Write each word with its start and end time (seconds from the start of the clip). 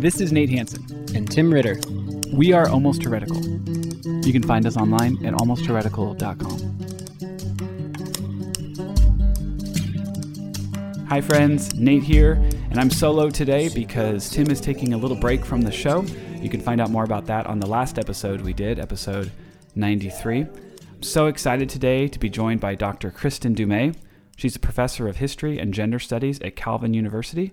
This 0.00 0.20
is 0.20 0.32
Nate 0.32 0.50
Hanson. 0.50 0.84
And 1.14 1.30
Tim 1.30 1.52
Ritter. 1.52 1.78
We 2.32 2.52
are 2.52 2.68
Almost 2.68 3.02
Heretical. 3.02 3.40
You 4.24 4.32
can 4.32 4.42
find 4.42 4.66
us 4.66 4.76
online 4.76 5.24
at 5.26 5.34
almostheretical.com. 5.34 6.80
Hi, 11.08 11.20
friends. 11.20 11.74
Nate 11.74 12.04
here, 12.04 12.34
and 12.70 12.78
I'm 12.78 12.88
solo 12.88 13.30
today 13.30 13.68
because 13.68 14.30
Tim 14.30 14.50
is 14.50 14.60
taking 14.60 14.94
a 14.94 14.96
little 14.96 15.16
break 15.16 15.44
from 15.44 15.62
the 15.62 15.72
show. 15.72 16.04
You 16.40 16.48
can 16.48 16.60
find 16.60 16.80
out 16.80 16.90
more 16.90 17.04
about 17.04 17.26
that 17.26 17.46
on 17.46 17.58
the 17.58 17.66
last 17.66 17.98
episode 17.98 18.40
we 18.42 18.52
did, 18.52 18.78
episode 18.78 19.32
93. 19.74 20.42
I'm 20.42 21.02
so 21.02 21.26
excited 21.26 21.68
today 21.68 22.06
to 22.08 22.18
be 22.18 22.30
joined 22.30 22.60
by 22.60 22.74
Dr. 22.74 23.10
Kristin 23.10 23.54
Du 23.54 23.66
Mez. 23.66 23.96
She's 24.36 24.54
a 24.54 24.60
professor 24.60 25.08
of 25.08 25.16
history 25.16 25.58
and 25.58 25.74
gender 25.74 25.98
studies 25.98 26.40
at 26.40 26.56
Calvin 26.56 26.94
University. 26.94 27.52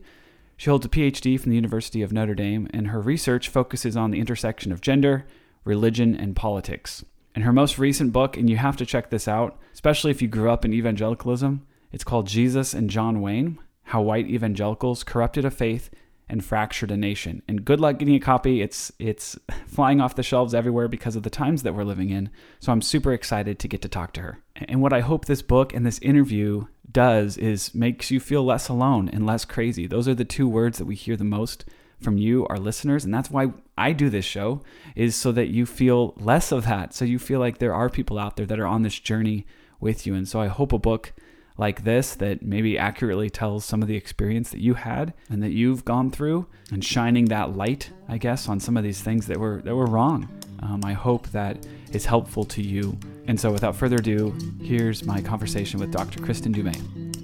She 0.58 0.72
holds 0.72 0.86
a 0.86 0.90
PhD 0.90 1.40
from 1.40 1.52
the 1.52 1.56
University 1.56 2.02
of 2.02 2.12
Notre 2.12 2.34
Dame, 2.34 2.68
and 2.74 2.88
her 2.88 3.00
research 3.00 3.48
focuses 3.48 3.96
on 3.96 4.10
the 4.10 4.20
intersection 4.20 4.72
of 4.72 4.82
gender, 4.82 5.26
religion, 5.64 6.16
and 6.16 6.36
politics. 6.36 7.06
In 7.36 7.44
her 7.44 7.54
most 7.54 7.78
recent 7.78 8.12
book, 8.12 8.36
and 8.36 8.50
you 8.50 8.58
have 8.58 8.76
to 8.78 8.86
check 8.86 9.12
this 9.12 9.28
out, 9.28 9.60
especially 9.72 10.10
if 10.10 10.22
you 10.22 10.28
grew 10.28 10.50
up 10.50 10.66
in 10.66 10.74
evangelicalism, 10.74 11.66
it's 11.92 12.04
called 12.04 12.26
Jesus 12.26 12.74
and 12.74 12.90
John 12.90 13.22
Wayne 13.22 13.60
How 13.84 14.02
White 14.02 14.28
Evangelicals 14.28 15.04
Corrupted 15.04 15.46
a 15.46 15.52
Faith 15.52 15.92
and 16.30 16.44
fractured 16.44 16.92
a 16.92 16.98
nation. 16.98 17.42
And 17.48 17.64
good 17.64 17.80
luck 17.80 18.00
getting 18.00 18.16
a 18.16 18.20
copy. 18.20 18.62
It's 18.62 18.92
it's 19.00 19.38
flying 19.68 20.02
off 20.02 20.16
the 20.16 20.24
shelves 20.24 20.54
everywhere 20.54 20.88
because 20.88 21.16
of 21.16 21.24
the 21.24 21.30
times 21.30 21.64
that 21.64 21.74
we're 21.74 21.84
living 21.84 22.10
in. 22.10 22.30
So 22.60 22.72
I'm 22.72 22.82
super 22.82 23.14
excited 23.14 23.60
to 23.60 23.68
get 23.68 23.82
to 23.84 23.90
talk 23.90 24.14
to 24.14 24.22
her. 24.22 24.40
And 24.56 24.82
what 24.82 24.94
I 24.94 25.02
hope 25.02 25.26
this 25.26 25.42
book 25.42 25.74
and 25.74 25.86
this 25.86 26.00
interview 26.00 26.66
does 26.92 27.38
is 27.38 27.74
makes 27.76 28.12
you 28.12 28.20
feel 28.20 28.44
less 28.44 28.70
alone 28.70 29.10
and 29.10 29.26
less 29.26 29.46
crazy. 29.46 29.88
Those 29.88 30.08
are 30.08 30.16
the 30.16 30.26
two 30.26 30.48
words 30.48 30.78
that 30.78 30.86
we 30.86 30.96
hear 30.96 31.16
the 31.16 31.24
most 31.24 31.66
from 32.00 32.18
you 32.18 32.46
our 32.46 32.60
listeners 32.60 33.04
and 33.04 33.12
that's 33.12 33.32
why 33.32 33.48
I 33.76 33.92
do 33.92 34.08
this 34.12 34.24
show 34.24 34.62
is 34.96 35.16
so 35.16 35.32
that 35.32 35.48
you 35.48 35.66
feel 35.66 36.14
less 36.18 36.52
of 36.52 36.66
that. 36.66 36.94
So 36.94 37.06
you 37.06 37.18
feel 37.18 37.40
like 37.40 37.58
there 37.58 37.74
are 37.74 37.90
people 37.90 38.20
out 38.20 38.36
there 38.36 38.46
that 38.46 38.60
are 38.60 38.68
on 38.68 38.84
this 38.84 39.00
journey 39.00 39.46
with 39.80 40.06
you. 40.06 40.14
And 40.16 40.28
so 40.28 40.40
I 40.40 40.48
hope 40.48 40.74
a 40.74 40.80
book 40.80 41.14
like 41.58 41.84
this 41.84 42.16
that 42.16 42.42
maybe 42.42 42.78
accurately 42.78 43.30
tells 43.30 43.66
some 43.66 43.82
of 43.82 43.88
the 43.88 43.96
experience 43.96 44.52
that 44.52 44.62
you 44.62 44.76
had 44.76 45.14
and 45.30 45.42
that 45.42 45.52
you've 45.52 45.84
gone 45.86 46.12
through 46.12 46.46
and 46.72 46.84
shining 46.84 47.26
that 47.26 47.56
light, 47.56 47.92
I 48.08 48.18
guess, 48.18 48.48
on 48.48 48.60
some 48.60 48.78
of 48.78 48.84
these 48.84 49.02
things 49.02 49.28
that 49.28 49.38
were 49.38 49.62
that 49.64 49.76
were 49.76 49.88
wrong. 49.88 50.30
Um, 50.60 50.82
I 50.84 50.94
hope 50.94 51.28
that 51.30 51.66
is 51.92 52.06
helpful 52.06 52.44
to 52.46 52.62
you. 52.62 52.98
And 53.28 53.40
so 53.40 53.52
without 53.52 53.76
further 53.76 53.98
ado, 53.98 54.34
here's 54.62 55.04
my 55.04 55.22
conversation 55.22 55.80
with 55.80 55.92
Dr. 55.92 56.20
Kristin 56.20 56.54
Du 56.54 56.64
Mez. 56.64 57.17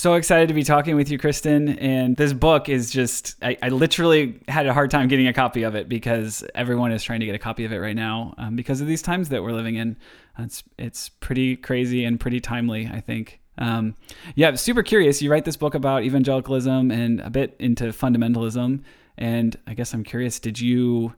So 0.00 0.14
excited 0.14 0.48
to 0.48 0.54
be 0.54 0.62
talking 0.62 0.96
with 0.96 1.10
you, 1.10 1.18
Kristin. 1.18 1.76
And 1.78 2.16
this 2.16 2.32
book 2.32 2.70
is 2.70 2.90
just, 2.90 3.36
I, 3.42 3.58
I, 3.62 3.68
literally 3.68 4.40
had 4.48 4.66
a 4.66 4.72
hard 4.72 4.90
time 4.90 5.08
getting 5.08 5.26
a 5.26 5.34
copy 5.34 5.62
of 5.62 5.74
it 5.74 5.90
because 5.90 6.42
everyone 6.54 6.90
is 6.90 7.04
trying 7.04 7.20
to 7.20 7.26
get 7.26 7.34
a 7.34 7.38
copy 7.38 7.66
of 7.66 7.72
it 7.72 7.76
right 7.80 7.94
now 7.94 8.32
um, 8.38 8.56
because 8.56 8.80
of 8.80 8.86
these 8.86 9.02
times 9.02 9.28
that 9.28 9.42
we're 9.42 9.52
living 9.52 9.74
in. 9.74 9.98
It's, 10.38 10.62
it's 10.78 11.10
pretty 11.10 11.54
crazy 11.54 12.06
and 12.06 12.18
pretty 12.18 12.40
timely, 12.40 12.88
I 12.90 13.02
think. 13.02 13.40
Um, 13.58 13.94
yeah, 14.36 14.54
super 14.54 14.82
curious. 14.82 15.20
You 15.20 15.30
write 15.30 15.44
this 15.44 15.58
book 15.58 15.74
about 15.74 16.02
evangelicalism 16.02 16.90
and 16.90 17.20
a 17.20 17.28
bit 17.28 17.54
into 17.58 17.88
fundamentalism. 17.88 18.82
And 19.18 19.56
I 19.66 19.74
guess 19.74 19.92
I'm 19.92 20.02
curious, 20.02 20.40
did 20.40 20.58
you 20.58 21.12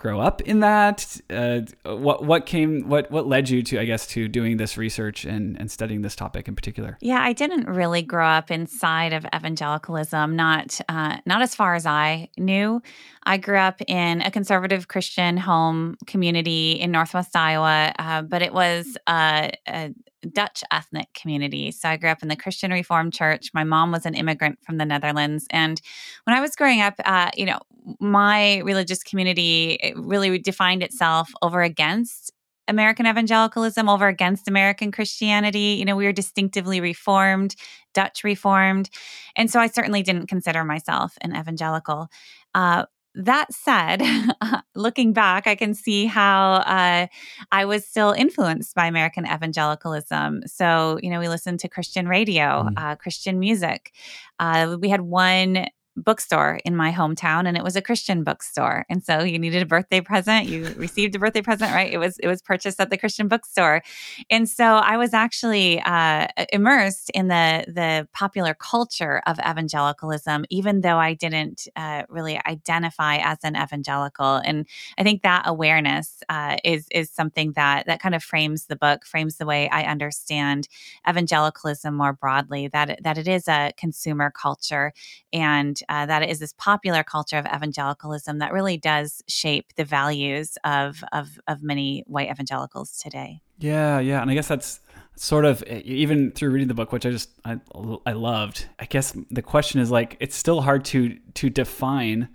grow 0.00 0.18
up 0.18 0.40
in 0.40 0.60
that? 0.60 1.20
Uh, 1.28 1.60
what 1.84 2.24
what 2.24 2.46
came 2.46 2.88
what 2.88 3.10
what 3.10 3.26
led 3.26 3.50
you 3.50 3.62
to 3.62 3.78
I 3.78 3.84
guess 3.84 4.06
to 4.08 4.28
doing 4.28 4.56
this 4.56 4.78
research 4.78 5.26
and 5.26 5.60
and 5.60 5.70
studying 5.70 6.00
this 6.00 6.16
topic 6.16 6.48
in 6.48 6.56
particular? 6.56 6.96
Yeah, 7.02 7.20
I 7.20 7.34
didn't 7.34 7.68
really 7.68 8.00
grow 8.00 8.26
up 8.26 8.50
inside 8.50 9.12
of 9.12 9.26
evangelicalism. 9.34 10.34
Not 10.34 10.80
uh, 10.88 11.18
not 11.26 11.42
as 11.42 11.54
far 11.54 11.74
as 11.74 11.84
I 11.84 12.30
knew. 12.38 12.80
I 13.24 13.36
grew 13.36 13.58
up 13.58 13.82
in 13.86 14.22
a 14.22 14.30
conservative 14.30 14.88
Christian 14.88 15.36
home 15.36 15.98
community 16.06 16.72
in 16.72 16.90
Northwest 16.90 17.36
Iowa, 17.36 17.92
uh, 17.98 18.22
but 18.22 18.40
it 18.40 18.54
was 18.54 18.96
a, 19.06 19.52
a 19.68 19.94
Dutch 20.32 20.62
ethnic 20.70 21.08
community. 21.14 21.70
So 21.70 21.88
I 21.88 21.96
grew 21.96 22.10
up 22.10 22.22
in 22.22 22.28
the 22.28 22.36
Christian 22.36 22.70
Reformed 22.70 23.12
Church. 23.12 23.50
My 23.54 23.64
mom 23.64 23.92
was 23.92 24.06
an 24.06 24.14
immigrant 24.14 24.58
from 24.64 24.78
the 24.78 24.84
Netherlands, 24.84 25.46
and 25.50 25.80
when 26.24 26.36
I 26.36 26.40
was 26.40 26.56
growing 26.56 26.80
up, 26.80 26.94
uh, 27.04 27.30
you 27.36 27.46
know, 27.46 27.60
my 27.98 28.58
religious 28.58 29.02
community 29.02 29.94
really 29.96 30.38
defined 30.38 30.82
itself 30.82 31.30
over 31.42 31.62
against 31.62 32.32
American 32.70 33.06
evangelicalism 33.06 33.88
over 33.88 34.06
against 34.06 34.48
American 34.48 34.92
Christianity. 34.92 35.76
You 35.78 35.84
know, 35.84 35.96
we 35.96 36.06
were 36.06 36.12
distinctively 36.12 36.80
Reformed, 36.80 37.56
Dutch 37.92 38.24
Reformed. 38.24 38.88
And 39.36 39.50
so 39.50 39.60
I 39.60 39.66
certainly 39.66 40.02
didn't 40.02 40.28
consider 40.28 40.64
myself 40.64 41.18
an 41.20 41.36
evangelical. 41.36 42.08
Uh, 42.54 42.84
that 43.24 43.52
said, 43.52 44.02
looking 44.74 45.12
back, 45.12 45.46
I 45.46 45.54
can 45.54 45.74
see 45.74 46.06
how 46.06 46.54
uh, 46.54 47.06
I 47.52 47.64
was 47.64 47.86
still 47.86 48.12
influenced 48.12 48.74
by 48.74 48.86
American 48.86 49.26
evangelicalism. 49.26 50.42
So, 50.46 50.98
you 51.02 51.10
know, 51.10 51.20
we 51.20 51.28
listened 51.28 51.60
to 51.60 51.68
Christian 51.68 52.08
radio, 52.08 52.68
mm. 52.68 52.72
uh, 52.76 52.96
Christian 52.96 53.38
music. 53.38 53.92
Uh, 54.38 54.76
we 54.80 54.88
had 54.88 55.02
one 55.02 55.66
bookstore 55.96 56.60
in 56.64 56.76
my 56.76 56.92
hometown 56.92 57.46
and 57.46 57.56
it 57.56 57.64
was 57.64 57.76
a 57.76 57.82
Christian 57.82 58.22
bookstore. 58.24 58.84
And 58.88 59.02
so 59.02 59.20
you 59.20 59.38
needed 59.38 59.62
a 59.62 59.66
birthday 59.66 60.00
present, 60.00 60.46
you 60.46 60.68
received 60.76 61.14
a 61.14 61.18
birthday 61.18 61.42
present, 61.42 61.72
right? 61.72 61.92
It 61.92 61.98
was 61.98 62.18
it 62.18 62.26
was 62.28 62.42
purchased 62.42 62.80
at 62.80 62.90
the 62.90 62.98
Christian 62.98 63.28
bookstore. 63.28 63.82
And 64.30 64.48
so 64.48 64.64
I 64.64 64.96
was 64.96 65.14
actually 65.14 65.80
uh, 65.80 66.28
immersed 66.52 67.10
in 67.10 67.28
the 67.28 67.64
the 67.66 68.08
popular 68.12 68.54
culture 68.54 69.22
of 69.26 69.38
evangelicalism 69.38 70.44
even 70.50 70.80
though 70.80 70.98
I 70.98 71.14
didn't 71.14 71.68
uh, 71.76 72.04
really 72.08 72.40
identify 72.46 73.16
as 73.16 73.38
an 73.42 73.56
evangelical. 73.56 74.36
And 74.36 74.66
I 74.98 75.02
think 75.02 75.22
that 75.22 75.42
awareness 75.46 76.22
uh, 76.28 76.56
is 76.64 76.86
is 76.90 77.10
something 77.10 77.52
that 77.52 77.86
that 77.86 78.00
kind 78.00 78.14
of 78.14 78.22
frames 78.22 78.66
the 78.66 78.76
book, 78.76 79.04
frames 79.04 79.36
the 79.36 79.46
way 79.46 79.68
I 79.70 79.82
understand 79.84 80.68
evangelicalism 81.08 81.94
more 81.94 82.12
broadly 82.12 82.68
that 82.68 83.00
that 83.02 83.18
it 83.18 83.28
is 83.28 83.48
a 83.48 83.72
consumer 83.76 84.30
culture 84.30 84.92
and 85.32 85.80
uh, 85.90 86.06
that 86.06 86.22
it 86.22 86.30
is 86.30 86.38
this 86.38 86.54
popular 86.54 87.02
culture 87.02 87.36
of 87.36 87.44
evangelicalism 87.46 88.38
that 88.38 88.52
really 88.52 88.76
does 88.76 89.22
shape 89.26 89.74
the 89.74 89.84
values 89.84 90.56
of, 90.64 91.02
of, 91.12 91.40
of 91.48 91.62
many 91.62 92.04
white 92.06 92.30
evangelicals 92.30 92.96
today. 92.96 93.42
Yeah, 93.58 93.98
yeah. 93.98 94.22
And 94.22 94.30
I 94.30 94.34
guess 94.34 94.46
that's 94.46 94.80
sort 95.16 95.44
of 95.44 95.62
even 95.64 96.30
through 96.30 96.50
reading 96.50 96.68
the 96.68 96.72
book 96.72 96.92
which 96.92 97.04
i 97.04 97.10
just 97.10 97.28
I, 97.44 97.60
I 98.06 98.12
loved 98.12 98.66
i 98.78 98.86
guess 98.86 99.14
the 99.30 99.42
question 99.42 99.78
is 99.78 99.90
like 99.90 100.16
it's 100.18 100.34
still 100.34 100.62
hard 100.62 100.82
to 100.86 101.18
to 101.34 101.50
define 101.50 102.30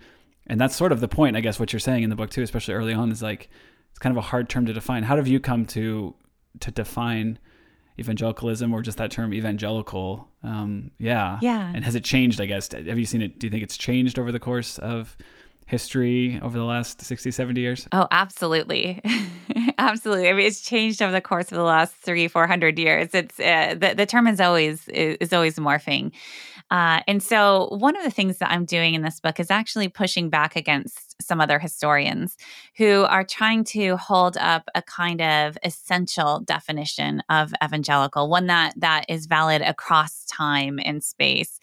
and 0.46 0.62
that's 0.62 0.76
sort 0.76 0.92
of 0.92 1.00
the 1.00 1.08
point 1.08 1.36
i 1.36 1.40
guess 1.40 1.60
what 1.60 1.74
you're 1.74 1.80
saying 1.80 2.04
in 2.04 2.12
the 2.12 2.16
book 2.16 2.30
too 2.30 2.44
especially 2.44 2.76
early 2.76 2.94
on 2.94 3.12
is 3.12 3.24
like 3.24 3.50
it's 3.90 3.98
kind 3.98 4.16
of 4.16 4.18
a 4.18 4.28
hard 4.28 4.50
term 4.50 4.68
to 4.68 4.74
define 4.74 5.02
how 5.02 5.16
have 5.16 5.28
you 5.28 5.40
come 5.40 5.66
to 5.66 6.14
to 6.60 6.70
define 6.70 7.40
evangelicalism 8.00 8.73
or 8.73 8.81
just 8.81 8.97
that 8.97 9.11
term 9.11 9.33
evangelical. 9.33 10.28
Um, 10.44 10.91
yeah. 10.97 11.39
Yeah. 11.41 11.72
And 11.73 11.83
has 11.85 11.95
it 11.95 12.03
changed, 12.03 12.41
I 12.41 12.45
guess? 12.45 12.72
Have 12.72 13.00
you 13.00 13.06
seen 13.06 13.22
it? 13.22 13.39
Do 13.39 13.47
you 13.47 13.51
think 13.51 13.63
it's 13.63 13.78
changed 13.78 14.19
over 14.19 14.31
the 14.31 14.39
course 14.39 14.78
of 14.79 15.17
history 15.66 16.40
over 16.42 16.58
the 16.58 16.64
last 16.64 17.02
60, 17.02 17.31
70 17.31 17.62
years? 17.62 17.88
Oh, 17.92 18.08
absolutely. 18.12 19.02
absolutely. 19.78 20.30
I 20.30 20.34
mean, 20.34 20.46
it's 20.46 20.62
changed 20.62 21.02
over 21.02 21.12
the 21.12 21.22
course 21.22 21.52
of 21.52 21.58
the 21.58 21.64
last 21.64 21.94
three, 21.96 22.28
400 22.28 22.78
years. 22.78 23.09
It's 23.14 23.40
uh, 23.40 23.75
the, 23.78 23.94
the 23.96 24.06
term 24.06 24.28
is 24.28 24.40
always, 24.40 24.88
is, 24.90 25.18
is 25.22 25.34
always 25.34 25.56
morphing. 25.56 26.12
Uh, 26.72 27.02
and 27.08 27.22
so, 27.22 27.68
one 27.78 27.96
of 27.96 28.04
the 28.04 28.09
things 28.09 28.40
that 28.40 28.50
I'm 28.50 28.66
doing 28.66 28.96
in 28.96 29.04
this 29.04 29.20
book 29.20 29.40
is 29.40 29.52
actually 29.52 29.88
pushing 29.88 30.31
back 30.31 30.56
against 30.56 31.16
some 31.22 31.40
other 31.40 31.59
historians 31.59 32.38
who 32.78 33.04
are 33.04 33.24
trying 33.24 33.64
to 33.64 33.98
hold 33.98 34.36
up 34.38 34.68
a 34.74 34.81
kind 34.81 35.22
of 35.22 35.58
essential 35.64 36.40
definition 36.40 37.22
of 37.30 37.54
evangelical, 37.64 38.30
one 38.30 38.48
that 38.48 38.74
that 38.78 39.06
is 39.10 39.28
valid 39.28 39.62
across 39.62 40.25
time 40.25 40.80
and 40.84 41.04
space. 41.04 41.60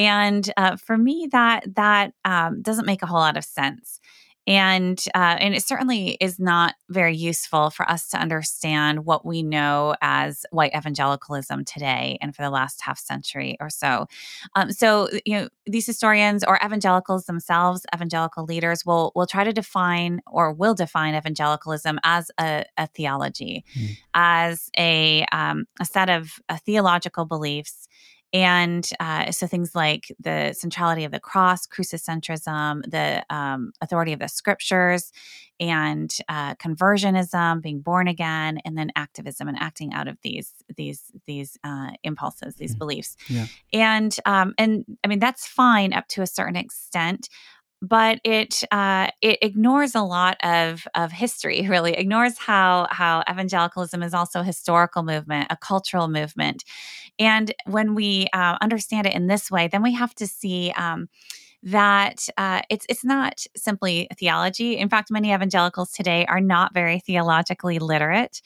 And 0.00 0.50
uh, 0.56 0.76
for 0.76 0.96
me, 0.96 1.28
that 1.30 1.74
that 1.74 2.14
um, 2.24 2.62
doesn't 2.62 2.86
make 2.86 3.02
a 3.02 3.06
whole 3.06 3.20
lot 3.20 3.36
of 3.36 3.44
sense 3.44 4.00
and 4.46 5.04
uh, 5.14 5.36
and 5.38 5.54
it 5.54 5.62
certainly 5.62 6.16
is 6.20 6.40
not 6.40 6.74
very 6.88 7.14
useful 7.14 7.70
for 7.70 7.88
us 7.88 8.08
to 8.08 8.16
understand 8.16 9.04
what 9.04 9.24
we 9.24 9.42
know 9.42 9.94
as 10.00 10.46
white 10.50 10.74
evangelicalism 10.74 11.64
today 11.64 12.18
and 12.20 12.34
for 12.34 12.42
the 12.42 12.50
last 12.50 12.80
half 12.80 12.98
century 12.98 13.56
or 13.60 13.68
so. 13.68 14.06
Um, 14.56 14.72
so 14.72 15.08
you 15.26 15.34
know 15.34 15.48
these 15.66 15.86
historians 15.86 16.42
or 16.42 16.58
evangelicals 16.64 17.26
themselves, 17.26 17.84
evangelical 17.94 18.44
leaders 18.44 18.84
will 18.84 19.12
will 19.14 19.26
try 19.26 19.44
to 19.44 19.52
define 19.52 20.20
or 20.26 20.52
will 20.52 20.74
define 20.74 21.14
evangelicalism 21.14 22.00
as 22.02 22.30
a, 22.40 22.64
a 22.76 22.86
theology, 22.88 23.64
mm. 23.78 23.96
as 24.14 24.70
a 24.78 25.26
um, 25.32 25.66
a 25.80 25.84
set 25.84 26.08
of 26.08 26.40
uh, 26.48 26.56
theological 26.64 27.26
beliefs 27.26 27.86
And 28.32 28.88
uh, 29.00 29.32
so 29.32 29.46
things 29.46 29.74
like 29.74 30.12
the 30.20 30.52
centrality 30.52 31.04
of 31.04 31.10
the 31.10 31.18
cross, 31.18 31.66
crucicentrism, 31.66 32.88
the 32.88 33.24
um, 33.28 33.72
authority 33.80 34.12
of 34.12 34.20
the 34.20 34.28
scriptures, 34.28 35.12
and 35.58 36.16
uh, 36.28 36.54
conversionism, 36.54 37.60
being 37.60 37.80
born 37.80 38.08
again, 38.08 38.60
and 38.64 38.78
then 38.78 38.90
activism 38.96 39.46
and 39.46 39.58
acting 39.58 39.92
out 39.92 40.08
of 40.08 40.16
these 40.22 40.54
these 40.76 41.10
these 41.26 41.58
uh, 41.64 41.90
impulses, 42.02 42.56
these 42.56 42.70
mm-hmm. 42.72 42.78
beliefs. 42.78 43.16
Yeah. 43.28 43.46
And 43.72 44.16
um, 44.24 44.54
and 44.56 44.84
I 45.04 45.08
mean 45.08 45.18
that's 45.18 45.46
fine 45.46 45.92
up 45.92 46.08
to 46.08 46.22
a 46.22 46.26
certain 46.26 46.56
extent 46.56 47.28
but 47.82 48.20
it 48.24 48.62
uh, 48.70 49.08
it 49.22 49.38
ignores 49.42 49.94
a 49.94 50.02
lot 50.02 50.36
of 50.42 50.86
of 50.94 51.12
history. 51.12 51.66
Really 51.68 51.94
ignores 51.94 52.38
how 52.38 52.86
how 52.90 53.22
evangelicalism 53.30 54.02
is 54.02 54.14
also 54.14 54.40
a 54.40 54.44
historical 54.44 55.02
movement, 55.02 55.46
a 55.50 55.56
cultural 55.56 56.08
movement, 56.08 56.64
and 57.18 57.54
when 57.66 57.94
we 57.94 58.28
uh, 58.32 58.58
understand 58.60 59.06
it 59.06 59.14
in 59.14 59.28
this 59.28 59.50
way, 59.50 59.68
then 59.68 59.82
we 59.82 59.94
have 59.94 60.14
to 60.16 60.26
see. 60.26 60.72
Um, 60.72 61.08
that 61.62 62.28
uh, 62.38 62.62
it's 62.70 62.86
it's 62.88 63.04
not 63.04 63.44
simply 63.56 64.08
theology. 64.18 64.78
In 64.78 64.88
fact, 64.88 65.10
many 65.10 65.32
evangelicals 65.32 65.92
today 65.92 66.24
are 66.26 66.40
not 66.40 66.72
very 66.74 67.00
theologically 67.00 67.78
literate. 67.78 68.40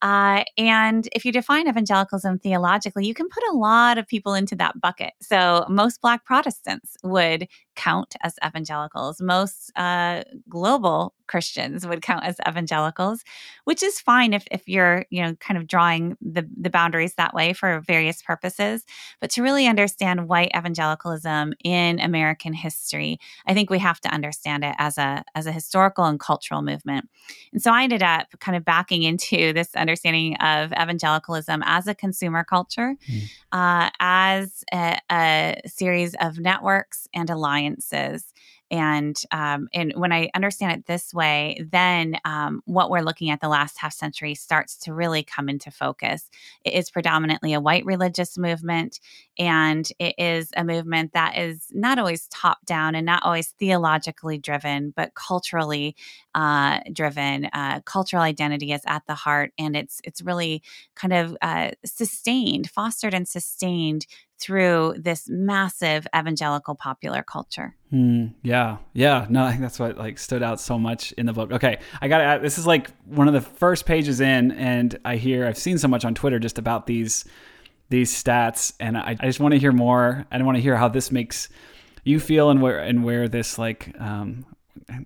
Uh, 0.00 0.44
and 0.56 1.08
if 1.12 1.24
you 1.24 1.32
define 1.32 1.68
evangelicalism 1.68 2.38
theologically, 2.38 3.06
you 3.06 3.14
can 3.14 3.28
put 3.28 3.42
a 3.50 3.56
lot 3.56 3.98
of 3.98 4.06
people 4.06 4.34
into 4.34 4.54
that 4.56 4.80
bucket. 4.80 5.12
So 5.20 5.66
most 5.68 6.00
Black 6.00 6.24
Protestants 6.24 6.96
would 7.02 7.48
count 7.74 8.16
as 8.22 8.34
evangelicals. 8.44 9.20
Most 9.20 9.72
uh, 9.76 10.22
global 10.48 11.14
Christians 11.28 11.86
would 11.86 12.02
count 12.02 12.24
as 12.24 12.36
evangelicals, 12.48 13.22
which 13.64 13.82
is 13.82 14.00
fine 14.00 14.32
if, 14.32 14.44
if 14.50 14.66
you're, 14.66 15.04
you 15.10 15.22
know, 15.22 15.34
kind 15.36 15.56
of 15.58 15.68
drawing 15.68 16.16
the, 16.20 16.48
the 16.60 16.70
boundaries 16.70 17.14
that 17.14 17.34
way 17.34 17.52
for 17.52 17.80
various 17.80 18.20
purposes. 18.22 18.84
But 19.20 19.30
to 19.32 19.42
really 19.42 19.66
understand 19.66 20.28
white 20.28 20.50
evangelicalism 20.56 21.54
in 21.62 22.00
American 22.00 22.52
history, 22.52 23.20
I 23.46 23.54
think 23.54 23.70
we 23.70 23.78
have 23.78 24.00
to 24.00 24.08
understand 24.08 24.64
it 24.64 24.74
as 24.78 24.98
a 24.98 25.22
as 25.34 25.46
a 25.46 25.52
historical 25.52 26.04
and 26.04 26.18
cultural 26.18 26.62
movement. 26.62 27.08
And 27.52 27.62
so 27.62 27.72
I 27.72 27.84
ended 27.84 28.02
up 28.02 28.26
kind 28.40 28.56
of 28.56 28.64
backing 28.64 29.02
into 29.02 29.52
this 29.52 29.76
understanding 29.88 30.36
of 30.36 30.72
evangelicalism 30.72 31.62
as 31.64 31.86
a 31.86 31.94
consumer 31.94 32.44
culture, 32.44 32.94
mm. 33.08 33.22
uh, 33.52 33.90
as 34.00 34.64
a, 34.72 34.98
a 35.10 35.60
series 35.66 36.14
of 36.20 36.38
networks 36.38 37.08
and 37.14 37.30
alliances 37.30 38.32
and 38.70 39.20
um, 39.30 39.68
and 39.72 39.92
when 39.96 40.12
I 40.12 40.30
understand 40.34 40.72
it 40.72 40.86
this 40.86 41.14
way, 41.14 41.64
then 41.70 42.18
um, 42.24 42.62
what 42.66 42.90
we're 42.90 43.02
looking 43.02 43.30
at 43.30 43.40
the 43.40 43.48
last 43.48 43.78
half 43.78 43.92
century 43.92 44.34
starts 44.34 44.76
to 44.78 44.92
really 44.92 45.22
come 45.22 45.48
into 45.48 45.70
focus. 45.70 46.28
It 46.64 46.74
is 46.74 46.90
predominantly 46.90 47.54
a 47.54 47.60
white 47.60 47.84
religious 47.84 48.36
movement, 48.36 49.00
and 49.38 49.88
it 49.98 50.14
is 50.18 50.50
a 50.56 50.64
movement 50.64 51.12
that 51.12 51.38
is 51.38 51.68
not 51.72 51.98
always 51.98 52.26
top 52.28 52.58
down 52.66 52.94
and 52.94 53.06
not 53.06 53.22
always 53.22 53.48
theologically 53.58 54.38
driven, 54.38 54.92
but 54.94 55.14
culturally 55.14 55.96
uh, 56.34 56.80
driven. 56.92 57.46
Uh, 57.52 57.80
cultural 57.84 58.22
identity 58.22 58.72
is 58.72 58.82
at 58.86 59.06
the 59.06 59.14
heart, 59.14 59.52
and 59.58 59.76
it's 59.76 60.00
it's 60.04 60.22
really 60.22 60.62
kind 60.94 61.12
of 61.12 61.36
uh, 61.42 61.70
sustained, 61.84 62.68
fostered, 62.70 63.14
and 63.14 63.26
sustained 63.26 64.06
through 64.38 64.94
this 64.98 65.28
massive 65.28 66.06
evangelical 66.16 66.74
popular 66.74 67.22
culture. 67.22 67.74
Mm, 67.92 68.34
yeah, 68.42 68.78
yeah. 68.92 69.26
No, 69.28 69.44
I 69.44 69.50
think 69.50 69.62
that's 69.62 69.78
what 69.78 69.98
like 69.98 70.18
stood 70.18 70.42
out 70.42 70.60
so 70.60 70.78
much 70.78 71.12
in 71.12 71.26
the 71.26 71.32
book. 71.32 71.52
Okay, 71.52 71.78
I 72.00 72.08
got 72.08 72.42
this 72.42 72.58
is 72.58 72.66
like 72.66 72.90
one 73.06 73.28
of 73.28 73.34
the 73.34 73.40
first 73.40 73.86
pages 73.86 74.20
in, 74.20 74.52
and 74.52 74.98
I 75.04 75.16
hear 75.16 75.46
I've 75.46 75.58
seen 75.58 75.78
so 75.78 75.88
much 75.88 76.04
on 76.04 76.14
Twitter 76.14 76.38
just 76.38 76.58
about 76.58 76.86
these 76.86 77.24
these 77.90 78.12
stats, 78.12 78.74
and 78.78 78.96
I, 78.96 79.16
I 79.18 79.26
just 79.26 79.40
want 79.40 79.52
to 79.52 79.58
hear 79.58 79.72
more. 79.72 80.26
I 80.30 80.42
want 80.42 80.56
to 80.56 80.62
hear 80.62 80.76
how 80.76 80.88
this 80.88 81.10
makes 81.10 81.48
you 82.04 82.20
feel, 82.20 82.50
and 82.50 82.62
where 82.62 82.78
and 82.78 83.04
where 83.04 83.28
this 83.28 83.58
like 83.58 83.94
um, 83.98 84.44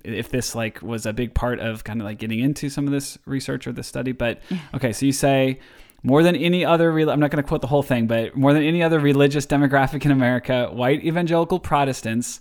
if 0.04 0.30
this 0.30 0.54
like 0.54 0.82
was 0.82 1.06
a 1.06 1.12
big 1.12 1.34
part 1.34 1.60
of 1.60 1.84
kind 1.84 2.00
of 2.00 2.04
like 2.04 2.18
getting 2.18 2.40
into 2.40 2.68
some 2.68 2.86
of 2.86 2.92
this 2.92 3.18
research 3.26 3.66
or 3.66 3.72
this 3.72 3.86
study. 3.86 4.12
But 4.12 4.40
okay, 4.74 4.92
so 4.92 5.06
you 5.06 5.12
say 5.12 5.60
more 6.02 6.22
than 6.22 6.34
any 6.36 6.64
other, 6.64 6.90
I'm 6.98 7.20
not 7.20 7.30
going 7.30 7.42
to 7.42 7.48
quote 7.48 7.60
the 7.60 7.68
whole 7.68 7.82
thing, 7.82 8.06
but 8.06 8.36
more 8.36 8.52
than 8.52 8.62
any 8.62 8.82
other 8.82 8.98
religious 8.98 9.46
demographic 9.46 10.04
in 10.04 10.10
America, 10.10 10.68
white 10.72 11.04
evangelical 11.04 11.60
Protestants 11.60 12.40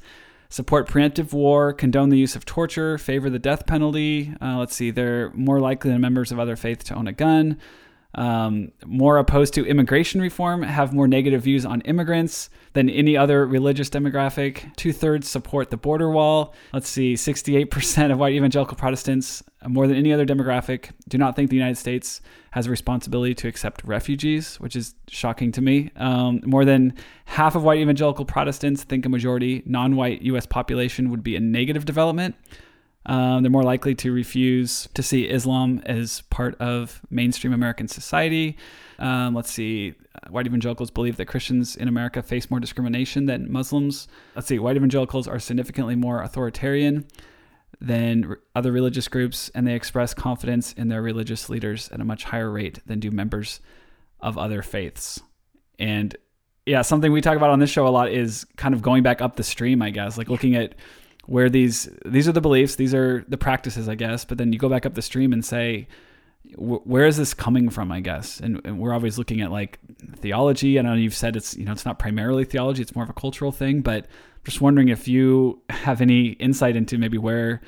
support 0.50 0.88
preemptive 0.88 1.32
war, 1.32 1.72
condone 1.72 2.10
the 2.10 2.18
use 2.18 2.36
of 2.36 2.44
torture, 2.44 2.98
favor 2.98 3.30
the 3.30 3.40
death 3.40 3.66
penalty. 3.66 4.34
Uh, 4.42 4.58
let's 4.58 4.76
see, 4.76 4.92
they're 4.92 5.32
more 5.32 5.60
likely 5.60 5.92
than 5.92 6.02
members 6.02 6.32
of 6.32 6.40
other 6.40 6.56
faiths 6.58 6.84
to 6.84 6.96
own 6.96 7.08
a 7.08 7.14
gun, 7.14 7.58
um, 8.16 8.72
more 8.86 9.18
opposed 9.18 9.54
to 9.54 9.66
immigration 9.66 10.22
reform, 10.22 10.64
have 10.64 10.94
more 10.94 11.08
negative 11.08 11.44
views 11.44 11.66
on 11.66 11.82
immigrants 11.82 12.50
than 12.74 12.90
any 12.90 13.16
other 13.16 13.46
religious 13.46 13.90
demographic. 13.90 14.76
Two 14.76 14.92
thirds 14.92 15.30
support 15.30 15.70
the 15.70 15.78
border 15.78 16.10
wall. 16.10 16.54
Let's 16.74 16.90
see, 16.90 17.14
68% 17.14 18.12
of 18.12 18.18
white 18.18 18.34
evangelical 18.34 18.76
Protestants, 18.76 19.44
more 19.68 19.88
than 19.88 19.98
any 19.98 20.12
other 20.12 20.26
demographic, 20.26 20.92
do 21.08 21.18
not 21.18 21.36
think 21.36 21.50
the 21.50 21.56
United 21.56 21.78
States 21.78 22.22
has 22.52 22.68
a 22.68 22.70
responsibility 22.70 23.34
to 23.34 23.48
accept 23.48 23.84
refugees, 23.86 24.58
which 24.60 24.76
is 24.76 24.94
shocking 25.08 25.52
to 25.54 25.62
me. 25.62 25.90
Um, 25.96 26.42
more 26.46 26.66
than 26.66 26.94
half 27.26 27.56
of 27.56 27.64
white 27.64 27.80
evangelical 27.80 28.26
Protestants 28.26 28.84
think 28.84 29.06
a 29.06 29.10
majority 29.10 29.64
non 29.66 29.96
white 29.96 30.22
U.S. 30.24 30.46
population 30.46 31.10
would 31.10 31.24
be 31.24 31.36
a 31.36 31.40
negative 31.40 31.86
development. 31.86 32.36
Um, 33.06 33.42
they're 33.42 33.52
more 33.52 33.64
likely 33.64 33.96
to 33.96 34.12
refuse 34.12 34.88
to 34.94 35.02
see 35.02 35.24
Islam 35.24 35.82
as 35.86 36.22
part 36.30 36.60
of 36.62 37.02
mainstream 37.10 37.54
American 37.54 37.88
society. 37.88 38.58
Um, 39.00 39.34
let's 39.34 39.52
see, 39.52 39.96
white 40.30 40.46
evangelicals 40.46 40.92
believe 40.92 41.18
that 41.18 41.26
Christians 41.26 41.76
in 41.76 41.88
America 41.88 42.22
face 42.22 42.52
more 42.52 42.60
discrimination 42.60 43.26
than 43.26 43.52
Muslims. 43.52 44.08
Let's 44.36 44.48
see, 44.48 44.60
white 44.60 44.76
evangelicals 44.76 45.28
are 45.28 45.40
significantly 45.40 45.96
more 45.96 46.22
authoritarian 46.22 47.08
than 47.80 48.36
other 48.54 48.72
religious 48.72 49.08
groups, 49.08 49.50
and 49.56 49.66
they 49.66 49.74
express 49.74 50.14
confidence 50.14 50.74
in 50.74 50.90
their 50.90 51.02
religious 51.02 51.50
leaders 51.50 51.90
at 51.90 52.00
a 52.00 52.06
much 52.06 52.26
higher 52.26 52.52
rate 52.52 52.80
than 52.86 53.00
do 53.00 53.10
members 53.10 53.60
of 54.20 54.38
other 54.38 54.62
faiths. 54.62 55.20
And 55.80 56.16
yeah, 56.68 56.84
something 56.84 57.12
we 57.12 57.22
talk 57.22 57.38
about 57.38 57.50
on 57.50 57.58
this 57.58 57.72
show 57.72 57.88
a 57.88 57.90
lot 57.90 58.12
is 58.12 58.46
kind 58.56 58.76
of 58.76 58.84
going 58.84 59.02
back 59.02 59.20
up 59.20 59.36
the 59.36 59.44
stream, 59.44 59.82
I 59.82 59.90
guess, 59.90 60.16
like 60.16 60.30
looking 60.30 60.56
at 60.56 60.76
where 61.26 61.50
these 61.50 61.90
these 62.06 62.28
are 62.28 62.32
the 62.32 62.42
beliefs, 62.42 62.76
these 62.76 62.94
are 62.94 63.26
the 63.28 63.38
practices, 63.38 63.88
I 63.88 63.96
guess, 63.96 64.26
but 64.26 64.38
then 64.38 64.54
you 64.54 64.60
go 64.60 64.70
back 64.70 64.86
up 64.86 64.96
the 64.96 65.02
stream 65.02 65.34
and 65.34 65.44
say, 65.44 65.88
where 66.56 67.06
is 67.06 67.18
this 67.18 67.34
coming 67.34 67.70
from? 67.70 67.92
I 67.92 68.00
guess, 68.00 68.40
and, 68.40 68.62
and, 68.66 68.80
we're 68.80 68.94
always 68.94 69.18
looking 69.18 69.42
at 69.42 69.52
like 69.52 69.80
theology. 70.18 70.80
I 70.80 70.82
know 70.82 70.94
you've 70.94 71.14
said 71.14 71.36
it's 71.36 71.56
you 71.56 71.66
know 71.66 71.72
it's 71.72 71.86
not 71.86 72.00
primarily 72.00 72.46
theology; 72.46 72.82
it's 72.82 72.96
more 72.96 73.04
of 73.04 73.10
a 73.10 73.14
cultural 73.14 73.52
thing. 73.52 73.82
But 73.82 74.08
just 74.44 74.60
wondering 74.60 74.90
if 74.90 75.08
you 75.08 75.62
have 75.70 76.02
any 76.02 76.30
insight 76.34 76.76
into 76.76 76.98
maybe 76.98 77.18
where 77.18 77.62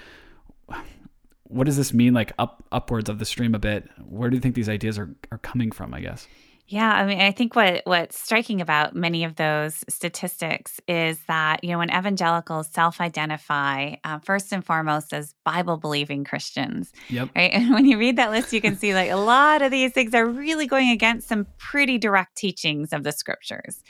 what 1.44 1.66
does 1.66 1.78
this 1.78 1.94
mean 1.94 2.14
like 2.14 2.34
up 2.40 2.64
upwards 2.72 3.10
of 3.10 3.20
the 3.20 3.26
stream 3.26 3.54
a 3.54 3.60
bit 3.60 3.88
where 4.08 4.30
do 4.30 4.36
you 4.36 4.42
think 4.42 4.56
these 4.56 4.70
ideas 4.70 4.98
are, 4.98 5.14
are 5.32 5.38
coming 5.38 5.72
from 5.72 5.94
i 5.94 6.00
guess 6.00 6.28
yeah, 6.68 6.94
I 6.94 7.06
mean, 7.06 7.20
I 7.20 7.32
think 7.32 7.56
what 7.56 7.82
what's 7.86 8.18
striking 8.18 8.62
about 8.62 8.96
many 8.96 9.26
of 9.26 9.36
those 9.36 9.84
statistics 9.90 10.80
is 10.88 11.20
that 11.28 11.64
you 11.64 11.72
know 11.72 11.78
when 11.78 11.90
evangelicals 11.90 12.70
self-identify 12.70 13.96
uh, 14.04 14.20
first 14.20 14.54
and 14.54 14.66
foremost 14.66 15.14
as 15.14 15.36
Bible-believing 15.44 16.24
Christians, 16.24 16.92
yep. 17.10 17.30
right? 17.36 17.52
And 17.64 17.72
when 17.74 17.86
you 17.86 17.98
read 17.98 18.18
that 18.18 18.32
list, 18.32 18.54
you 18.54 18.62
can 18.62 18.76
see 18.76 18.94
like 18.94 19.12
a 19.12 19.16
lot 19.16 19.62
of 19.62 19.72
these 19.72 19.92
things 19.92 20.14
are 20.14 20.26
really 20.26 20.66
going 20.66 20.90
against 20.90 21.28
some 21.28 21.46
pretty 21.58 21.98
direct 21.98 22.36
teachings 22.36 22.94
of 22.94 23.04
the 23.04 23.12
scriptures. 23.12 23.84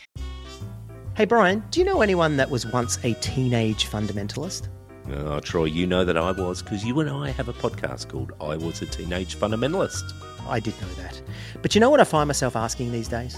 Hey, 1.15 1.25
Brian, 1.25 1.63
do 1.69 1.79
you 1.79 1.86
know 1.86 2.01
anyone 2.01 2.38
that 2.38 2.50
was 2.50 2.65
once 2.65 2.98
a 3.03 3.13
teenage 3.15 3.88
fundamentalist? 3.88 4.67
Oh, 5.12 5.39
Troy, 5.41 5.65
you 5.65 5.86
know 5.86 6.05
that 6.05 6.17
I 6.17 6.31
was 6.31 6.62
because 6.62 6.83
you 6.86 7.00
and 7.01 7.10
I 7.10 7.29
have 7.31 7.50
a 7.50 7.53
podcast 7.53 8.10
called 8.10 8.31
I 8.39 8.55
Was 8.55 8.81
a 8.81 8.86
Teenage 8.86 9.36
Fundamentalist. 9.36 10.13
I 10.48 10.60
did 10.60 10.79
know 10.81 10.88
that. 10.93 11.22
But 11.62 11.75
you 11.75 11.81
know 11.81 11.89
what 11.89 12.00
I 12.00 12.05
find 12.05 12.27
myself 12.27 12.55
asking 12.55 12.91
these 12.91 13.10
days? 13.10 13.38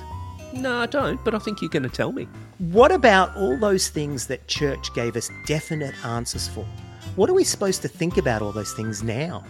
No, 0.53 0.77
I 0.77 0.85
don't, 0.85 1.23
but 1.25 1.33
I 1.33 1.39
think 1.39 1.61
you're 1.61 1.69
going 1.69 1.83
to 1.83 1.89
tell 1.89 2.11
me. 2.11 2.27
What 2.59 2.91
about 2.91 3.35
all 3.35 3.57
those 3.57 3.89
things 3.89 4.27
that 4.27 4.47
church 4.47 4.93
gave 4.93 5.15
us 5.15 5.29
definite 5.45 5.93
answers 6.05 6.47
for? 6.47 6.65
What 7.15 7.29
are 7.29 7.33
we 7.33 7.43
supposed 7.43 7.81
to 7.81 7.87
think 7.87 8.17
about 8.17 8.41
all 8.41 8.51
those 8.51 8.73
things 8.73 9.01
now? 9.03 9.43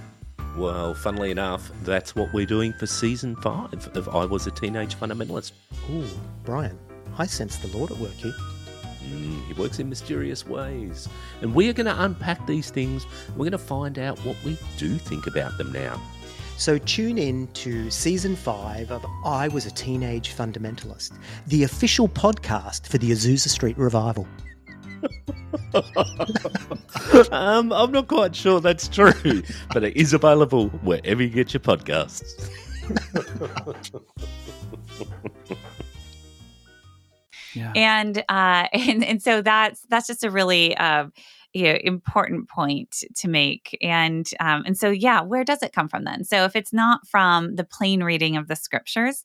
Well, 0.58 0.94
funnily 0.94 1.32
enough, 1.32 1.70
that's 1.84 2.16
what 2.16 2.34
we're 2.34 2.46
doing 2.46 2.72
for 2.74 2.88
season 2.88 3.36
five 3.38 3.90
of 3.96 4.08
I 4.10 4.24
Was 4.26 4.48
a 4.48 4.52
Teenage 4.52 4.96
Fundamentalist. 4.96 5.52
Ooh, 5.92 6.08
Brian, 6.44 6.80
I 7.18 7.26
sense 7.26 7.58
the 7.58 7.68
Lord 7.78 7.92
at 7.92 7.98
work 7.98 8.14
here. 8.14 8.34
Mm, 9.06 9.46
he 9.48 9.54
works 9.54 9.80
in 9.80 9.90
mysterious 9.90 10.46
ways. 10.46 11.08
And 11.42 11.54
we 11.54 11.70
are 11.70 11.74
going 11.74 11.86
to 11.86 12.04
unpack 12.04 12.46
these 12.48 12.70
things. 12.70 13.06
We're 13.32 13.46
going 13.46 13.52
to 13.52 13.58
find 13.58 14.00
out 14.00 14.18
what 14.20 14.36
we 14.44 14.58
do 14.78 14.98
think 14.98 15.28
about 15.28 15.58
them 15.58 15.72
now. 15.72 16.02
So 16.58 16.78
tune 16.78 17.18
in 17.18 17.48
to 17.48 17.92
season 17.92 18.36
five 18.36 18.90
of 18.90 19.06
I 19.26 19.50
Was 19.50 19.66
a 19.66 19.72
Teenage 19.72 20.34
Fundamentalist, 20.34 21.12
the 21.48 21.64
official 21.64 22.08
podcast 22.08 22.88
for 22.88 22.98
the 22.98 23.12
Azusa 23.12 23.50
Street 23.50 23.78
Revival. 23.78 24.26
um, 27.32 27.74
I'm 27.74 27.92
not 27.92 28.08
quite 28.08 28.36
sure 28.36 28.62
that's 28.62 28.88
true, 28.88 29.12
but 29.74 29.84
it 29.84 29.98
is 29.98 30.14
available 30.14 30.70
wherever 30.70 31.22
you 31.22 31.30
get 31.30 31.54
your 31.54 31.60
podcasts. 31.60 32.34
yeah. 37.56 37.72
and 37.76 38.20
uh, 38.30 38.68
and 38.74 39.04
and 39.04 39.22
so 39.22 39.42
that's 39.42 39.82
that's 39.90 40.08
just 40.08 40.24
a 40.24 40.30
really 40.30 40.76
uh, 40.78 41.08
you 41.56 41.64
know, 41.64 41.80
important 41.86 42.50
point 42.50 43.06
to 43.16 43.30
make. 43.30 43.78
And 43.82 44.30
um, 44.42 44.64
and 44.66 44.78
so 44.78 44.92
yeah, 44.92 45.22
where 45.22 45.46
does 45.46 45.64
it 45.64 45.72
come 45.72 45.88
from 45.88 46.04
then? 46.04 46.26
So 46.26 46.44
if 46.44 46.54
it's 46.54 46.74
not 46.74 47.08
from 47.08 47.56
the 47.56 47.64
plain 47.64 48.04
reading 48.04 48.36
of 48.36 48.50
the 48.50 48.58
scriptures, 48.58 49.24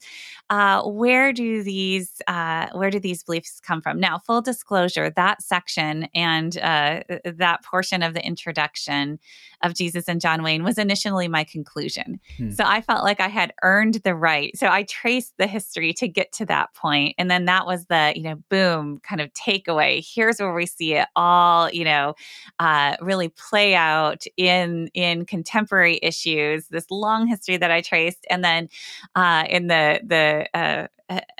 uh, 0.50 0.83
where 0.83 1.33
do 1.33 1.62
these 1.62 2.21
uh, 2.26 2.66
where 2.73 2.90
do 2.90 2.99
these 2.99 3.23
beliefs 3.23 3.61
come 3.61 3.80
from? 3.80 4.00
Now, 4.00 4.19
full 4.19 4.42
disclosure, 4.42 5.09
that 5.11 5.42
section 5.42 6.09
and 6.14 6.59
uh, 6.59 7.02
that 7.25 7.64
portion 7.64 8.02
of 8.02 8.14
the 8.14 8.25
introduction 8.25 9.21
of 9.62 9.75
Jesus 9.75 10.09
and 10.09 10.21
John 10.21 10.42
Wayne 10.42 10.64
was 10.64 10.76
initially 10.76 11.28
my 11.28 11.45
conclusion. 11.45 12.19
Hmm. 12.37 12.50
So 12.50 12.64
I 12.66 12.80
felt 12.80 13.04
like 13.04 13.21
I 13.21 13.28
had 13.28 13.52
earned 13.62 13.95
the 14.04 14.14
right. 14.14 14.57
So 14.57 14.66
I 14.66 14.83
traced 14.83 15.35
the 15.38 15.47
history 15.47 15.92
to 15.95 16.09
get 16.09 16.33
to 16.33 16.47
that 16.47 16.75
point, 16.75 17.14
and 17.16 17.30
then 17.30 17.45
that 17.45 17.64
was 17.64 17.87
the 17.87 18.12
you 18.16 18.23
know 18.23 18.37
boom 18.49 18.99
kind 19.00 19.21
of 19.21 19.33
takeaway. 19.33 20.04
Here's 20.04 20.40
where 20.40 20.52
we 20.52 20.66
see 20.66 20.95
it 20.95 21.09
all. 21.14 21.71
You 21.71 21.85
know 21.85 22.14
uh, 22.59 22.97
really 23.00 23.28
play 23.28 23.75
out 23.75 24.25
in 24.37 24.88
in 24.95 25.26
contemporary 25.26 26.00
issues. 26.02 26.66
This 26.69 26.90
long 26.90 27.26
history 27.26 27.57
that 27.57 27.71
I 27.71 27.80
traced, 27.80 28.26
and 28.28 28.42
then 28.45 28.69
uh, 29.14 29.45
in 29.49 29.69
the 29.69 30.00
the 30.04 30.39
uh, 30.54 30.87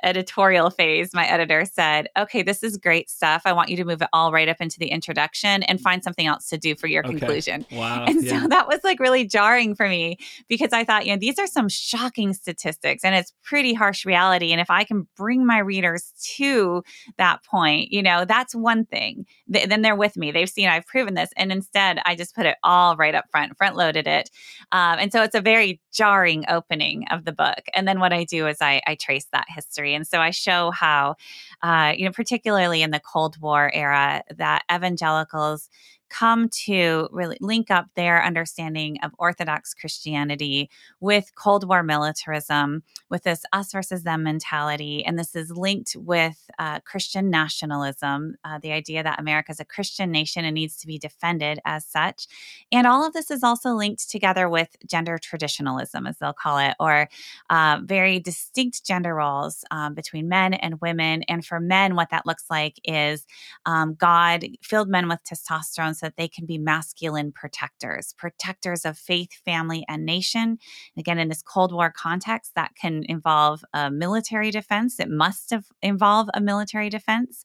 editorial 0.03 0.71
phase, 0.71 1.15
my 1.15 1.27
editor 1.27 1.65
said, 1.65 2.09
Okay, 2.19 2.43
this 2.43 2.62
is 2.62 2.77
great 2.77 3.09
stuff. 3.09 3.43
I 3.45 3.53
want 3.53 3.69
you 3.69 3.77
to 3.77 3.85
move 3.85 4.03
it 4.03 4.09
all 4.12 4.33
right 4.33 4.49
up 4.49 4.57
into 4.61 4.79
the 4.79 4.89
introduction 4.89 5.62
and 5.65 5.81
find 5.81 6.03
something 6.03 6.27
else 6.27 6.49
to 6.49 6.59
do 6.59 6.75
for 6.75 6.87
your 6.87 7.05
okay. 7.05 7.19
conclusion. 7.19 7.67
Wow. 7.71 8.05
And 8.07 8.25
yeah. 8.25 8.43
so 8.43 8.49
that 8.49 8.67
was 8.67 8.81
like 8.83 9.00
really 9.00 9.25
jarring 9.25 9.75
for 9.75 9.89
me 9.89 10.19
because 10.49 10.73
I 10.73 10.85
thought, 10.85 11.07
you 11.07 11.12
know, 11.12 11.19
these 11.19 11.39
are 11.39 11.47
some 11.47 11.69
shocking 11.69 12.35
statistics 12.35 13.05
and 13.05 13.15
it's 13.15 13.33
pretty 13.43 13.73
harsh 13.73 14.05
reality. 14.05 14.53
And 14.53 14.61
if 14.61 14.71
I 14.71 14.85
can 14.85 15.07
bring 15.17 15.47
my 15.47 15.59
readers 15.59 16.12
to 16.37 16.83
that 17.19 17.45
point, 17.45 17.93
you 17.93 18.03
know, 18.03 18.25
that's 18.25 18.55
one 18.55 18.85
thing. 18.85 19.27
Th- 19.53 19.69
then 19.69 19.83
they're 19.83 19.97
with 19.97 20.17
me. 20.17 20.33
They've 20.33 20.50
seen 20.50 20.69
I've 20.69 20.87
proven 20.87 21.15
this. 21.15 21.31
And 21.37 21.53
instead, 21.53 22.00
I 22.05 22.17
just 22.17 22.35
put 22.35 22.47
it 22.47 22.57
all 22.65 22.97
right 22.97 23.15
up 23.15 23.27
front, 23.31 23.57
front 23.57 23.77
loaded 23.77 24.07
it. 24.07 24.31
Um, 24.73 24.99
and 24.99 25.12
so 25.12 25.23
it's 25.23 25.35
a 25.35 25.41
very 25.41 25.81
jarring 25.93 26.45
opening 26.49 27.05
of 27.11 27.25
the 27.25 27.33
book. 27.33 27.61
And 27.75 27.87
then 27.87 28.00
what 28.00 28.12
I 28.12 28.25
do 28.25 28.47
is 28.47 28.59
I, 28.61 28.81
I 28.87 28.97
trace 28.97 29.27
that 29.33 29.47
history 29.49 29.60
history. 29.61 29.95
And 29.95 30.07
so 30.07 30.19
I 30.21 30.31
show 30.31 30.71
how, 30.71 31.17
uh, 31.62 31.93
you 31.97 32.05
know, 32.05 32.12
particularly 32.12 32.83
in 32.83 32.90
the 32.90 33.00
Cold 33.00 33.40
War 33.40 33.71
era, 33.75 34.23
that 34.37 34.62
evangelicals 34.73 35.69
come 36.11 36.49
to 36.49 37.09
really 37.12 37.38
link 37.40 37.71
up 37.71 37.87
their 37.95 38.23
understanding 38.23 38.99
of 39.02 39.12
Orthodox 39.19 39.73
Christianity 39.73 40.69
with 41.00 41.33
Cold 41.37 41.67
War 41.67 41.83
militarism, 41.83 42.83
with 43.09 43.23
this 43.23 43.45
us 43.52 43.73
versus 43.73 44.02
them 44.02 44.25
mentality. 44.25 45.05
And 45.05 45.19
this 45.19 45.35
is 45.35 45.50
linked 45.50 45.97
with 45.97 46.50
uh, 46.59 46.81
Christian 46.81 47.31
nationalism, 47.31 48.35
uh, 48.45 48.59
the 48.61 48.73
idea 48.73 49.02
that 49.02 49.21
America 49.21 49.52
is 49.52 49.61
a 49.61 49.64
Christian 49.64 50.11
nation 50.11 50.45
and 50.45 50.55
needs 50.55 50.76
to 50.79 50.87
be 50.87 50.99
defended 50.99 51.61
as 51.64 51.87
such. 51.87 52.26
And 52.73 52.87
all 52.87 53.07
of 53.07 53.12
this 53.12 53.31
is 53.31 53.43
also 53.43 53.71
linked 53.71 54.11
together 54.11 54.49
with 54.49 54.76
gender 54.87 55.17
traditionalism, 55.17 56.07
as 56.07 56.19
they'll 56.19 56.33
call 56.33 56.59
it, 56.59 56.75
or 56.81 57.09
uh, 57.49 57.79
very 57.85 58.19
distinct 58.19 58.85
gender 58.85 59.14
roles 59.14 59.64
um, 59.71 59.95
between 59.95 60.29
men 60.29 60.55
and 60.55 60.81
women. 60.81 61.23
And 61.25 61.45
for 61.45 61.61
men, 61.61 61.95
what 61.95 62.11
that 62.11 62.26
looks 62.26 62.47
like 62.50 62.81
is 62.85 63.26
um, 63.64 63.95
God 63.95 64.45
filled 64.61 64.88
men 64.88 65.09
with 65.09 65.21
testosterone 65.25 65.97
so 66.00 66.07
that 66.07 66.16
they 66.16 66.28
can 66.28 66.47
be 66.47 66.59
masculine 66.59 67.30
protectors, 67.30 68.14
protectors 68.16 68.85
of 68.85 68.97
faith, 68.97 69.33
family, 69.45 69.85
and 69.88 70.04
nation. 70.07 70.59
Again, 70.97 71.19
in 71.19 71.28
this 71.28 71.42
Cold 71.42 71.73
War 71.73 71.92
context, 71.95 72.52
that 72.54 72.75
can 72.75 73.04
involve 73.04 73.62
a 73.75 73.90
military 73.90 74.50
defense. 74.50 74.99
It 74.99 75.11
must 75.11 75.52
involve 75.83 76.28
a 76.35 76.40
military 76.40 76.88
defense, 76.88 77.45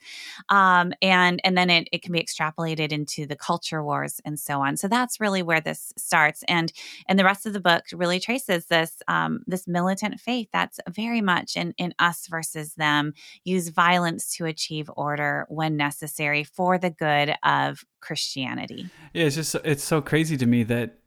um, 0.49 0.93
and 1.01 1.41
and 1.43 1.57
then 1.57 1.69
it, 1.69 1.87
it 1.91 2.01
can 2.01 2.13
be 2.13 2.23
extrapolated 2.23 2.91
into 2.91 3.25
the 3.25 3.35
culture 3.35 3.83
wars 3.83 4.21
and 4.25 4.39
so 4.39 4.61
on. 4.61 4.77
So 4.77 4.87
that's 4.87 5.19
really 5.19 5.43
where 5.43 5.61
this 5.61 5.91
starts, 5.97 6.43
and 6.47 6.71
and 7.07 7.19
the 7.19 7.25
rest 7.25 7.45
of 7.45 7.53
the 7.53 7.59
book 7.59 7.83
really 7.93 8.19
traces 8.19 8.67
this 8.67 9.01
um, 9.07 9.41
this 9.47 9.67
militant 9.67 10.19
faith 10.19 10.47
that's 10.53 10.79
very 10.89 11.21
much 11.21 11.57
in 11.57 11.73
in 11.77 11.93
us 11.99 12.27
versus 12.27 12.75
them. 12.75 13.13
Use 13.43 13.69
violence 13.69 14.33
to 14.37 14.45
achieve 14.45 14.89
order 14.95 15.45
when 15.49 15.75
necessary 15.75 16.43
for 16.43 16.77
the 16.77 16.89
good 16.89 17.35
of 17.43 17.83
Christianity. 18.05 18.89
Yeah, 19.13 19.25
it's 19.25 19.35
just 19.35 19.55
it's 19.63 19.83
so 19.83 20.01
crazy 20.01 20.37
to 20.37 20.45
me 20.45 20.63
that 20.63 20.99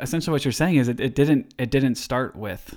essentially 0.00 0.32
what 0.32 0.44
you're 0.44 0.52
saying 0.52 0.76
is 0.76 0.88
it, 0.88 0.98
it 1.00 1.14
didn't 1.14 1.54
it 1.58 1.70
didn't 1.70 1.96
start 1.96 2.34
with 2.34 2.76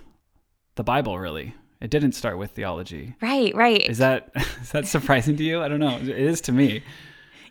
the 0.76 0.84
Bible 0.84 1.18
really. 1.18 1.56
It 1.82 1.90
didn't 1.90 2.12
start 2.12 2.38
with 2.38 2.52
theology. 2.52 3.16
Right, 3.22 3.56
right. 3.56 3.90
Is 3.90 4.00
that 4.00 4.32
is 4.62 4.72
that 4.72 4.86
surprising 4.86 5.38
to 5.38 5.44
you? 5.44 5.62
I 5.62 5.70
don't 5.70 5.80
know. 5.80 5.98
It 5.98 6.10
is 6.10 6.42
to 6.42 6.52
me. 6.52 6.84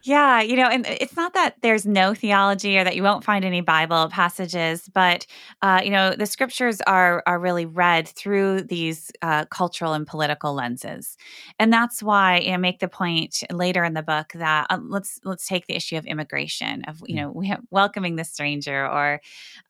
Yeah, 0.02 0.40
you 0.40 0.56
know, 0.56 0.68
and 0.68 0.86
it's 0.86 1.16
not 1.16 1.34
that 1.34 1.56
there's 1.62 1.86
no 1.86 2.14
theology 2.14 2.78
or 2.78 2.84
that 2.84 2.94
you 2.94 3.02
won't 3.02 3.24
find 3.24 3.44
any 3.44 3.60
Bible 3.60 4.08
passages, 4.08 4.88
but 4.92 5.26
uh, 5.62 5.80
you 5.82 5.90
know, 5.90 6.14
the 6.14 6.26
scriptures 6.26 6.80
are 6.82 7.22
are 7.26 7.38
really 7.38 7.66
read 7.66 8.08
through 8.08 8.62
these 8.62 9.10
uh, 9.22 9.44
cultural 9.46 9.94
and 9.94 10.06
political 10.06 10.54
lenses, 10.54 11.16
and 11.58 11.72
that's 11.72 12.02
why 12.02 12.46
I 12.46 12.56
make 12.58 12.78
the 12.80 12.88
point 12.88 13.42
later 13.52 13.84
in 13.84 13.94
the 13.94 14.02
book 14.02 14.32
that 14.34 14.66
uh, 14.70 14.78
let's 14.82 15.20
let's 15.24 15.46
take 15.46 15.66
the 15.66 15.74
issue 15.74 15.96
of 15.96 16.06
immigration 16.06 16.84
of 16.84 17.02
you 17.06 17.14
mm. 17.14 17.18
know 17.18 17.32
we 17.32 17.54
welcoming 17.70 18.16
the 18.16 18.24
stranger 18.24 18.86
or 18.86 19.20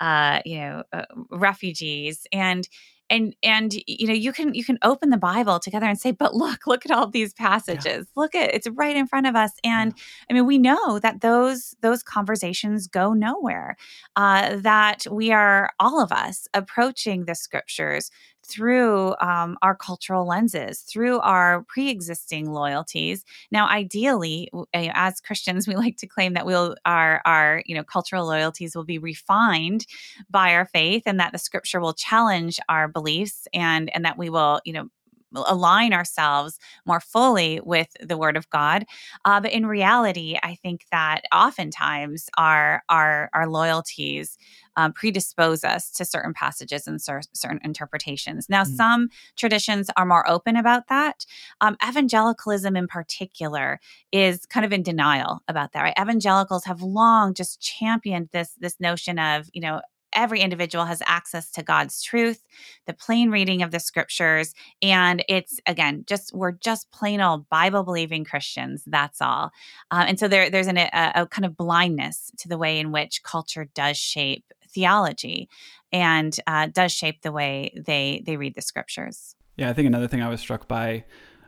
uh, 0.01 0.41
you 0.45 0.59
know 0.59 0.83
uh, 0.93 1.05
refugees 1.31 2.27
and 2.33 2.69
and 3.11 3.35
and 3.43 3.75
you 3.87 4.07
know 4.07 4.15
you 4.15 4.33
can 4.33 4.55
you 4.55 4.65
can 4.65 4.79
open 4.83 5.11
the 5.11 5.17
bible 5.17 5.59
together 5.59 5.87
and 5.87 5.99
say 5.99 6.11
but 6.11 6.35
look 6.35 6.67
look 6.67 6.85
at 6.85 6.93
all 6.93 7.07
these 7.07 7.33
passages 7.35 7.85
yeah. 7.85 8.03
look 8.17 8.35
at 8.35 8.55
it's 8.55 8.69
right 8.71 8.97
in 8.97 9.07
front 9.07 9.27
of 9.27 9.35
us 9.35 9.53
and 9.65 9.95
yeah. 9.97 10.03
i 10.31 10.33
mean 10.35 10.47
we 10.47 10.59
know 10.59 10.99
that 10.99 11.21
those 11.21 11.75
those 11.81 12.03
conversations 12.03 12.87
go 12.87 13.13
nowhere 13.13 13.77
uh, 14.17 14.57
that 14.57 15.05
we 15.11 15.33
are 15.33 15.71
all 15.81 16.03
of 16.03 16.13
us 16.13 16.49
approaching 16.55 17.25
the 17.25 17.35
scriptures 17.35 18.11
through 18.49 19.15
um, 19.21 19.57
our 19.63 19.75
cultural 19.75 20.27
lenses, 20.27 20.81
through 20.81 21.21
our 21.21 21.65
pre 21.69 21.91
existing 21.91 22.51
loyalties. 22.51 23.25
Now, 23.51 23.69
ideally, 23.69 24.51
as 24.75 25.21
Christians, 25.21 25.69
we 25.69 25.77
like 25.77 25.97
to 25.99 26.07
claim 26.07 26.35
that 26.35 26.47
we'll, 26.47 26.77
our, 26.85 27.23
our 27.25 27.63
you 27.67 27.75
know, 27.75 27.85
cultural 27.85 28.27
loyalties 28.27 28.75
will 28.75 28.85
be 28.85 28.99
refined 28.99 29.87
by 30.31 30.55
our 30.55 30.67
faith 30.67 31.03
and 31.07 31.21
that 31.21 31.33
the 31.33 31.39
scripture 31.39 31.81
will 31.81 31.95
challenge 31.95 32.59
our 32.69 32.89
beliefs 32.89 33.47
and, 33.53 33.95
and 33.95 34.05
that 34.05 34.19
we 34.19 34.31
will, 34.31 34.61
you 34.65 34.73
know, 34.73 34.89
align 35.35 35.93
ourselves 35.93 36.59
more 36.87 37.01
fully 37.01 37.61
with 37.63 37.89
the 38.01 38.17
word 38.17 38.37
of 38.37 38.49
god 38.49 38.85
uh, 39.25 39.41
but 39.41 39.53
in 39.53 39.67
reality 39.67 40.39
i 40.43 40.55
think 40.55 40.87
that 40.91 41.23
oftentimes 41.35 42.31
our 42.39 42.83
our 42.89 43.29
our 43.35 43.47
loyalties 43.47 44.39
um, 44.79 44.93
predispose 44.93 45.65
us 45.65 45.91
to 45.91 46.05
certain 46.05 46.33
passages 46.33 46.87
and 46.87 47.03
cer- 47.03 47.23
certain 47.35 47.59
interpretations. 47.65 48.49
Now 48.49 48.63
mm-hmm. 48.63 48.77
some 48.77 49.09
traditions 49.37 49.91
are 49.97 50.07
more 50.07 50.29
open 50.31 50.57
about 50.57 50.89
that. 50.89 51.27
Um, 51.61 51.77
evangelicalism 51.87 52.77
in 52.77 52.87
particular 52.87 53.81
is 54.13 54.47
kind 54.47 54.65
of 54.65 54.73
in 54.73 54.83
denial 54.83 55.41
about 55.49 55.73
that 55.73 55.83
right? 55.83 55.95
Evangelicals 56.01 56.65
have 56.65 56.81
long 56.81 57.35
just 57.35 57.61
championed 57.61 58.29
this 58.33 58.55
this 58.61 58.79
notion 58.79 59.19
of 59.19 59.51
you 59.53 59.61
know 59.61 59.81
every 60.13 60.41
individual 60.41 60.85
has 60.85 61.03
access 61.07 61.51
to 61.53 61.63
God's 61.63 62.03
truth, 62.03 62.43
the 62.87 62.95
plain 62.95 63.31
reading 63.31 63.63
of 63.63 63.71
the 63.71 63.81
scriptures. 63.81 64.55
And 64.83 65.25
it's, 65.29 65.61
again, 65.67 66.05
just, 66.07 66.33
we're 66.35 66.53
just 66.53 66.91
plain 66.91 67.21
old 67.21 67.49
Bible 67.49 67.83
believing 67.83 68.25
Christians. 68.25 68.83
That's 68.87 69.21
all. 69.21 69.51
Uh, 69.91 70.05
and 70.09 70.19
so 70.19 70.29
there, 70.29 70.51
there's 70.51 70.67
an, 70.67 70.79
a, 70.79 70.91
a 71.15 71.27
kind 71.27 71.45
of 71.45 71.57
blindness 71.57 72.31
to 72.39 72.49
the 72.49 72.59
way 72.59 72.79
in 72.79 72.93
which 72.93 73.23
culture 73.23 73.69
does 73.75 73.97
shape 73.97 74.45
theology 74.69 75.49
and 75.93 76.39
uh, 76.47 76.67
does 76.67 76.93
shape 76.93 77.23
the 77.23 77.33
way 77.33 77.73
they, 77.77 78.23
they 78.27 78.37
read 78.37 78.55
the 78.55 78.63
scriptures. 78.63 79.35
Yeah, 79.57 79.71
I 79.71 79.73
think 79.73 79.87
another 79.87 80.09
thing 80.09 80.23
I 80.23 80.29
was 80.29 80.41
struck 80.41 80.69
by 80.69 81.05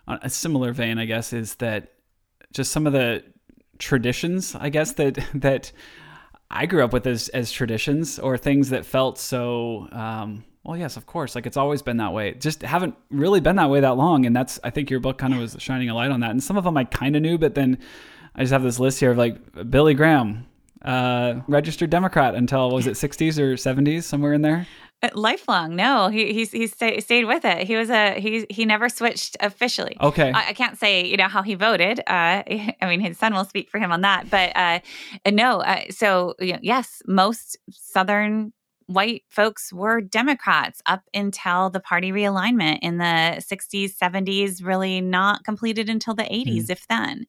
on 0.08 0.18
a 0.22 0.30
similar 0.30 0.72
vein, 0.72 0.98
I 0.98 1.04
guess, 1.04 1.32
is 1.32 1.56
that 1.56 1.92
just 2.52 2.72
some 2.72 2.86
of 2.86 2.92
the 2.92 3.22
traditions, 3.78 4.54
I 4.54 4.68
guess, 4.68 4.92
that, 4.92 5.18
that, 5.34 5.72
I 6.50 6.66
grew 6.66 6.84
up 6.84 6.92
with 6.92 7.06
as 7.06 7.28
as 7.28 7.52
traditions 7.52 8.18
or 8.18 8.36
things 8.36 8.70
that 8.70 8.84
felt 8.84 9.18
so. 9.18 9.88
Um, 9.92 10.44
well, 10.64 10.76
yes, 10.76 10.96
of 10.96 11.06
course. 11.06 11.34
Like 11.34 11.46
it's 11.46 11.56
always 11.56 11.80
been 11.80 11.98
that 11.98 12.12
way. 12.12 12.34
Just 12.34 12.62
haven't 12.62 12.94
really 13.10 13.40
been 13.40 13.56
that 13.56 13.70
way 13.70 13.80
that 13.80 13.96
long, 13.96 14.26
and 14.26 14.34
that's 14.34 14.58
I 14.64 14.70
think 14.70 14.90
your 14.90 15.00
book 15.00 15.18
kind 15.18 15.32
of 15.32 15.40
was 15.40 15.56
shining 15.58 15.88
a 15.88 15.94
light 15.94 16.10
on 16.10 16.20
that. 16.20 16.30
And 16.30 16.42
some 16.42 16.56
of 16.56 16.64
them 16.64 16.76
I 16.76 16.84
kind 16.84 17.16
of 17.16 17.22
knew, 17.22 17.38
but 17.38 17.54
then 17.54 17.78
I 18.34 18.40
just 18.40 18.52
have 18.52 18.62
this 18.62 18.78
list 18.78 19.00
here 19.00 19.12
of 19.12 19.18
like 19.18 19.70
Billy 19.70 19.94
Graham, 19.94 20.46
uh, 20.82 21.40
registered 21.46 21.90
Democrat 21.90 22.34
until 22.34 22.70
was 22.70 22.86
it 22.86 22.92
60s 22.92 23.38
or 23.38 23.54
70s 23.54 24.02
somewhere 24.02 24.32
in 24.32 24.42
there. 24.42 24.66
Uh, 25.02 25.08
lifelong. 25.14 25.76
No, 25.76 26.08
he 26.08 26.34
he's 26.34 26.52
he 26.52 26.66
stay, 26.66 27.00
stayed 27.00 27.24
with 27.24 27.46
it. 27.46 27.66
He 27.66 27.74
was 27.74 27.88
a 27.88 28.20
he 28.20 28.44
he 28.50 28.66
never 28.66 28.90
switched 28.90 29.34
officially. 29.40 29.96
Okay, 29.98 30.30
I, 30.30 30.48
I, 30.48 30.52
can't 30.52 30.78
say 30.78 31.06
you 31.06 31.16
know 31.16 31.28
how 31.28 31.40
he 31.40 31.54
voted. 31.54 32.00
Uh, 32.00 32.42
I 32.46 32.74
mean, 32.82 33.00
his 33.00 33.16
son 33.16 33.32
will 33.32 33.46
speak 33.46 33.70
for 33.70 33.78
him 33.78 33.92
on 33.92 34.02
that. 34.02 34.28
But 34.28 34.54
uh, 34.54 34.80
no, 35.30 35.62
uh, 35.62 35.84
so 35.88 36.34
you 36.38 36.52
know, 36.52 36.58
yes, 36.60 37.00
most 37.06 37.56
Southern 37.70 38.52
white 38.90 39.22
folks 39.28 39.72
were 39.72 40.00
Democrats 40.00 40.82
up 40.86 41.02
until 41.14 41.70
the 41.70 41.80
party 41.80 42.10
realignment 42.10 42.80
in 42.82 42.98
the 42.98 43.04
60s, 43.38 43.96
70s, 43.96 44.64
really 44.64 45.00
not 45.00 45.44
completed 45.44 45.88
until 45.88 46.14
the 46.14 46.24
80s, 46.24 46.64
mm. 46.64 46.70
if 46.70 46.86
then. 46.88 47.26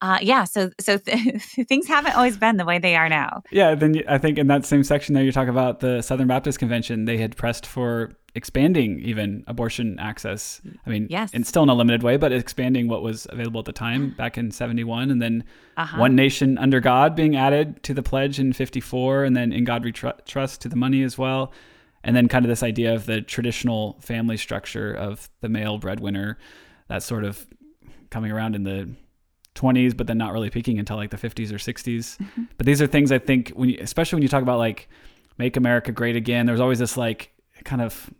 Uh, 0.00 0.18
yeah, 0.20 0.44
so 0.44 0.70
so 0.80 0.98
th- 0.98 1.42
things 1.68 1.86
haven't 1.86 2.16
always 2.16 2.36
been 2.36 2.56
the 2.56 2.64
way 2.64 2.78
they 2.78 2.96
are 2.96 3.08
now. 3.08 3.42
Yeah, 3.50 3.74
then 3.74 4.02
I 4.08 4.18
think 4.18 4.36
in 4.36 4.48
that 4.48 4.64
same 4.64 4.82
section 4.82 5.14
there, 5.14 5.24
you 5.24 5.32
talk 5.32 5.48
about 5.48 5.80
the 5.80 6.02
Southern 6.02 6.26
Baptist 6.26 6.58
Convention. 6.58 7.04
They 7.04 7.18
had 7.18 7.36
pressed 7.36 7.66
for 7.66 8.12
expanding 8.36 9.00
even 9.00 9.42
abortion 9.46 9.98
access. 9.98 10.60
I 10.86 10.90
mean, 10.90 11.06
yes. 11.08 11.30
and 11.32 11.46
still 11.46 11.62
in 11.62 11.70
a 11.70 11.74
limited 11.74 12.02
way, 12.02 12.18
but 12.18 12.32
expanding 12.32 12.86
what 12.86 13.02
was 13.02 13.26
available 13.30 13.60
at 13.60 13.64
the 13.64 13.72
time 13.72 14.10
back 14.18 14.36
in 14.36 14.50
71. 14.50 15.10
And 15.10 15.20
then 15.20 15.42
uh-huh. 15.78 15.98
One 15.98 16.14
Nation 16.14 16.58
Under 16.58 16.78
God 16.78 17.16
being 17.16 17.34
added 17.34 17.82
to 17.84 17.94
the 17.94 18.02
pledge 18.02 18.38
in 18.38 18.52
54. 18.52 19.24
And 19.24 19.34
then 19.34 19.52
In 19.52 19.64
God 19.64 19.82
We 19.82 19.90
Tr- 19.90 20.08
Trust 20.26 20.60
to 20.60 20.68
the 20.68 20.76
money 20.76 21.02
as 21.02 21.16
well. 21.16 21.50
And 22.04 22.14
then 22.14 22.28
kind 22.28 22.44
of 22.44 22.50
this 22.50 22.62
idea 22.62 22.94
of 22.94 23.06
the 23.06 23.22
traditional 23.22 23.96
family 24.00 24.36
structure 24.36 24.92
of 24.92 25.28
the 25.40 25.48
male 25.48 25.78
breadwinner, 25.78 26.38
that 26.88 27.02
sort 27.02 27.24
of 27.24 27.46
coming 28.10 28.30
around 28.30 28.54
in 28.54 28.62
the 28.64 28.88
20s, 29.54 29.96
but 29.96 30.06
then 30.06 30.18
not 30.18 30.34
really 30.34 30.50
peaking 30.50 30.78
until 30.78 30.96
like 30.96 31.10
the 31.10 31.16
50s 31.16 31.50
or 31.50 31.56
60s. 31.56 32.18
Mm-hmm. 32.26 32.44
But 32.58 32.66
these 32.66 32.82
are 32.82 32.86
things 32.86 33.12
I 33.12 33.18
think, 33.18 33.50
when 33.50 33.70
you, 33.70 33.78
especially 33.80 34.16
when 34.16 34.22
you 34.22 34.28
talk 34.28 34.42
about 34.42 34.58
like, 34.58 34.88
make 35.38 35.56
America 35.56 35.90
great 35.90 36.16
again, 36.16 36.46
there's 36.46 36.60
always 36.60 36.78
this 36.78 36.96
like 36.96 37.32
kind 37.64 37.82
of 37.82 38.10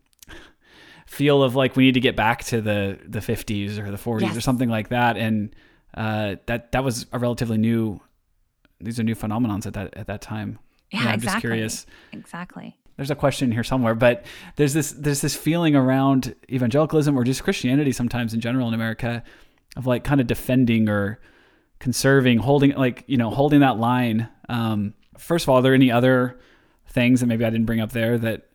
feel 1.06 1.42
of 1.42 1.54
like 1.54 1.76
we 1.76 1.84
need 1.84 1.94
to 1.94 2.00
get 2.00 2.16
back 2.16 2.44
to 2.44 2.60
the 2.60 2.98
the 3.06 3.20
50s 3.20 3.78
or 3.78 3.90
the 3.90 3.96
40s 3.96 4.22
yes. 4.22 4.36
or 4.36 4.40
something 4.40 4.68
like 4.68 4.88
that. 4.88 5.16
And 5.16 5.54
uh, 5.94 6.36
that 6.46 6.72
that 6.72 6.84
was 6.84 7.06
a 7.12 7.18
relatively 7.18 7.58
new 7.58 8.00
these 8.80 9.00
are 9.00 9.02
new 9.02 9.14
phenomenons 9.14 9.66
at 9.66 9.75
that 9.75 9.96
at 9.96 10.06
that 10.08 10.20
time. 10.20 10.58
Yeah, 10.90 11.04
yeah 11.04 11.08
I'm 11.08 11.14
exactly. 11.14 11.26
just 11.26 11.40
curious. 11.40 11.86
Exactly. 12.12 12.76
There's 12.96 13.10
a 13.10 13.14
question 13.14 13.52
here 13.52 13.64
somewhere 13.64 13.94
but 13.94 14.25
there's 14.56 14.72
this 14.72 14.92
there's 14.92 15.20
this 15.20 15.36
feeling 15.36 15.76
around 15.76 16.34
evangelicalism 16.50 17.14
or 17.18 17.25
just 17.25 17.44
christianity 17.44 17.92
sometimes 17.92 18.32
in 18.32 18.40
general 18.40 18.68
in 18.68 18.72
america 18.72 19.22
of 19.76 19.86
like 19.86 20.02
kind 20.02 20.18
of 20.18 20.26
defending 20.26 20.88
or 20.88 21.20
conserving 21.78 22.38
holding 22.38 22.72
like 22.72 23.04
you 23.06 23.16
know 23.16 23.30
holding 23.30 23.60
that 23.60 23.78
line. 23.78 24.28
Um, 24.48 24.94
first 25.18 25.44
of 25.44 25.50
all 25.50 25.58
are 25.58 25.62
there 25.62 25.75
any 25.75 25.90
other 25.90 26.38
things 26.88 27.20
that 27.20 27.26
maybe 27.26 27.44
i 27.44 27.50
didn't 27.50 27.66
bring 27.66 27.80
up 27.80 27.92
there 27.92 28.16
that 28.18 28.48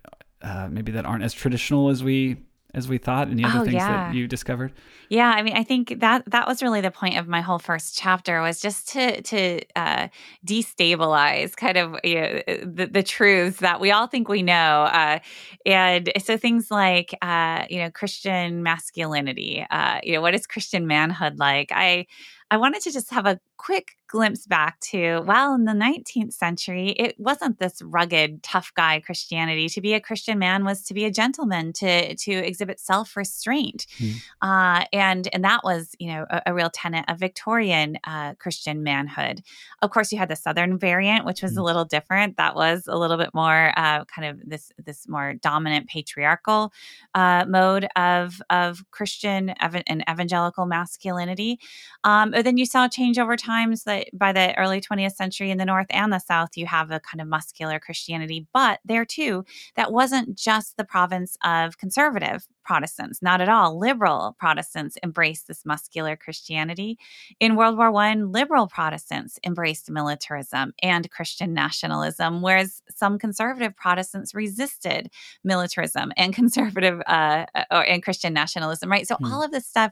uh, 0.43 0.67
maybe 0.69 0.91
that 0.93 1.05
aren't 1.05 1.23
as 1.23 1.33
traditional 1.33 1.89
as 1.89 2.03
we 2.03 2.37
as 2.73 2.87
we 2.87 2.97
thought? 2.97 3.29
Any 3.29 3.43
other 3.43 3.59
oh, 3.59 3.63
things 3.63 3.75
yeah. 3.75 4.07
that 4.07 4.15
you 4.15 4.27
discovered? 4.27 4.71
Yeah 5.09 5.29
i 5.29 5.41
mean 5.43 5.57
i 5.57 5.63
think 5.63 5.99
that 5.99 6.23
that 6.27 6.47
was 6.47 6.63
really 6.63 6.79
the 6.79 6.89
point 6.89 7.17
of 7.17 7.27
my 7.27 7.41
whole 7.41 7.59
first 7.59 7.97
chapter 7.97 8.41
was 8.41 8.61
just 8.61 8.87
to 8.89 9.21
to 9.21 9.59
uh, 9.75 10.07
destabilize 10.45 11.53
kind 11.53 11.77
of 11.77 11.97
you 12.05 12.15
know, 12.15 12.41
the, 12.63 12.89
the 12.89 13.03
truths 13.03 13.57
that 13.57 13.81
we 13.81 13.91
all 13.91 14.07
think 14.07 14.29
we 14.29 14.41
know. 14.41 14.83
Uh, 14.83 15.19
and 15.65 16.11
so 16.23 16.37
things 16.37 16.71
like 16.71 17.13
uh, 17.21 17.65
you 17.69 17.79
know 17.79 17.91
christian 17.91 18.63
masculinity 18.63 19.65
uh, 19.69 19.99
you 20.01 20.13
know 20.13 20.21
what 20.21 20.33
is 20.33 20.47
christian 20.47 20.87
manhood 20.87 21.39
like? 21.39 21.71
I 21.73 22.07
I 22.51 22.57
wanted 22.57 22.81
to 22.81 22.91
just 22.91 23.09
have 23.11 23.25
a 23.25 23.39
quick 23.55 23.93
glimpse 24.07 24.45
back 24.45 24.77
to, 24.81 25.21
well, 25.21 25.53
in 25.53 25.63
the 25.63 25.71
19th 25.71 26.33
century, 26.33 26.89
it 26.89 27.15
wasn't 27.17 27.59
this 27.59 27.81
rugged, 27.81 28.43
tough 28.43 28.73
guy 28.75 28.99
Christianity. 28.99 29.69
To 29.69 29.79
be 29.79 29.93
a 29.93 30.01
Christian 30.01 30.37
man 30.37 30.65
was 30.65 30.83
to 30.83 30.93
be 30.93 31.05
a 31.05 31.11
gentleman, 31.11 31.71
to 31.73 32.13
to 32.13 32.31
exhibit 32.31 32.79
self 32.79 33.15
restraint, 33.15 33.87
mm. 33.97 34.15
uh, 34.41 34.83
and 34.91 35.29
and 35.31 35.45
that 35.45 35.63
was 35.63 35.95
you 35.97 36.07
know 36.07 36.25
a, 36.29 36.41
a 36.47 36.53
real 36.53 36.69
tenet 36.69 37.05
of 37.07 37.19
Victorian 37.19 37.97
uh, 38.03 38.33
Christian 38.33 38.83
manhood. 38.83 39.41
Of 39.81 39.91
course, 39.91 40.11
you 40.11 40.17
had 40.17 40.29
the 40.29 40.35
Southern 40.35 40.77
variant, 40.77 41.25
which 41.25 41.41
was 41.41 41.53
mm. 41.53 41.59
a 41.59 41.63
little 41.63 41.85
different. 41.85 42.35
That 42.35 42.55
was 42.55 42.87
a 42.87 42.97
little 42.97 43.17
bit 43.17 43.29
more 43.33 43.71
uh, 43.77 44.03
kind 44.05 44.27
of 44.27 44.41
this 44.43 44.73
this 44.83 45.07
more 45.07 45.35
dominant 45.35 45.87
patriarchal 45.87 46.73
uh, 47.15 47.45
mode 47.47 47.87
of 47.95 48.41
of 48.49 48.83
Christian 48.91 49.53
ev- 49.61 49.83
and 49.87 50.03
evangelical 50.09 50.65
masculinity. 50.65 51.59
Um, 52.03 52.33
but 52.41 52.45
then 52.45 52.57
you 52.57 52.65
saw 52.65 52.87
change 52.87 53.19
over 53.19 53.37
times 53.37 53.83
that 53.83 54.07
by 54.13 54.33
the 54.33 54.57
early 54.57 54.81
20th 54.81 55.11
century 55.11 55.51
in 55.51 55.59
the 55.59 55.65
North 55.65 55.85
and 55.91 56.11
the 56.11 56.17
South, 56.17 56.49
you 56.55 56.65
have 56.65 56.89
a 56.89 56.99
kind 56.99 57.21
of 57.21 57.27
muscular 57.27 57.77
Christianity. 57.77 58.47
But 58.51 58.79
there 58.83 59.05
too, 59.05 59.45
that 59.75 59.91
wasn't 59.91 60.39
just 60.39 60.75
the 60.75 60.83
province 60.83 61.37
of 61.43 61.77
conservative 61.77 62.47
Protestants, 62.63 63.21
not 63.21 63.41
at 63.41 63.49
all. 63.49 63.77
Liberal 63.77 64.35
Protestants 64.39 64.97
embraced 65.03 65.47
this 65.47 65.65
muscular 65.65 66.15
Christianity. 66.15 66.97
In 67.39 67.55
World 67.55 67.77
War 67.77 67.93
I, 67.95 68.13
liberal 68.13 68.67
Protestants 68.67 69.39
embraced 69.43 69.89
militarism 69.89 70.73
and 70.81 71.09
Christian 71.09 71.53
nationalism, 71.53 72.41
whereas 72.41 72.81
some 72.89 73.17
conservative 73.17 73.75
Protestants 73.75 74.35
resisted 74.35 75.09
militarism 75.43 76.11
and 76.17 76.33
conservative 76.41 77.01
uh, 77.07 77.45
or, 77.71 77.83
and 77.83 78.03
Christian 78.03 78.33
nationalism. 78.33 78.91
Right. 78.91 79.07
So 79.07 79.15
hmm. 79.15 79.25
all 79.25 79.43
of 79.43 79.51
this 79.51 79.65
stuff, 79.65 79.91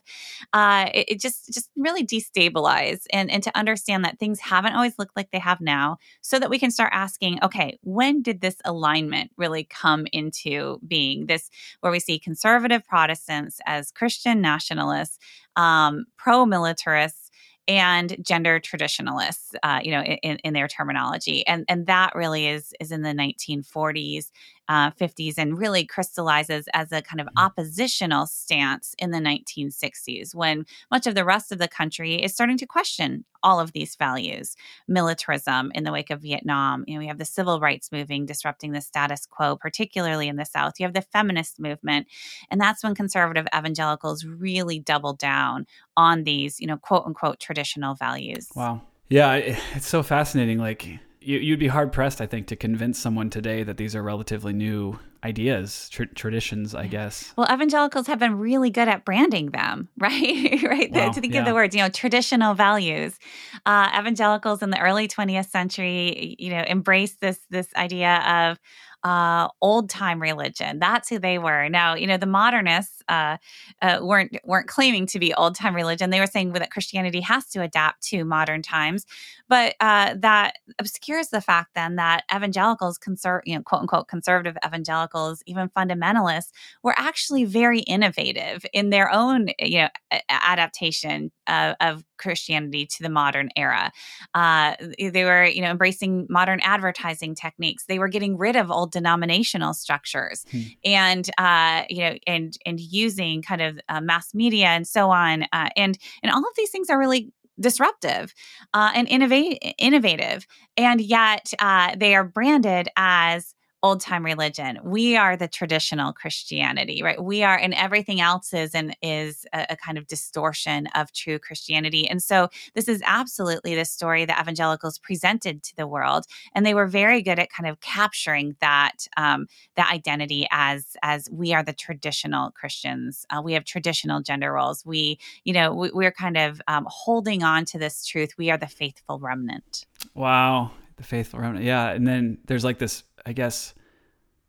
uh, 0.53 0.89
it, 0.93 1.05
it 1.09 1.19
just 1.19 1.51
just 1.51 1.69
really 1.75 2.05
destabilized, 2.05 3.05
and 3.11 3.31
and 3.31 3.43
to 3.43 3.57
understand 3.57 4.05
that 4.05 4.19
things 4.19 4.39
haven't 4.39 4.73
always 4.73 4.97
looked 4.99 5.15
like 5.15 5.31
they 5.31 5.39
have 5.39 5.61
now, 5.61 5.97
so 6.21 6.39
that 6.39 6.49
we 6.49 6.59
can 6.59 6.71
start 6.71 6.91
asking, 6.93 7.39
okay, 7.43 7.79
when 7.81 8.21
did 8.21 8.41
this 8.41 8.57
alignment 8.65 9.31
really 9.37 9.63
come 9.63 10.05
into 10.13 10.79
being? 10.87 11.25
This 11.25 11.49
where 11.81 11.91
we 11.91 11.99
see 11.99 12.19
conservative 12.19 12.58
conservative 12.59 12.85
Protestants 12.87 13.59
as 13.65 13.91
Christian 13.91 14.41
nationalists, 14.41 15.17
um, 15.55 16.05
pro 16.17 16.45
militarists, 16.45 17.29
and 17.67 18.17
gender 18.25 18.59
traditionalists, 18.59 19.53
uh, 19.61 19.79
you 19.83 19.91
know, 19.91 20.01
in, 20.01 20.37
in, 20.37 20.53
their 20.53 20.67
terminology, 20.67 21.45
and 21.45 21.65
and 21.69 21.85
that 21.85 22.15
really 22.15 22.47
is 22.47 22.73
is 22.79 22.91
in 22.91 23.03
the 23.03 23.13
1940s 23.13 24.31
uh, 24.69 24.91
50s 24.91 25.33
and 25.37 25.57
really 25.57 25.83
crystallizes 25.83 26.69
as 26.73 26.91
a 26.91 27.01
kind 27.01 27.19
of 27.19 27.25
mm-hmm. 27.27 27.43
oppositional 27.45 28.27
stance 28.27 28.93
in 28.99 29.09
the 29.09 29.17
1960s 29.17 30.35
when 30.35 30.65
much 30.91 31.07
of 31.07 31.15
the 31.15 31.25
rest 31.25 31.51
of 31.51 31.57
the 31.57 31.67
country 31.67 32.15
is 32.15 32.31
starting 32.33 32.57
to 32.57 32.67
question 32.67 33.25
all 33.41 33.59
of 33.59 33.71
these 33.71 33.95
values 33.95 34.55
militarism 34.87 35.71
in 35.73 35.83
the 35.85 35.91
wake 35.91 36.11
of 36.11 36.21
vietnam 36.21 36.83
you 36.85 36.93
know 36.93 36.99
we 36.99 37.07
have 37.07 37.17
the 37.17 37.25
civil 37.25 37.59
rights 37.59 37.91
moving 37.91 38.27
disrupting 38.27 38.71
the 38.71 38.81
status 38.81 39.25
quo 39.25 39.55
particularly 39.55 40.27
in 40.27 40.35
the 40.35 40.45
south 40.45 40.73
you 40.77 40.85
have 40.85 40.93
the 40.93 41.01
feminist 41.01 41.59
movement 41.59 42.05
and 42.51 42.61
that's 42.61 42.83
when 42.83 42.93
conservative 42.93 43.47
evangelicals 43.57 44.23
really 44.23 44.77
double 44.77 45.13
down 45.13 45.65
on 45.97 46.23
these 46.25 46.59
you 46.59 46.67
know 46.67 46.77
quote 46.77 47.05
unquote 47.05 47.39
traditional 47.39 47.95
values 47.95 48.49
wow 48.55 48.79
yeah 49.09 49.33
it's 49.73 49.87
so 49.87 50.03
fascinating 50.03 50.59
like 50.59 50.99
you, 51.21 51.53
would 51.53 51.59
be 51.59 51.67
hard 51.67 51.91
pressed, 51.91 52.21
I 52.21 52.27
think, 52.27 52.47
to 52.47 52.55
convince 52.55 52.97
someone 52.97 53.29
today 53.29 53.63
that 53.63 53.77
these 53.77 53.95
are 53.95 54.03
relatively 54.03 54.53
new 54.53 54.97
ideas, 55.23 55.89
tr- 55.89 56.05
traditions, 56.15 56.73
I 56.73 56.87
guess. 56.87 57.33
Well, 57.35 57.47
evangelicals 57.51 58.07
have 58.07 58.19
been 58.19 58.37
really 58.37 58.69
good 58.69 58.87
at 58.87 59.03
branding 59.03 59.51
them, 59.51 59.89
right? 59.97 60.63
right? 60.63 60.91
Wow, 60.91 61.11
to 61.11 61.19
think 61.21 61.33
yeah. 61.33 61.41
of 61.41 61.45
the 61.45 61.53
words, 61.53 61.75
you 61.75 61.81
know, 61.81 61.89
traditional 61.89 62.53
values. 62.53 63.19
Uh, 63.65 63.89
evangelicals 63.97 64.61
in 64.61 64.69
the 64.69 64.79
early 64.79 65.07
20th 65.07 65.49
century, 65.49 66.35
you 66.39 66.51
know, 66.51 66.63
embraced 66.67 67.19
this 67.19 67.39
this 67.49 67.67
idea 67.75 68.21
of 68.25 68.59
uh, 69.03 69.47
old 69.61 69.89
time 69.89 70.21
religion. 70.21 70.79
That's 70.79 71.09
who 71.09 71.19
they 71.19 71.37
were. 71.37 71.69
Now, 71.69 71.95
you 71.95 72.07
know, 72.07 72.17
the 72.17 72.25
modernists 72.25 73.01
uh, 73.07 73.37
uh, 73.81 73.99
weren't 74.01 74.37
weren't 74.43 74.67
claiming 74.67 75.05
to 75.07 75.19
be 75.19 75.33
old 75.33 75.55
time 75.55 75.75
religion. 75.75 76.09
They 76.09 76.19
were 76.19 76.27
saying 76.27 76.53
that 76.53 76.71
Christianity 76.71 77.21
has 77.21 77.47
to 77.49 77.61
adapt 77.61 78.03
to 78.07 78.25
modern 78.25 78.61
times, 78.61 79.05
but 79.47 79.75
uh, 79.79 80.15
that 80.19 80.57
obscures 80.79 81.29
the 81.29 81.41
fact 81.41 81.75
then 81.75 81.95
that 81.95 82.23
evangelicals, 82.33 82.99
conser- 82.99 83.41
you 83.45 83.55
know, 83.55 83.63
quote 83.63 83.81
unquote 83.81 84.07
conservative 84.07 84.57
evangelicals, 84.65 85.41
even 85.45 85.69
fundamentalists, 85.69 86.51
were 86.83 86.95
actually 86.97 87.45
very 87.45 87.79
innovative 87.81 88.65
in 88.73 88.89
their 88.89 89.11
own, 89.11 89.47
you 89.59 89.79
know, 89.79 89.89
adaptation 90.29 91.31
of, 91.47 91.75
of 91.79 92.03
Christianity 92.19 92.85
to 92.85 93.03
the 93.03 93.09
modern 93.09 93.49
era. 93.55 93.91
Uh, 94.33 94.75
they 94.99 95.23
were, 95.23 95.45
you 95.45 95.61
know, 95.61 95.71
embracing 95.71 96.27
modern 96.29 96.59
advertising 96.61 97.35
techniques. 97.35 97.85
They 97.85 97.99
were 97.99 98.07
getting 98.07 98.37
rid 98.37 98.55
of 98.55 98.69
old 98.69 98.91
denominational 98.91 99.73
structures, 99.73 100.45
hmm. 100.51 100.61
and 100.85 101.29
uh, 101.37 101.83
you 101.89 102.01
know, 102.01 102.15
and 102.27 102.57
and 102.65 102.79
using 102.79 103.41
kind 103.41 103.61
of 103.61 103.79
uh, 103.89 104.01
mass 104.01 104.33
media 104.33 104.67
and 104.67 104.87
so 104.87 105.09
on. 105.09 105.43
Uh, 105.51 105.69
and 105.75 105.97
and 106.21 106.31
all 106.31 106.39
of 106.39 106.55
these 106.55 106.69
things 106.69 106.89
are 106.89 106.99
really 106.99 107.31
disruptive 107.59 108.33
uh, 108.73 108.91
and 108.93 109.07
innovate 109.07 109.57
innovative, 109.77 110.45
and 110.77 111.01
yet 111.01 111.53
uh, 111.59 111.95
they 111.97 112.15
are 112.15 112.23
branded 112.23 112.89
as 112.95 113.55
old 113.81 114.01
time 114.01 114.25
religion. 114.25 114.79
We 114.83 115.15
are 115.15 115.37
the 115.37 115.47
traditional 115.47 116.11
Christianity, 116.11 117.01
right? 117.01 117.23
We 117.23 117.43
are, 117.43 117.57
and 117.57 117.73
everything 117.73 118.19
else 118.19 118.53
is 118.53 118.75
and 118.75 118.95
is 119.01 119.45
a, 119.53 119.67
a, 119.69 119.77
kind 119.77 119.97
of 119.97 120.07
distortion 120.07 120.87
of 120.95 121.13
true 121.13 121.39
Christianity. 121.39 122.07
And 122.07 122.21
so 122.21 122.49
this 122.75 122.89
is 122.89 123.01
absolutely 123.05 123.75
the 123.75 123.85
story 123.85 124.25
that 124.25 124.39
evangelicals 124.39 124.99
presented 124.99 125.63
to 125.63 125.75
the 125.77 125.87
world, 125.87 126.25
and 126.53 126.65
they 126.65 126.73
were 126.73 126.87
very 126.87 127.21
good 127.21 127.39
at 127.39 127.49
kind 127.51 127.69
of 127.69 127.79
capturing 127.79 128.55
that 128.59 129.07
um, 129.15 129.47
that 129.75 129.91
identity 129.91 130.47
as 130.51 130.97
as 131.01 131.29
we 131.31 131.53
are 131.53 131.63
the 131.63 131.73
traditional 131.73 132.51
Christians. 132.51 133.25
Uh, 133.29 133.41
we 133.41 133.53
have 133.53 133.63
traditional 133.63 134.21
gender 134.21 134.53
roles. 134.53 134.85
We, 134.85 135.19
you 135.43 135.53
know, 135.53 135.73
we, 135.73 136.05
are 136.05 136.11
kind 136.11 136.37
of 136.37 136.61
um, 136.67 136.85
holding 136.89 137.43
on 137.43 137.65
to 137.65 137.79
this 137.79 138.05
truth. 138.05 138.37
We 138.37 138.49
are 138.51 138.57
the 138.57 138.67
faithful 138.67 139.19
remnant. 139.19 139.85
Wow, 140.13 140.71
the 140.97 141.03
faithful 141.03 141.39
remnant. 141.39 141.65
Yeah, 141.65 141.89
and 141.89 142.07
then 142.07 142.39
there's 142.45 142.63
like 142.63 142.79
this 142.79 143.03
I 143.25 143.33
guess, 143.33 143.73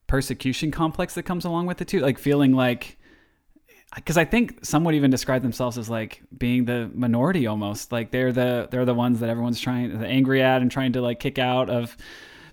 persecution 0.06 0.70
complex 0.70 1.14
that 1.14 1.22
comes 1.22 1.44
along 1.44 1.66
with 1.66 1.80
it 1.80 1.88
too, 1.88 2.00
like 2.00 2.18
feeling 2.18 2.52
like 2.52 2.98
because 3.94 4.16
I 4.16 4.24
think 4.24 4.64
some 4.64 4.84
would 4.84 4.94
even 4.94 5.10
describe 5.10 5.42
themselves 5.42 5.76
as 5.76 5.90
like 5.90 6.22
being 6.36 6.64
the 6.64 6.90
minority 6.94 7.46
almost. 7.46 7.90
Like 7.90 8.10
they're 8.10 8.32
the 8.32 8.68
they're 8.70 8.84
the 8.84 8.94
ones 8.94 9.20
that 9.20 9.28
everyone's 9.28 9.60
trying 9.60 9.98
the 9.98 10.06
angry 10.06 10.42
at 10.42 10.62
and 10.62 10.70
trying 10.70 10.92
to 10.92 11.00
like 11.00 11.18
kick 11.18 11.38
out 11.38 11.68
of 11.68 11.96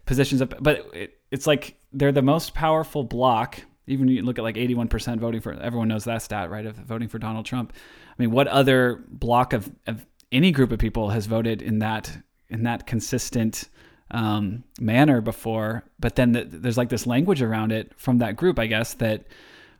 positions. 0.05 0.41
Of, 0.41 0.53
but 0.59 0.87
it, 0.93 1.19
it's 1.29 1.45
like 1.45 1.77
they're 1.93 2.11
the 2.11 2.21
most 2.21 2.53
powerful 2.53 3.03
block. 3.03 3.59
Even 3.85 4.07
you 4.07 4.21
look 4.23 4.37
at 4.37 4.43
like 4.43 4.55
81% 4.55 5.19
voting 5.19 5.39
for 5.39 5.53
everyone 5.53 5.87
knows 5.87 6.03
that 6.05 6.21
stat, 6.21 6.49
right? 6.49 6.65
Of 6.65 6.75
voting 6.75 7.07
for 7.07 7.19
Donald 7.19 7.45
Trump. 7.45 7.71
I 8.09 8.21
mean, 8.21 8.31
what 8.31 8.47
other 8.47 9.03
block 9.07 9.53
of, 9.53 9.71
of 9.85 10.05
any 10.31 10.51
group 10.51 10.71
of 10.71 10.79
people 10.79 11.11
has 11.11 11.25
voted 11.25 11.61
in 11.61 11.79
that 11.79 12.17
in 12.49 12.63
that 12.63 12.87
consistent 12.87 13.69
um, 14.11 14.63
manner 14.79 15.21
before? 15.21 15.83
But 15.99 16.15
then 16.15 16.31
the, 16.31 16.43
there's 16.45 16.77
like 16.77 16.89
this 16.89 17.07
language 17.07 17.41
around 17.41 17.71
it 17.71 17.91
from 17.97 18.19
that 18.19 18.35
group, 18.35 18.59
I 18.59 18.67
guess 18.67 18.93
that 18.95 19.25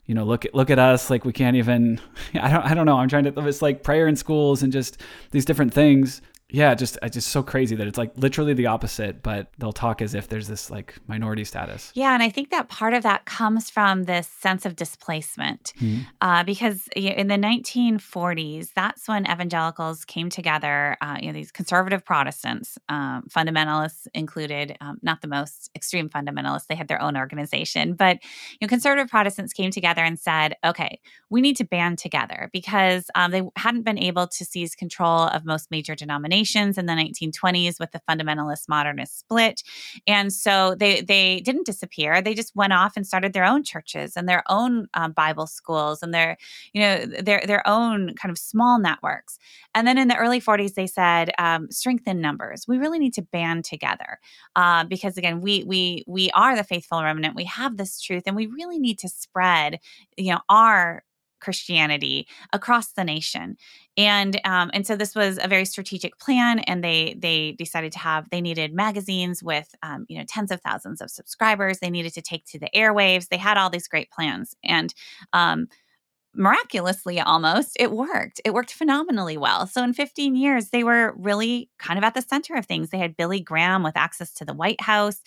you 0.06 0.16
know, 0.16 0.24
look 0.24 0.46
at 0.46 0.56
look 0.56 0.70
at 0.70 0.80
us, 0.80 1.10
like 1.10 1.26
we 1.26 1.34
can't 1.34 1.58
even. 1.58 2.00
I 2.34 2.50
don't 2.50 2.66
I 2.66 2.74
don't 2.74 2.86
know. 2.86 2.98
I'm 2.98 3.10
trying 3.10 3.26
to. 3.26 3.48
It's 3.48 3.62
like 3.62 3.84
prayer 3.84 4.08
in 4.08 4.16
schools 4.16 4.64
and 4.64 4.72
just 4.72 5.02
these 5.32 5.46
different 5.46 5.74
things 5.74 6.22
yeah, 6.50 6.74
just 6.76 6.98
it's 7.04 7.16
just 7.16 7.28
so 7.28 7.44
crazy 7.44 7.76
that 7.76 7.88
it's 7.88 7.98
like 7.98 8.14
literally 8.16 8.54
the 8.54 8.68
opposite, 8.68 9.22
but 9.22 9.52
they'll 9.58 9.74
talk 9.74 10.02
as 10.02 10.14
if 10.14 10.30
there's 10.30 10.48
this 10.48 10.72
like 10.72 10.96
minority 11.06 11.44
status. 11.44 11.92
Yeah, 11.94 12.14
and 12.14 12.24
I 12.24 12.30
think 12.30 12.52
that 12.52 12.70
part 12.70 12.94
of 12.94 13.04
that 13.04 13.26
comes 13.26 13.70
from 13.70 14.06
this 14.06 14.28
sense 14.28 14.66
of 14.66 14.78
displacement, 14.78 15.74
mm-hmm. 15.78 16.04
uh, 16.22 16.46
because 16.46 16.88
in 16.96 17.28
the 17.28 17.36
1940s, 17.36 18.70
that's 18.74 19.10
when 19.10 19.30
evangelicals 19.30 20.06
came 20.06 20.30
together. 20.30 20.96
Uh, 21.02 21.18
you 21.20 21.28
know, 21.28 21.34
these 21.34 21.52
conservative 21.52 22.06
Protestants, 22.06 22.78
um, 22.88 23.28
fundamentalists 23.30 24.08
included, 24.14 24.78
um, 24.80 25.00
not 25.02 25.22
the 25.22 25.28
most 25.28 25.70
extreme 25.76 26.08
fundamentalists; 26.08 26.68
they 26.68 26.76
had 26.76 26.88
their 26.88 27.02
own 27.02 27.18
organization, 27.18 27.94
but 27.94 28.20
you 28.52 28.60
know, 28.62 28.70
conservative 28.70 29.10
Protestants 29.10 29.52
came 29.52 29.72
together 29.72 30.02
and 30.02 30.18
said, 30.18 30.56
"Okay, 30.64 31.02
we 31.30 31.42
need 31.42 31.58
to 31.58 31.66
band 31.66 31.98
together," 31.98 32.50
because 32.54 33.12
um, 33.16 33.32
they 33.32 33.42
hadn't 33.58 33.84
been 33.84 34.00
able 34.00 34.28
to 34.28 34.46
seize 34.46 34.76
control 34.76 35.24
of 35.24 35.44
most 35.44 35.70
major 35.72 35.94
denominations 35.94 36.37
in 36.78 36.86
the 36.86 36.94
1920s 36.94 37.80
with 37.80 37.92
the 37.92 38.02
fundamentalist 38.10 38.70
modernist 38.70 39.20
split. 39.20 39.64
And 40.08 40.32
so 40.32 40.76
they 40.80 41.02
they 41.02 41.40
didn't 41.42 41.66
disappear. 41.66 42.22
They 42.22 42.34
just 42.34 42.56
went 42.56 42.74
off 42.74 42.96
and 42.96 43.06
started 43.06 43.34
their 43.34 43.46
own 43.46 43.64
churches 43.64 44.16
and 44.16 44.28
their 44.28 44.44
own 44.50 44.88
um, 44.94 45.12
Bible 45.14 45.48
schools 45.48 46.04
and 46.04 46.14
their 46.14 46.38
you 46.74 46.82
know 46.82 47.06
their 47.06 47.42
their 47.46 47.68
own 47.68 48.14
kind 48.16 48.32
of 48.32 48.38
small 48.38 48.80
networks. 48.80 49.38
And 49.74 49.88
then 49.88 49.98
in 49.98 50.08
the 50.08 50.16
early 50.18 50.42
40s, 50.42 50.74
they 50.74 50.88
said 50.88 51.32
um, 51.38 51.70
strengthen 51.72 52.22
numbers. 52.22 52.66
We 52.68 52.78
really 52.78 53.00
need 53.00 53.14
to 53.16 53.22
band 53.22 53.66
together 53.66 54.20
uh, 54.56 54.84
because 54.86 55.18
again, 55.18 55.42
we 55.42 55.64
we 55.66 56.04
we 56.08 56.30
are 56.32 56.56
the 56.56 56.64
faithful 56.64 57.04
remnant. 57.04 57.36
We 57.36 57.46
have 57.46 57.78
this 57.78 58.02
truth, 58.02 58.24
and 58.26 58.36
we 58.36 58.48
really 58.48 58.80
need 58.80 59.00
to 59.00 59.10
spread 59.10 59.80
you 60.18 60.32
know 60.34 60.40
our 60.50 61.04
Christianity 61.40 62.28
across 62.54 62.94
the 62.94 63.04
nation. 63.04 63.58
And 63.98 64.40
um, 64.46 64.70
and 64.74 64.86
so 64.86 64.96
this 64.96 65.16
was 65.16 65.40
a 65.42 65.48
very 65.48 65.66
strategic 65.66 66.20
plan, 66.20 66.60
and 66.60 66.84
they 66.84 67.16
they 67.18 67.54
decided 67.54 67.92
to 67.94 68.00
have 68.00 68.30
they 68.30 68.42
needed 68.42 68.74
magazines 68.74 69.42
with 69.42 69.74
um, 69.82 70.06
you 70.08 70.18
know 70.18 70.26
tens 70.28 70.52
of 70.52 70.62
thousands 70.62 71.02
of 71.02 71.10
subscribers. 71.10 71.80
They 71.80 71.90
needed 71.90 72.14
to 72.14 72.22
take 72.22 72.46
to 72.48 72.60
the 72.60 72.70
airwaves. 72.76 73.30
They 73.30 73.38
had 73.38 73.58
all 73.58 73.70
these 73.70 73.88
great 73.88 74.12
plans, 74.12 74.56
and 74.64 74.94
um, 75.34 75.68
miraculously 76.38 77.20
almost 77.20 77.76
it 77.80 77.92
worked 77.92 78.40
it 78.46 78.54
worked 78.54 78.72
phenomenally 78.72 79.38
well 79.38 79.66
so 79.66 79.84
in 79.84 79.92
15 79.92 80.36
years 80.36 80.70
they 80.70 80.84
were 80.84 81.16
really 81.18 81.70
kind 81.80 81.98
of 81.98 82.04
at 82.04 82.14
the 82.14 82.22
center 82.22 82.56
of 82.56 82.66
things 82.66 82.90
they 82.90 83.00
had 83.00 83.18
billy 83.18 83.40
graham 83.40 83.82
with 83.82 83.98
access 83.98 84.32
to 84.32 84.46
the 84.46 84.54
white 84.54 84.80
house 84.80 85.22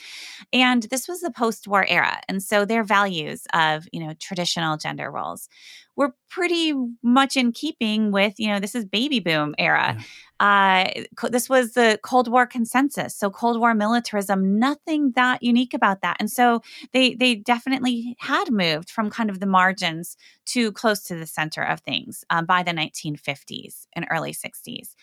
and 0.52 0.84
this 0.84 1.08
was 1.08 1.20
the 1.20 1.30
post-war 1.30 1.84
era 1.88 2.20
and 2.28 2.42
so 2.42 2.64
their 2.64 2.84
values 2.84 3.44
of 3.52 3.88
you 3.92 3.98
know 3.98 4.14
traditional 4.20 4.76
gender 4.76 5.10
roles 5.10 5.48
were 5.96 6.14
pretty 6.28 6.72
much 7.02 7.36
in 7.36 7.52
keeping 7.52 8.12
with, 8.12 8.34
you 8.38 8.48
know, 8.48 8.60
this 8.60 8.74
is 8.74 8.84
baby 8.84 9.20
boom 9.20 9.54
era. 9.58 9.96
Yeah. 9.96 10.04
Uh, 10.40 10.88
this 11.28 11.50
was 11.50 11.74
the 11.74 12.00
Cold 12.02 12.26
War 12.26 12.46
consensus. 12.46 13.14
So 13.14 13.28
Cold 13.28 13.60
War 13.60 13.74
militarism, 13.74 14.58
nothing 14.58 15.12
that 15.14 15.42
unique 15.42 15.74
about 15.74 16.00
that. 16.00 16.16
And 16.18 16.30
so 16.30 16.62
they 16.94 17.14
they 17.14 17.34
definitely 17.34 18.16
had 18.20 18.50
moved 18.50 18.88
from 18.90 19.10
kind 19.10 19.28
of 19.28 19.40
the 19.40 19.46
margins 19.46 20.16
to 20.46 20.72
close 20.72 21.02
to 21.04 21.14
the 21.14 21.26
center 21.26 21.62
of 21.62 21.80
things 21.80 22.24
um, 22.30 22.46
by 22.46 22.62
the 22.62 22.70
1950s 22.70 23.86
and 23.94 24.06
early 24.10 24.32
60s. 24.32 24.94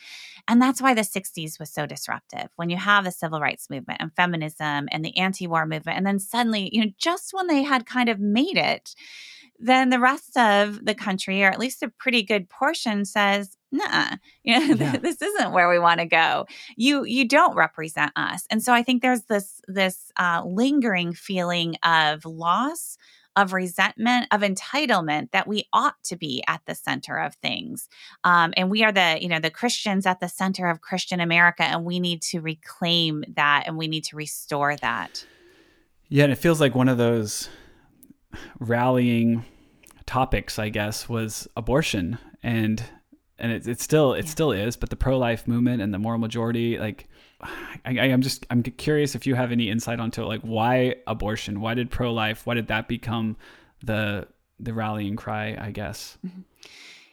And 0.48 0.60
that's 0.60 0.82
why 0.82 0.96
the 0.96 1.02
60s 1.02 1.60
was 1.60 1.70
so 1.70 1.86
disruptive. 1.86 2.50
When 2.56 2.72
you 2.72 2.78
have 2.78 3.04
the 3.04 3.12
civil 3.12 3.40
rights 3.40 3.70
movement 3.70 4.02
and 4.02 4.12
feminism 4.16 4.88
and 4.92 5.06
the 5.06 5.16
anti-war 5.18 5.68
movement, 5.68 5.98
and 5.98 6.08
then 6.08 6.20
suddenly, 6.20 6.70
you 6.74 6.84
know, 6.84 6.92
just 6.98 7.34
when 7.34 7.46
they 7.46 7.62
had 7.62 7.86
kind 7.86 8.10
of 8.10 8.20
made 8.20 8.58
it, 8.58 8.96
then 9.60 9.90
the 9.90 10.00
rest 10.00 10.38
of 10.38 10.84
the 10.86 10.96
country, 10.96 11.44
or 11.44 11.50
at 11.50 11.60
least 11.60 11.84
a 11.84 11.90
pretty 11.90 12.24
good 12.24 12.50
portion, 12.50 13.06
says, 13.06 13.58
nah, 13.72 14.16
you 14.44 14.60
know, 14.60 14.76
yeah. 14.80 14.98
this 14.98 15.22
isn't 15.22 15.52
where 15.52 15.70
we 15.70 15.80
want 15.80 16.00
to 16.00 16.06
go. 16.06 16.46
You 16.76 17.04
you 17.04 17.28
don't 17.28 17.56
represent 17.56 18.12
us. 18.16 18.46
And 18.50 18.62
so 18.62 18.74
I 18.74 18.84
think 18.84 19.02
there's 19.02 19.24
this 19.24 19.62
this 19.68 20.12
uh, 20.18 20.44
lingering 20.46 21.14
feeling 21.14 21.76
of 21.84 22.26
loss, 22.26 22.98
of 23.36 23.54
resentment, 23.54 24.28
of 24.32 24.42
entitlement 24.42 25.32
that 25.32 25.48
we 25.48 25.68
ought 25.72 25.96
to 26.06 26.16
be 26.16 26.44
at 26.48 26.62
the 26.66 26.76
center 26.76 27.18
of 27.18 27.36
things. 27.36 27.88
Um, 28.24 28.54
and 28.58 28.72
we 28.72 28.84
are 28.84 28.92
the, 28.92 29.20
you 29.22 29.30
know, 29.30 29.40
the 29.40 29.52
Christians 29.52 30.08
at 30.08 30.20
the 30.20 30.28
center 30.28 30.68
of 30.68 30.82
Christian 30.82 31.20
America, 31.20 31.64
and 31.64 31.86
we 31.86 32.00
need 32.00 32.24
to 32.24 32.42
reclaim 32.42 33.24
that 33.36 33.66
and 33.68 33.78
we 33.78 33.88
need 33.88 34.06
to 34.06 34.16
restore 34.16 34.76
that. 34.78 35.24
Yeah, 36.10 36.24
and 36.24 36.34
it 36.34 36.38
feels 36.38 36.60
like 36.60 36.74
one 36.74 36.90
of 36.90 36.98
those 36.98 37.50
rallying 38.60 39.46
topics, 40.06 40.58
I 40.58 40.70
guess, 40.70 41.08
was 41.08 41.48
abortion, 41.56 42.18
and 42.44 42.84
and 43.40 43.52
it, 43.52 43.68
it 43.68 43.82
still 43.82 44.14
it 44.14 44.26
yeah. 44.26 44.32
still 44.32 44.52
is. 44.52 44.76
But 44.76 44.90
the 44.90 44.96
pro 44.96 45.18
life 45.18 45.48
movement 45.48 45.82
and 45.82 45.94
the 45.94 46.00
moral 46.00 46.20
majority, 46.20 46.78
like, 46.80 47.08
I, 47.86 48.08
am 48.08 48.22
just 48.22 48.46
I'm 48.50 48.64
curious 48.64 49.16
if 49.16 49.28
you 49.28 49.36
have 49.36 49.52
any 49.52 49.70
insight 49.70 50.00
onto 50.00 50.24
like 50.24 50.42
why 50.42 50.96
abortion, 51.06 51.62
why 51.62 51.74
did 51.74 51.92
pro 51.92 52.14
life, 52.14 52.46
why 52.46 52.56
did 52.56 52.68
that 52.68 52.88
become 52.88 53.38
the 53.84 54.28
the 54.60 54.74
rallying 54.74 55.16
cry? 55.16 55.58
I 55.60 55.72
guess. 55.72 56.18
Mm-hmm. 56.26 56.42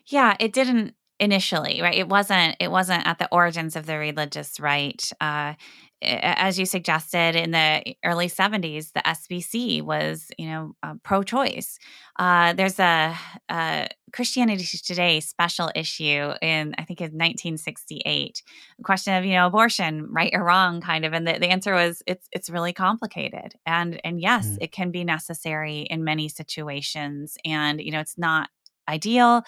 Yeah, 0.07 0.37
it 0.39 0.53
didn't 0.53 0.95
initially 1.21 1.81
right 1.81 1.95
it 1.95 2.09
wasn't 2.09 2.57
it 2.59 2.73
wasn't 2.73 3.07
at 3.07 3.19
the 3.19 3.29
origins 3.31 3.77
of 3.77 3.87
the 3.87 3.97
religious 3.97 4.59
right 4.59 5.13
uh, 5.21 5.55
as 6.03 6.59
you 6.59 6.67
suggested 6.67 7.35
in 7.35 7.51
the 7.51 7.97
early 8.05 8.29
70s 8.29 8.93
the 8.93 9.01
sbc 9.01 9.83
was 9.83 10.29
you 10.39 10.49
know 10.49 10.75
uh, 10.83 10.95
pro-choice 11.03 11.79
uh, 12.19 12.53
there's 12.53 12.79
a, 12.79 13.17
a, 13.51 13.89
christianity 14.13 14.65
today 14.79 15.21
special 15.21 15.71
issue 15.75 16.33
in 16.43 16.75
i 16.79 16.85
think 16.85 17.01
in 17.01 17.07
1968 17.07 18.43
a 18.79 18.83
question 18.83 19.15
of 19.15 19.25
you 19.25 19.33
know 19.33 19.47
abortion 19.47 20.09
right 20.11 20.33
or 20.35 20.45
wrong 20.45 20.81
kind 20.81 21.05
of 21.05 21.13
and 21.13 21.27
the, 21.27 21.33
the 21.39 21.49
answer 21.49 21.75
was 21.75 22.03
it's 22.07 22.29
it's 22.33 22.51
really 22.51 22.73
complicated 22.73 23.55
and 23.67 24.01
and 24.05 24.21
yes 24.21 24.47
mm. 24.47 24.59
it 24.61 24.73
can 24.73 24.91
be 24.91 25.05
necessary 25.05 25.81
in 25.91 26.05
many 26.05 26.29
situations 26.29 27.37
and 27.45 27.81
you 27.81 27.91
know 27.91 28.01
it's 28.01 28.19
not 28.19 28.49
ideal 28.89 29.43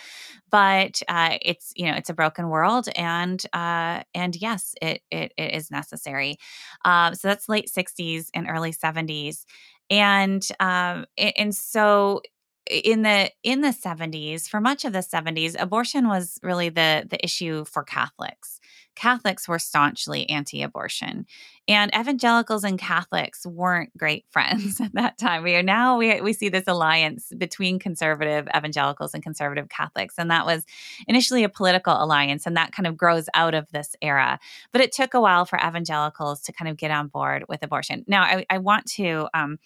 but 0.51 1.01
uh, 1.09 1.39
it's 1.43 1.73
you 1.77 1.87
know 1.87 1.97
it's 1.97 2.11
a 2.11 2.15
broken 2.15 2.49
world 2.49 2.89
and 2.97 3.45
uh, 3.53 4.03
and 4.15 4.37
yes 4.37 4.75
it, 4.83 5.03
it, 5.11 5.33
it 5.37 5.55
is 5.55 5.71
necessary. 5.71 6.39
Um, 6.85 7.15
so 7.15 7.29
that's 7.29 7.49
late 7.49 7.69
60s 7.69 8.31
and 8.35 8.49
early 8.49 8.73
70s 8.73 9.47
and 9.91 10.47
um, 10.61 11.07
and 11.17 11.55
so 11.55 12.23
in 12.69 13.03
the 13.03 13.31
in 13.45 13.61
the 13.61 13.73
70s 13.73 14.49
for 14.49 14.61
much 14.61 14.85
of 14.85 14.93
the 14.93 15.03
70s 15.03 15.57
abortion 15.59 16.09
was 16.09 16.39
really 16.43 16.69
the 16.69 17.07
the 17.09 17.23
issue 17.25 17.65
for 17.65 17.85
catholics 17.85 18.56
Catholics 18.97 19.47
were 19.47 19.59
staunchly 19.59 20.29
anti 20.29 20.63
abortion. 20.63 21.27
And 21.69 21.91
evangelicals 21.99 22.63
and 22.63 22.79
Catholics 22.79 23.45
weren't 23.45 23.97
great 23.97 24.25
friends 24.31 24.81
at 24.81 24.93
that 24.95 25.19
time. 25.19 25.43
We 25.43 25.55
are 25.57 25.63
now, 25.63 25.99
we, 25.99 26.21
we 26.21 26.33
see 26.33 26.49
this 26.49 26.67
alliance 26.67 27.33
between 27.37 27.79
conservative 27.79 28.49
evangelicals 28.57 29.15
and 29.15 29.23
conservative 29.23 29.69
Catholics. 29.69 30.15
And 30.19 30.31
that 30.31 30.47
was 30.47 30.65
initially 31.07 31.45
a 31.45 31.49
political 31.49 31.93
alliance, 31.93 32.47
and 32.47 32.57
that 32.57 32.73
kind 32.73 32.87
of 32.87 32.97
grows 32.97 33.29
out 33.35 33.55
of 33.55 33.71
this 33.73 33.95
era. 34.01 34.39
But 34.73 34.81
it 34.81 34.93
took 34.93 35.15
a 35.15 35.21
while 35.21 35.45
for 35.45 35.59
evangelicals 35.59 36.41
to 36.43 36.53
kind 36.53 36.69
of 36.69 36.77
get 36.77 36.91
on 36.91 37.09
board 37.09 37.45
with 37.49 37.63
abortion. 37.63 38.05
Now, 38.07 38.23
I, 38.23 38.47
I 38.49 38.59
want 38.59 38.87
to 38.93 39.29
um, 39.35 39.59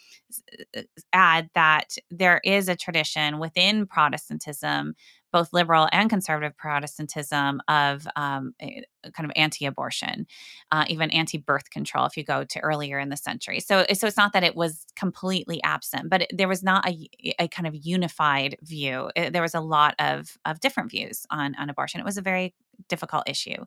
add 1.12 1.50
that 1.54 1.96
there 2.10 2.40
is 2.44 2.68
a 2.68 2.76
tradition 2.76 3.38
within 3.38 3.86
Protestantism 3.86 4.94
both 5.32 5.52
liberal 5.52 5.88
and 5.92 6.10
conservative 6.10 6.56
Protestantism 6.56 7.60
of 7.68 8.06
um, 8.16 8.54
kind 8.60 9.24
of 9.24 9.32
anti-abortion, 9.36 10.26
uh, 10.72 10.84
even 10.88 11.10
anti-birth 11.10 11.70
control. 11.70 12.06
If 12.06 12.16
you 12.16 12.24
go 12.24 12.44
to 12.44 12.60
earlier 12.60 12.98
in 12.98 13.08
the 13.08 13.16
century, 13.16 13.60
so 13.60 13.84
so 13.92 14.06
it's 14.06 14.16
not 14.16 14.32
that 14.32 14.44
it 14.44 14.56
was 14.56 14.86
completely 14.96 15.62
absent, 15.62 16.10
but 16.10 16.22
it, 16.22 16.30
there 16.36 16.48
was 16.48 16.62
not 16.62 16.88
a, 16.88 17.08
a 17.38 17.48
kind 17.48 17.66
of 17.66 17.74
unified 17.74 18.56
view. 18.62 19.10
It, 19.16 19.32
there 19.32 19.42
was 19.42 19.54
a 19.54 19.60
lot 19.60 19.94
of 19.98 20.36
of 20.44 20.60
different 20.60 20.90
views 20.90 21.26
on 21.30 21.54
on 21.56 21.70
abortion. 21.70 22.00
It 22.00 22.06
was 22.06 22.18
a 22.18 22.22
very 22.22 22.54
difficult 22.88 23.28
issue, 23.28 23.64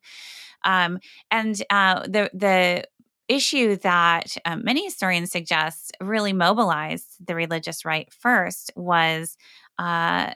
um, 0.64 1.00
and 1.32 1.62
uh, 1.70 2.02
the 2.02 2.30
the 2.34 2.84
issue 3.30 3.78
that 3.78 4.36
um, 4.46 4.64
many 4.64 4.84
historians 4.84 5.32
suggest 5.32 5.96
really 6.02 6.34
mobilized 6.34 7.16
the 7.26 7.36
religious 7.36 7.86
right 7.86 8.12
first 8.12 8.72
was 8.76 9.38
uh, 9.80 10.34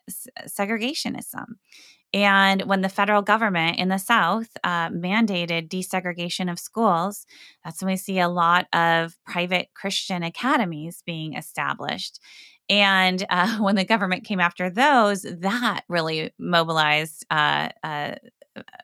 segregationism. 0.47 1.45
And 2.13 2.61
when 2.63 2.81
the 2.81 2.89
federal 2.89 3.21
government 3.21 3.79
in 3.79 3.89
the 3.89 3.97
South 3.97 4.47
uh, 4.63 4.89
mandated 4.89 5.67
desegregation 5.67 6.49
of 6.49 6.57
schools, 6.57 7.25
that's 7.63 7.81
when 7.81 7.91
we 7.91 7.97
see 7.97 8.19
a 8.19 8.29
lot 8.29 8.67
of 8.73 9.17
private 9.25 9.69
Christian 9.73 10.23
academies 10.23 11.03
being 11.05 11.33
established. 11.33 12.19
And 12.69 13.25
uh, 13.29 13.57
when 13.59 13.75
the 13.75 13.85
government 13.85 14.23
came 14.23 14.39
after 14.39 14.69
those, 14.69 15.23
that 15.23 15.81
really 15.89 16.31
mobilized 16.39 17.25
uh, 17.29 17.69
uh 17.83 18.15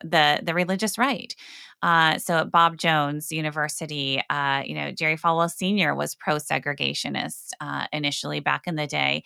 the 0.04 0.40
the 0.44 0.54
religious 0.54 0.98
right. 0.98 1.36
Uh, 1.84 2.18
so 2.18 2.38
at 2.38 2.50
Bob 2.50 2.78
Jones 2.78 3.30
University, 3.30 4.22
uh, 4.30 4.64
you 4.66 4.74
know, 4.74 4.92
Jerry 4.92 5.18
Falwell 5.18 5.52
Sr. 5.52 5.94
was 5.94 6.16
pro-segregationist 6.16 7.50
uh, 7.60 7.88
initially 7.92 8.40
back 8.40 8.68
in 8.68 8.76
the 8.76 8.88
day, 8.88 9.24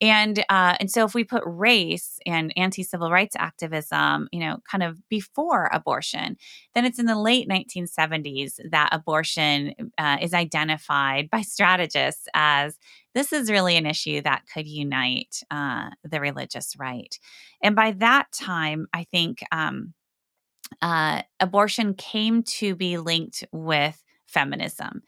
and 0.00 0.40
uh, 0.48 0.74
and 0.80 0.90
so 0.90 1.04
if 1.04 1.14
we 1.14 1.22
put 1.22 1.44
race 1.46 2.18
and 2.26 2.52
anti-civil 2.56 3.12
rights 3.12 3.36
activism, 3.38 4.28
you 4.32 4.40
know, 4.40 4.58
kind 4.68 4.82
of 4.82 4.98
before 5.08 5.70
abortion, 5.72 6.36
then 6.74 6.84
it's 6.84 6.98
in 6.98 7.06
the 7.06 7.18
late 7.18 7.48
1970s 7.48 8.54
that 8.70 8.88
abortion 8.90 9.72
uh, 9.96 10.16
is 10.20 10.34
identified 10.34 11.30
by 11.30 11.42
strategists 11.42 12.26
as 12.34 12.76
this 13.14 13.32
is 13.32 13.50
really 13.50 13.76
an 13.76 13.86
issue 13.86 14.20
that 14.22 14.42
could 14.52 14.66
unite 14.66 15.42
uh, 15.50 15.90
the 16.02 16.20
religious 16.20 16.74
right. 16.76 17.18
And 17.62 17.76
by 17.76 17.92
that 17.92 18.26
time, 18.32 18.86
I 18.92 19.04
think 19.04 19.44
um, 19.52 19.94
uh, 20.82 21.22
abortion 21.40 21.94
came 21.94 22.42
to 22.42 22.74
be 22.74 22.98
linked 22.98 23.44
with 23.52 24.02
feminism. 24.26 25.02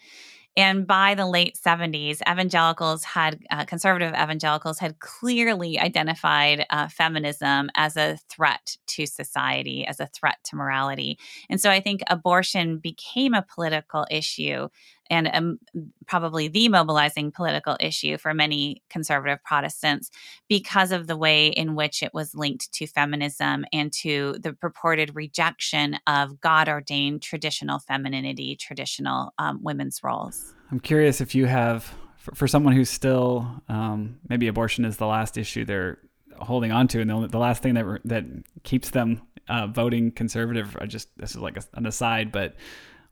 And 0.54 0.86
by 0.86 1.14
the 1.14 1.26
late 1.26 1.56
70s, 1.56 2.20
evangelicals 2.30 3.04
had, 3.04 3.42
uh, 3.50 3.64
conservative 3.64 4.12
evangelicals 4.12 4.78
had 4.78 4.98
clearly 4.98 5.78
identified 5.78 6.66
uh, 6.68 6.88
feminism 6.88 7.70
as 7.74 7.96
a 7.96 8.18
threat 8.28 8.76
to 8.88 9.06
society, 9.06 9.86
as 9.86 9.98
a 9.98 10.08
threat 10.08 10.36
to 10.44 10.56
morality. 10.56 11.18
And 11.48 11.58
so 11.58 11.70
I 11.70 11.80
think 11.80 12.02
abortion 12.10 12.78
became 12.78 13.32
a 13.32 13.46
political 13.54 14.06
issue 14.10 14.68
and 15.12 15.28
um, 15.32 15.58
probably 16.06 16.48
the 16.48 16.68
mobilizing 16.68 17.30
political 17.30 17.76
issue 17.78 18.16
for 18.16 18.32
many 18.32 18.82
conservative 18.88 19.38
Protestants 19.44 20.10
because 20.48 20.90
of 20.90 21.06
the 21.06 21.16
way 21.16 21.48
in 21.48 21.74
which 21.74 22.02
it 22.02 22.14
was 22.14 22.34
linked 22.34 22.72
to 22.72 22.86
feminism 22.86 23.66
and 23.72 23.92
to 23.92 24.36
the 24.40 24.54
purported 24.54 25.14
rejection 25.14 25.98
of 26.06 26.40
God 26.40 26.68
ordained 26.68 27.20
traditional 27.20 27.78
femininity, 27.78 28.56
traditional 28.56 29.34
um, 29.38 29.62
women's 29.62 30.00
roles. 30.02 30.54
I'm 30.70 30.80
curious 30.80 31.20
if 31.20 31.34
you 31.34 31.44
have, 31.44 31.94
for, 32.16 32.34
for 32.34 32.48
someone 32.48 32.72
who's 32.72 32.88
still, 32.88 33.46
um, 33.68 34.18
maybe 34.30 34.48
abortion 34.48 34.86
is 34.86 34.96
the 34.96 35.06
last 35.06 35.36
issue 35.36 35.66
they're 35.66 35.98
holding 36.38 36.72
on 36.72 36.88
to, 36.88 37.00
and 37.02 37.10
the, 37.10 37.28
the 37.28 37.38
last 37.38 37.62
thing 37.62 37.74
that 37.74 38.00
that 38.06 38.24
keeps 38.62 38.90
them 38.90 39.20
uh, 39.48 39.66
voting 39.66 40.10
conservative. 40.10 40.76
I 40.80 40.86
just 40.86 41.08
this 41.18 41.32
is 41.32 41.36
like 41.36 41.58
a, 41.58 41.62
an 41.74 41.84
aside, 41.84 42.32
but 42.32 42.56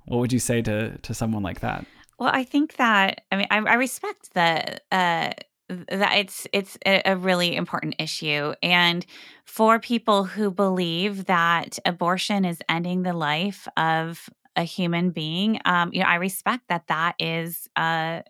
what 0.07 0.19
would 0.19 0.33
you 0.33 0.39
say 0.39 0.63
to 0.63 0.99
to 0.99 1.15
someone 1.15 1.43
like 1.43 1.61
that? 1.61 1.85
Well, 2.19 2.31
I 2.33 2.45
think 2.45 2.77
that 2.77 3.23
I 3.33 3.37
mean 3.37 3.47
I, 3.51 3.59
I 3.59 3.75
respect 3.75 4.35
that 4.35 4.85
uh, 4.93 5.33
that 5.69 6.13
it's 6.17 6.47
it's 6.53 6.77
a 6.85 7.17
really 7.17 7.55
important 7.55 7.97
issue, 7.99 8.55
and 8.63 9.07
for 9.45 9.79
people 9.79 10.25
who 10.25 10.51
believe 10.51 11.27
that 11.27 11.79
abortion 11.85 12.45
is 12.45 12.61
ending 12.69 13.03
the 13.03 13.13
life 13.13 13.69
of 13.77 14.29
a 14.57 14.65
human 14.65 15.11
being, 15.11 15.61
um, 15.65 15.91
you 15.93 16.01
know, 16.01 16.07
I 16.07 16.17
respect 16.17 16.65
that 16.69 16.89
that 16.89 17.15
is 17.19 17.69
uh, 17.77 18.23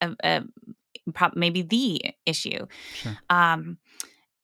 a, 0.00 0.10
a, 0.24 0.44
a 1.16 1.30
maybe 1.34 1.62
the 1.62 2.02
issue. 2.26 2.66
Sure. 2.94 3.18
Um, 3.30 3.78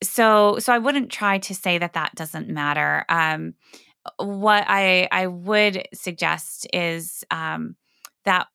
so 0.03 0.59
so 0.59 0.73
I 0.73 0.79
wouldn't 0.79 1.11
try 1.11 1.39
to 1.39 1.55
say 1.55 1.79
that 1.79 1.95
that 1.95 2.15
doesn't 2.15 2.49
matter. 2.49 3.05
Um, 3.09 3.55
what 4.17 4.65
I 4.67 5.09
I 5.11 5.27
would 5.27 5.87
suggest 5.95 6.67
is 6.73 7.25
um, 7.31 7.77
that 8.25 8.47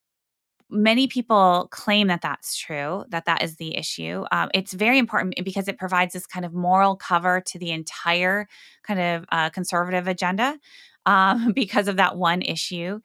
many 0.70 1.06
people 1.06 1.68
claim 1.70 2.08
that 2.08 2.20
that's 2.20 2.56
true, 2.56 3.04
that 3.08 3.26
that 3.26 3.42
is 3.42 3.56
the 3.56 3.76
issue. 3.76 4.24
Um, 4.32 4.50
it's 4.54 4.72
very 4.72 4.98
important 4.98 5.34
because 5.44 5.68
it 5.68 5.78
provides 5.78 6.12
this 6.12 6.26
kind 6.26 6.44
of 6.44 6.52
moral 6.52 6.96
cover 6.96 7.42
to 7.46 7.58
the 7.58 7.70
entire 7.70 8.48
kind 8.82 9.00
of 9.00 9.24
uh, 9.30 9.50
conservative 9.50 10.08
agenda 10.08 10.58
um, 11.06 11.52
because 11.54 11.88
of 11.88 11.96
that 11.96 12.16
one 12.16 12.42
issue. 12.42 13.00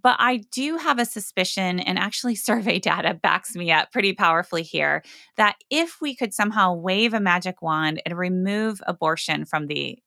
But 0.00 0.16
I 0.18 0.38
do 0.50 0.78
have 0.78 0.98
a 0.98 1.04
suspicion, 1.04 1.78
and 1.78 1.98
actually, 1.98 2.34
survey 2.36 2.78
data 2.78 3.14
backs 3.14 3.54
me 3.54 3.70
up 3.70 3.92
pretty 3.92 4.14
powerfully 4.14 4.62
here, 4.62 5.02
that 5.36 5.56
if 5.70 6.00
we 6.00 6.14
could 6.14 6.32
somehow 6.32 6.74
wave 6.74 7.12
a 7.12 7.20
magic 7.20 7.60
wand 7.62 8.00
and 8.06 8.16
remove 8.16 8.80
abortion 8.86 9.44
from 9.44 9.66
the 9.66 9.98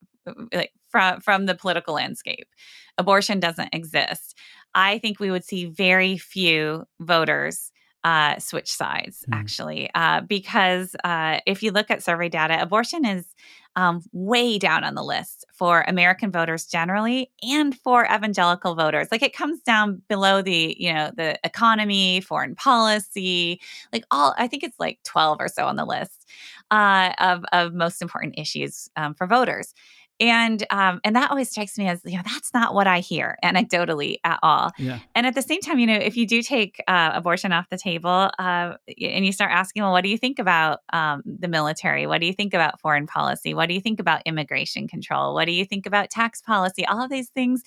like 0.53 0.71
from 0.89 1.19
from 1.21 1.45
the 1.45 1.55
political 1.55 1.93
landscape. 1.93 2.47
Abortion 2.97 3.39
doesn't 3.39 3.73
exist. 3.73 4.37
I 4.73 4.99
think 4.99 5.19
we 5.19 5.31
would 5.31 5.43
see 5.43 5.65
very 5.65 6.17
few 6.17 6.85
voters 6.99 7.71
uh, 8.05 8.37
switch 8.37 8.71
sides, 8.71 9.25
mm. 9.27 9.35
actually, 9.35 9.89
uh, 9.95 10.21
because 10.21 10.95
uh, 11.03 11.39
if 11.47 11.63
you 11.63 11.71
look 11.71 11.89
at 11.89 12.03
survey 12.03 12.29
data, 12.29 12.61
abortion 12.61 13.03
is 13.03 13.25
um, 13.75 14.01
way 14.13 14.59
down 14.59 14.83
on 14.83 14.93
the 14.93 15.03
list 15.03 15.43
for 15.53 15.83
American 15.87 16.31
voters 16.31 16.65
generally, 16.65 17.31
and 17.41 17.75
for 17.75 18.05
evangelical 18.05 18.75
voters. 18.75 19.07
Like 19.11 19.23
it 19.23 19.35
comes 19.35 19.59
down 19.61 20.03
below 20.07 20.41
the, 20.43 20.75
you 20.79 20.93
know, 20.93 21.11
the 21.17 21.39
economy, 21.43 22.21
foreign 22.21 22.55
policy, 22.55 23.59
like 23.91 24.05
all. 24.11 24.35
I 24.37 24.47
think 24.47 24.63
it's 24.63 24.79
like 24.79 24.99
twelve 25.03 25.37
or 25.41 25.47
so 25.47 25.65
on 25.65 25.75
the 25.75 25.85
list 25.85 26.29
uh, 26.69 27.11
of 27.19 27.43
of 27.51 27.73
most 27.73 28.03
important 28.03 28.35
issues 28.37 28.87
um, 28.95 29.15
for 29.15 29.25
voters 29.25 29.73
and 30.19 30.65
um, 30.69 31.01
and 31.03 31.15
that 31.15 31.29
always 31.29 31.49
strikes 31.49 31.77
me 31.77 31.87
as 31.87 32.01
you 32.05 32.15
know 32.15 32.23
that's 32.25 32.53
not 32.53 32.73
what 32.73 32.87
I 32.87 32.99
hear 32.99 33.37
anecdotally 33.43 34.17
at 34.23 34.39
all. 34.41 34.71
Yeah. 34.77 34.99
And 35.13 35.25
at 35.25 35.35
the 35.35 35.41
same 35.41 35.61
time, 35.61 35.79
you 35.79 35.87
know, 35.87 35.95
if 35.95 36.15
you 36.15 36.25
do 36.25 36.41
take 36.41 36.81
uh, 36.87 37.11
abortion 37.13 37.51
off 37.51 37.69
the 37.69 37.77
table 37.77 38.31
uh, 38.39 38.73
and 39.01 39.25
you 39.25 39.31
start 39.31 39.51
asking, 39.51 39.83
well, 39.83 39.91
what 39.91 40.03
do 40.03 40.09
you 40.09 40.17
think 40.17 40.39
about 40.39 40.79
um, 40.93 41.21
the 41.25 41.47
military? 41.47 42.07
What 42.07 42.21
do 42.21 42.27
you 42.27 42.33
think 42.33 42.53
about 42.53 42.79
foreign 42.79 43.07
policy? 43.07 43.53
What 43.53 43.67
do 43.67 43.75
you 43.75 43.81
think 43.81 43.99
about 43.99 44.21
immigration 44.25 44.87
control? 44.87 45.33
What 45.33 45.45
do 45.45 45.51
you 45.51 45.65
think 45.65 45.85
about 45.85 46.09
tax 46.09 46.41
policy? 46.41 46.85
All 46.85 47.03
of 47.03 47.09
these 47.09 47.29
things, 47.29 47.63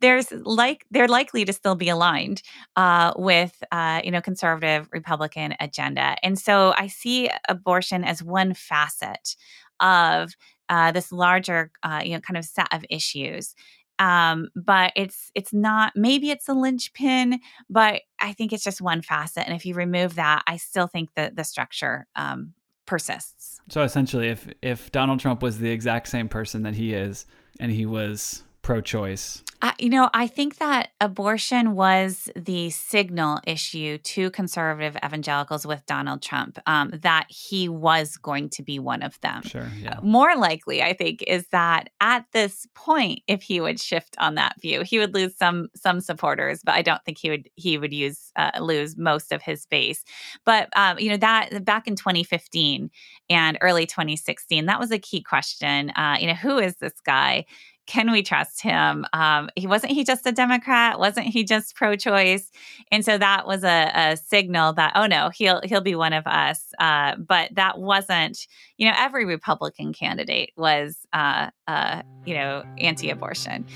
there's 0.00 0.32
like 0.32 0.84
they're 0.90 1.08
likely 1.08 1.44
to 1.44 1.52
still 1.52 1.76
be 1.76 1.88
aligned 1.88 2.42
uh, 2.74 3.12
with 3.16 3.62
uh, 3.70 4.00
you 4.02 4.10
know 4.10 4.20
conservative 4.20 4.88
Republican 4.92 5.54
agenda, 5.60 6.16
and 6.22 6.38
so 6.38 6.74
I 6.76 6.88
see 6.88 7.30
abortion 7.48 8.02
as 8.04 8.22
one 8.22 8.54
facet 8.54 9.36
of 9.80 10.34
uh, 10.68 10.92
this 10.92 11.12
larger, 11.12 11.70
uh, 11.82 12.02
you 12.04 12.14
know, 12.14 12.20
kind 12.20 12.36
of 12.36 12.44
set 12.44 12.68
of 12.72 12.84
issues. 12.90 13.54
Um, 13.98 14.48
but 14.54 14.92
it's 14.94 15.30
it's 15.34 15.52
not. 15.52 15.92
Maybe 15.96 16.30
it's 16.30 16.48
a 16.48 16.54
linchpin, 16.54 17.40
but 17.70 18.02
I 18.20 18.32
think 18.32 18.52
it's 18.52 18.64
just 18.64 18.80
one 18.80 19.00
facet. 19.00 19.44
And 19.46 19.56
if 19.56 19.64
you 19.64 19.74
remove 19.74 20.16
that, 20.16 20.42
I 20.46 20.58
still 20.58 20.86
think 20.86 21.10
that 21.14 21.36
the 21.36 21.44
structure 21.44 22.06
um, 22.14 22.52
persists. 22.86 23.58
So 23.68 23.82
essentially, 23.82 24.28
if 24.28 24.48
if 24.62 24.92
Donald 24.92 25.20
Trump 25.20 25.42
was 25.42 25.58
the 25.58 25.70
exact 25.70 26.08
same 26.08 26.28
person 26.28 26.62
that 26.64 26.74
he 26.74 26.92
is, 26.92 27.26
and 27.58 27.72
he 27.72 27.86
was 27.86 28.42
pro-choice, 28.66 29.44
uh, 29.62 29.72
you 29.78 29.88
know, 29.88 30.10
I 30.12 30.26
think 30.26 30.56
that 30.56 30.90
abortion 31.00 31.74
was 31.74 32.28
the 32.36 32.68
signal 32.70 33.40
issue 33.46 33.96
to 33.98 34.30
conservative 34.30 34.96
evangelicals 35.04 35.66
with 35.66 35.84
Donald 35.86 36.20
Trump 36.20 36.58
um, 36.66 36.90
that 37.02 37.26
he 37.28 37.68
was 37.68 38.16
going 38.18 38.50
to 38.50 38.62
be 38.62 38.78
one 38.78 39.02
of 39.02 39.18
them. 39.22 39.42
Sure. 39.42 39.68
Yeah. 39.80 39.98
More 40.02 40.36
likely, 40.36 40.82
I 40.82 40.92
think, 40.92 41.22
is 41.26 41.46
that 41.48 41.88
at 42.00 42.26
this 42.32 42.66
point, 42.74 43.20
if 43.26 43.42
he 43.42 43.60
would 43.60 43.80
shift 43.80 44.14
on 44.18 44.34
that 44.34 44.60
view, 44.60 44.82
he 44.82 44.98
would 44.98 45.14
lose 45.14 45.34
some 45.36 45.68
some 45.74 46.00
supporters, 46.00 46.60
but 46.62 46.74
I 46.74 46.82
don't 46.82 47.02
think 47.04 47.18
he 47.18 47.30
would 47.30 47.48
he 47.54 47.78
would 47.78 47.94
use 47.94 48.32
uh, 48.36 48.50
lose 48.60 48.98
most 48.98 49.32
of 49.32 49.40
his 49.40 49.64
base. 49.64 50.04
But 50.44 50.68
um, 50.76 50.98
you 50.98 51.10
know 51.10 51.16
that 51.16 51.64
back 51.64 51.88
in 51.88 51.96
2015 51.96 52.90
and 53.30 53.58
early 53.62 53.86
2016, 53.86 54.66
that 54.66 54.78
was 54.78 54.90
a 54.90 54.98
key 54.98 55.22
question. 55.22 55.90
Uh, 55.90 56.16
you 56.20 56.26
know, 56.26 56.34
who 56.34 56.58
is 56.58 56.76
this 56.76 57.00
guy? 57.04 57.46
Can 57.86 58.10
we 58.10 58.22
trust 58.22 58.62
him? 58.62 59.06
Um, 59.12 59.48
he 59.54 59.66
wasn't 59.66 59.92
he 59.92 60.04
just 60.04 60.26
a 60.26 60.32
Democrat? 60.32 60.98
Wasn't 60.98 61.26
he 61.26 61.44
just 61.44 61.76
pro-choice? 61.76 62.50
And 62.90 63.04
so 63.04 63.16
that 63.16 63.46
was 63.46 63.64
a, 63.64 63.90
a 63.94 64.16
signal 64.16 64.72
that 64.74 64.92
oh 64.94 65.06
no, 65.06 65.30
he'll 65.30 65.60
he'll 65.64 65.80
be 65.80 65.94
one 65.94 66.12
of 66.12 66.26
us. 66.26 66.72
Uh, 66.78 67.16
but 67.16 67.54
that 67.54 67.78
wasn't. 67.78 68.46
You 68.78 68.88
know, 68.88 68.94
every 68.98 69.24
Republican 69.24 69.94
candidate 69.94 70.52
was 70.56 71.06
uh, 71.12 71.50
uh, 71.66 72.02
you 72.24 72.34
know 72.34 72.64
anti-abortion. 72.78 73.66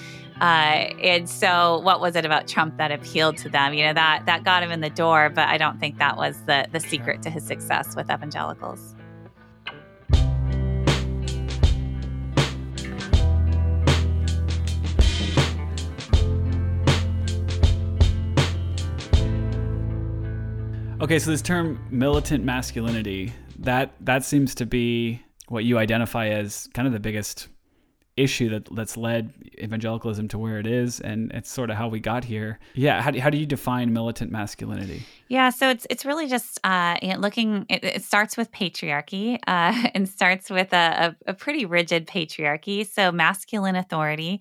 Uh, 0.40 0.90
and 1.02 1.28
so, 1.28 1.80
what 1.80 2.00
was 2.00 2.16
it 2.16 2.24
about 2.24 2.48
Trump 2.48 2.78
that 2.78 2.90
appealed 2.90 3.36
to 3.38 3.48
them? 3.48 3.74
You 3.74 3.86
know 3.86 3.94
that 3.94 4.24
that 4.26 4.44
got 4.44 4.62
him 4.62 4.70
in 4.70 4.80
the 4.80 4.90
door, 4.90 5.30
but 5.30 5.48
I 5.48 5.58
don't 5.58 5.78
think 5.78 5.98
that 5.98 6.16
was 6.16 6.40
the 6.46 6.66
the 6.72 6.80
secret 6.80 7.22
to 7.22 7.30
his 7.30 7.46
success 7.46 7.94
with 7.94 8.10
evangelicals. 8.10 8.94
Okay, 21.00 21.18
so 21.18 21.30
this 21.30 21.40
term 21.40 21.82
militant 21.90 22.44
masculinity, 22.44 23.32
that 23.60 23.94
that 24.00 24.22
seems 24.22 24.54
to 24.56 24.66
be 24.66 25.22
what 25.48 25.64
you 25.64 25.78
identify 25.78 26.28
as 26.28 26.68
kind 26.74 26.86
of 26.86 26.92
the 26.92 27.00
biggest 27.00 27.48
issue 28.16 28.48
that 28.50 28.68
that's 28.74 28.96
led 28.96 29.32
evangelicalism 29.58 30.28
to 30.28 30.38
where 30.38 30.58
it 30.58 30.66
is 30.66 31.00
and 31.00 31.30
it's 31.32 31.50
sort 31.50 31.70
of 31.70 31.76
how 31.76 31.88
we 31.88 32.00
got 32.00 32.24
here. 32.24 32.58
Yeah 32.74 33.00
how 33.02 33.10
do, 33.10 33.20
how 33.20 33.30
do 33.30 33.38
you 33.38 33.46
define 33.46 33.92
militant 33.92 34.30
masculinity? 34.30 35.04
Yeah 35.28 35.50
so 35.50 35.70
it's 35.70 35.86
it's 35.90 36.04
really 36.04 36.26
just 36.26 36.58
uh, 36.64 36.96
you 37.02 37.12
know, 37.12 37.18
looking 37.18 37.66
it, 37.68 37.84
it, 37.84 38.02
starts 38.02 38.36
with 38.36 38.50
patriarchy 38.52 39.38
uh, 39.46 39.88
and 39.94 40.08
starts 40.08 40.50
with 40.50 40.72
a, 40.72 41.16
a, 41.26 41.30
a, 41.30 41.34
pretty 41.34 41.64
rigid 41.64 42.06
patriarchy 42.06 42.86
so 42.86 43.12
masculine 43.12 43.76
authority. 43.76 44.40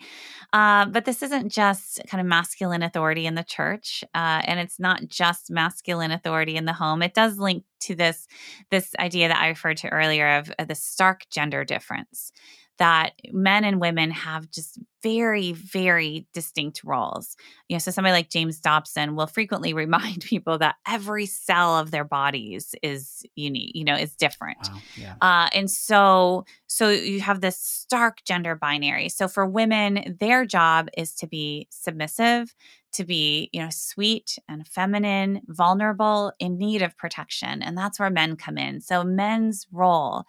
Uh, 0.52 0.86
but 0.86 1.06
this 1.06 1.22
isn't 1.22 1.52
just 1.52 2.02
kind 2.08 2.20
of 2.20 2.28
masculine 2.28 2.82
authority 2.82 3.26
in 3.26 3.36
the 3.36 3.44
church 3.44 4.04
uh, 4.16 4.42
and 4.46 4.60
it's 4.60 4.80
not 4.80 5.08
just 5.08 5.52
masculine 5.52 6.12
authority 6.12 6.56
in 6.56 6.66
the 6.66 6.74
home. 6.74 7.02
It 7.02 7.14
does 7.14 7.38
link 7.38 7.64
to 7.82 7.96
this 7.96 8.28
this 8.72 8.94
idea 9.00 9.28
that 9.28 9.38
i 9.38 9.48
referred 9.48 9.78
to 9.78 9.88
earlier 9.90 10.38
of, 10.38 10.52
of 10.60 10.68
the 10.68 10.76
stark 10.76 11.26
gender 11.30 11.64
difference 11.64 12.32
that 12.80 13.14
men 13.32 13.64
and 13.64 13.80
women 13.80 14.10
have 14.12 14.50
just 14.50 14.80
very, 15.04 15.54
very 15.54 16.28
distinct 16.34 16.84
roles. 16.84 17.36
You 17.68 17.76
know, 17.76 17.80
so 17.80 17.92
somebody 17.92 18.14
like 18.14 18.30
James 18.30 18.60
Dobson 18.60 19.16
will 19.16 19.28
frequently 19.28 19.74
remind 19.76 20.22
people 20.22 20.58
that 20.58 20.76
every 20.88 21.26
cell 21.26 21.78
of 21.78 21.92
their 21.92 22.04
bodies 22.04 22.74
is 22.82 23.24
unique, 23.36 23.72
you 23.76 23.84
know, 23.84 23.96
is 23.96 24.16
different. 24.16 24.58
Wow, 24.64 24.80
yeah. 24.98 25.16
uh, 25.22 25.50
and 25.54 25.70
so, 25.70 26.46
so 26.68 26.90
you 26.90 27.22
have 27.22 27.42
this 27.42 27.58
stark 27.58 28.24
gender 28.26 28.56
binary. 28.56 29.10
So 29.10 29.28
for 29.28 29.46
women, 29.46 30.18
their 30.20 30.46
job 30.46 30.90
is 30.98 31.14
to 31.16 31.28
be 31.28 31.68
submissive, 31.70 32.56
to 32.94 33.06
be, 33.06 33.50
you 33.54 33.62
know, 33.62 33.70
sweet 33.72 34.38
and 34.48 34.68
feminine, 34.68 35.42
vulnerable, 35.48 36.32
in 36.40 36.58
need 36.58 36.82
of 36.82 36.98
protection. 36.98 37.62
And 37.62 37.78
that's 37.78 38.00
where 38.00 38.10
men 38.10 38.36
come 38.36 38.58
in. 38.58 38.82
So 38.82 39.04
men's 39.04 39.68
role 39.72 40.26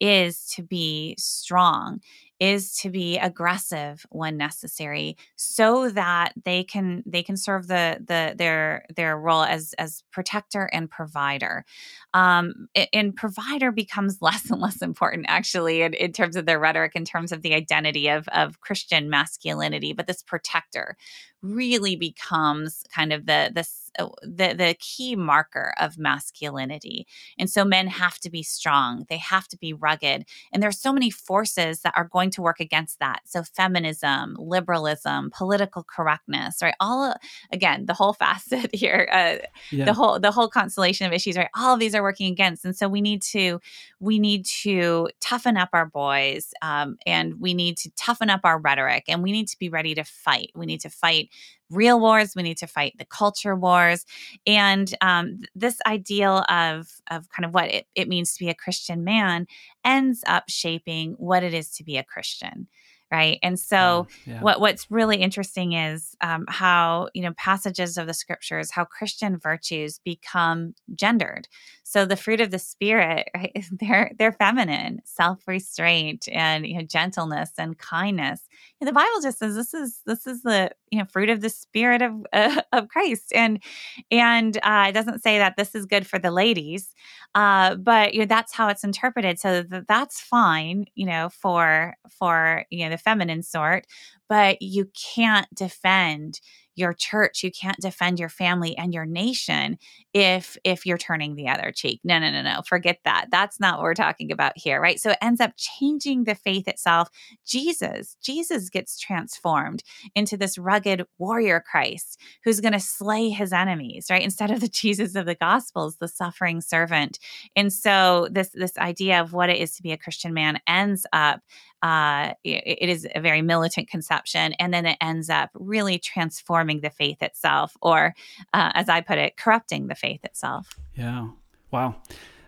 is 0.00 0.46
to 0.54 0.62
be 0.62 1.14
strong 1.18 2.00
is 2.40 2.74
to 2.74 2.90
be 2.90 3.16
aggressive 3.18 4.04
when 4.10 4.36
necessary 4.36 5.16
so 5.36 5.88
that 5.90 6.32
they 6.44 6.64
can 6.64 7.02
they 7.06 7.22
can 7.22 7.36
serve 7.36 7.68
the 7.68 7.98
the 8.06 8.34
their 8.36 8.84
their 8.94 9.16
role 9.16 9.42
as 9.42 9.74
as 9.78 10.02
protector 10.10 10.68
and 10.72 10.90
provider. 10.90 11.64
Um 12.12 12.68
and 12.92 13.14
provider 13.14 13.70
becomes 13.70 14.18
less 14.20 14.50
and 14.50 14.60
less 14.60 14.82
important 14.82 15.26
actually 15.28 15.82
in, 15.82 15.94
in 15.94 16.12
terms 16.12 16.36
of 16.36 16.46
their 16.46 16.58
rhetoric 16.58 16.92
in 16.94 17.04
terms 17.04 17.32
of 17.32 17.42
the 17.42 17.54
identity 17.54 18.08
of 18.08 18.26
of 18.28 18.60
christian 18.60 19.10
masculinity 19.10 19.92
but 19.92 20.06
this 20.06 20.22
protector 20.22 20.96
really 21.42 21.94
becomes 21.96 22.84
kind 22.94 23.12
of 23.12 23.26
the 23.26 23.50
the 23.54 23.64
the 23.98 24.54
the 24.56 24.76
key 24.78 25.16
marker 25.16 25.74
of 25.80 25.98
masculinity. 25.98 27.06
And 27.38 27.48
so 27.48 27.64
men 27.64 27.86
have 27.86 28.18
to 28.20 28.30
be 28.30 28.42
strong. 28.42 29.06
They 29.08 29.18
have 29.18 29.48
to 29.48 29.56
be 29.56 29.72
rugged. 29.72 30.26
And 30.52 30.62
there's 30.62 30.78
so 30.78 30.92
many 30.92 31.10
forces 31.10 31.80
that 31.80 31.94
are 31.96 32.08
going 32.08 32.30
to 32.30 32.42
work 32.42 32.60
against 32.60 32.98
that. 33.00 33.22
So 33.24 33.42
feminism, 33.42 34.36
liberalism, 34.38 35.30
political 35.34 35.84
correctness, 35.84 36.62
right? 36.62 36.74
All 36.80 37.14
again, 37.52 37.86
the 37.86 37.94
whole 37.94 38.12
facet 38.24 38.74
here, 38.74 39.08
uh, 39.12 39.36
yeah. 39.70 39.84
the 39.84 39.94
whole 39.94 40.18
the 40.18 40.32
whole 40.32 40.48
constellation 40.48 41.06
of 41.06 41.12
issues, 41.12 41.36
right? 41.36 41.50
All 41.56 41.74
of 41.74 41.80
these 41.80 41.94
are 41.94 42.02
working 42.02 42.30
against. 42.30 42.64
And 42.64 42.76
so 42.76 42.88
we 42.88 43.00
need 43.00 43.22
to 43.22 43.60
we 44.00 44.18
need 44.18 44.44
to 44.46 45.08
toughen 45.20 45.56
up 45.56 45.70
our 45.72 45.86
boys, 45.86 46.52
um, 46.62 46.96
and 47.06 47.40
we 47.40 47.54
need 47.54 47.76
to 47.78 47.90
toughen 47.96 48.30
up 48.30 48.40
our 48.44 48.58
rhetoric, 48.58 49.04
and 49.08 49.22
we 49.22 49.32
need 49.32 49.48
to 49.48 49.58
be 49.58 49.68
ready 49.68 49.94
to 49.94 50.04
fight. 50.04 50.50
We 50.54 50.66
need 50.66 50.80
to 50.80 50.90
fight 50.90 51.30
real 51.70 52.00
wars. 52.00 52.34
We 52.34 52.42
need 52.42 52.58
to 52.58 52.66
fight 52.66 52.94
the 52.98 53.04
culture 53.04 53.54
wars. 53.54 54.04
And 54.46 54.92
um, 55.00 55.40
this 55.54 55.78
ideal 55.86 56.44
of, 56.48 56.88
of 57.10 57.28
kind 57.30 57.44
of 57.44 57.54
what 57.54 57.70
it, 57.70 57.86
it 57.94 58.08
means 58.08 58.34
to 58.34 58.44
be 58.44 58.50
a 58.50 58.54
Christian 58.54 59.04
man 59.04 59.46
ends 59.84 60.22
up 60.26 60.44
shaping 60.48 61.14
what 61.18 61.42
it 61.42 61.54
is 61.54 61.70
to 61.76 61.84
be 61.84 61.96
a 61.96 62.04
Christian 62.04 62.68
right 63.14 63.38
and 63.42 63.58
so 63.58 64.06
yeah. 64.26 64.40
what 64.40 64.60
what's 64.60 64.90
really 64.90 65.18
interesting 65.18 65.72
is 65.72 66.16
um, 66.20 66.44
how 66.48 67.08
you 67.14 67.22
know 67.22 67.32
passages 67.36 67.96
of 67.96 68.06
the 68.06 68.14
scriptures 68.14 68.70
how 68.70 68.84
christian 68.84 69.38
virtues 69.38 70.00
become 70.04 70.74
gendered 70.94 71.46
so 71.86 72.06
the 72.06 72.16
fruit 72.16 72.40
of 72.40 72.50
the 72.50 72.58
spirit 72.58 73.28
right 73.36 73.52
they're 73.78 74.10
they're 74.18 74.32
feminine 74.32 75.00
self-restraint 75.04 76.26
and 76.32 76.66
you 76.66 76.78
know 76.78 76.82
gentleness 76.82 77.52
and 77.58 77.78
kindness. 77.78 78.40
And 78.80 78.88
the 78.88 78.92
bible 78.92 79.20
just 79.22 79.38
says 79.38 79.54
this 79.54 79.74
is 79.74 80.00
this 80.06 80.26
is 80.26 80.42
the 80.42 80.70
you 80.90 80.98
know 80.98 81.04
fruit 81.04 81.30
of 81.30 81.42
the 81.42 81.50
spirit 81.50 82.02
of 82.02 82.12
uh, 82.32 82.62
of 82.72 82.88
christ. 82.88 83.32
And 83.34 83.62
and 84.10 84.56
uh, 84.62 84.86
it 84.88 84.92
doesn't 84.92 85.22
say 85.22 85.38
that 85.38 85.56
this 85.56 85.74
is 85.74 85.86
good 85.86 86.06
for 86.06 86.18
the 86.18 86.30
ladies 86.30 86.94
uh, 87.34 87.74
but 87.76 88.14
you 88.14 88.20
know 88.20 88.26
that's 88.26 88.54
how 88.54 88.68
it's 88.68 88.84
interpreted. 88.84 89.38
So 89.38 89.62
th- 89.62 89.84
that's 89.86 90.20
fine 90.20 90.86
you 90.94 91.06
know 91.06 91.28
for 91.28 91.94
for 92.08 92.64
you 92.70 92.84
know 92.84 92.90
the 92.90 92.98
feminine 92.98 93.42
sort 93.42 93.86
but 94.28 94.62
you 94.62 94.90
can't 95.14 95.46
defend 95.54 96.40
your 96.76 96.92
church 96.92 97.42
you 97.42 97.50
can't 97.50 97.80
defend 97.80 98.18
your 98.18 98.28
family 98.28 98.76
and 98.76 98.92
your 98.92 99.06
nation 99.06 99.78
if 100.12 100.56
if 100.64 100.86
you're 100.86 100.98
turning 100.98 101.34
the 101.34 101.48
other 101.48 101.72
cheek. 101.72 102.00
No 102.04 102.18
no 102.18 102.30
no 102.30 102.42
no 102.42 102.62
forget 102.66 102.98
that. 103.04 103.26
That's 103.30 103.60
not 103.60 103.78
what 103.78 103.84
we're 103.84 103.94
talking 103.94 104.30
about 104.32 104.52
here 104.56 104.80
right? 104.80 105.00
So 105.00 105.10
it 105.10 105.18
ends 105.22 105.40
up 105.40 105.52
changing 105.56 106.24
the 106.24 106.34
faith 106.34 106.68
itself. 106.68 107.08
Jesus 107.46 108.16
jesus 108.22 108.68
gets 108.70 108.98
transformed 108.98 109.82
into 110.14 110.36
this 110.36 110.58
rugged 110.58 111.04
warrior 111.18 111.62
christ 111.70 112.20
who's 112.44 112.60
going 112.60 112.72
to 112.72 112.80
slay 112.80 113.28
his 113.28 113.52
enemies 113.52 114.06
right? 114.10 114.22
Instead 114.22 114.50
of 114.50 114.60
the 114.60 114.68
jesus 114.74 115.14
of 115.14 115.26
the 115.26 115.34
gospels 115.34 115.96
the 115.96 116.08
suffering 116.08 116.60
servant. 116.60 117.18
And 117.56 117.72
so 117.72 118.28
this 118.30 118.50
this 118.50 118.76
idea 118.78 119.20
of 119.20 119.32
what 119.32 119.50
it 119.50 119.58
is 119.58 119.76
to 119.76 119.82
be 119.82 119.92
a 119.92 119.98
christian 119.98 120.34
man 120.34 120.60
ends 120.66 121.06
up 121.12 121.40
uh, 121.84 122.32
it, 122.42 122.62
it 122.82 122.88
is 122.88 123.06
a 123.14 123.20
very 123.20 123.42
militant 123.42 123.90
conception. 123.90 124.54
And 124.54 124.72
then 124.72 124.86
it 124.86 124.96
ends 125.00 125.28
up 125.28 125.50
really 125.54 125.98
transforming 125.98 126.80
the 126.80 126.90
faith 126.90 127.22
itself, 127.22 127.76
or 127.82 128.14
uh, 128.54 128.70
as 128.74 128.88
I 128.88 129.02
put 129.02 129.18
it, 129.18 129.36
corrupting 129.36 129.88
the 129.88 129.94
faith 129.94 130.24
itself. 130.24 130.70
Yeah. 130.94 131.28
Wow. 131.70 131.96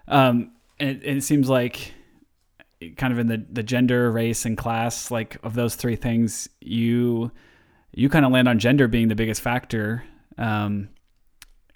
Um, 0.09 0.53
it, 0.79 1.03
it 1.05 1.23
seems 1.23 1.49
like 1.49 1.93
kind 2.97 3.13
of 3.13 3.19
in 3.19 3.27
the, 3.27 3.45
the 3.53 3.63
gender, 3.63 4.11
race, 4.11 4.47
and 4.47 4.57
class, 4.57 5.11
like 5.11 5.37
of 5.43 5.55
those 5.55 5.75
three 5.75 5.97
things, 5.97 6.49
you 6.61 7.31
you 7.93 8.09
kind 8.09 8.25
of 8.27 8.33
land 8.33 8.49
on 8.49 8.59
gender 8.59 8.89
being 8.89 9.09
the 9.09 9.15
biggest 9.15 9.41
factor. 9.41 10.05
Um, 10.39 10.91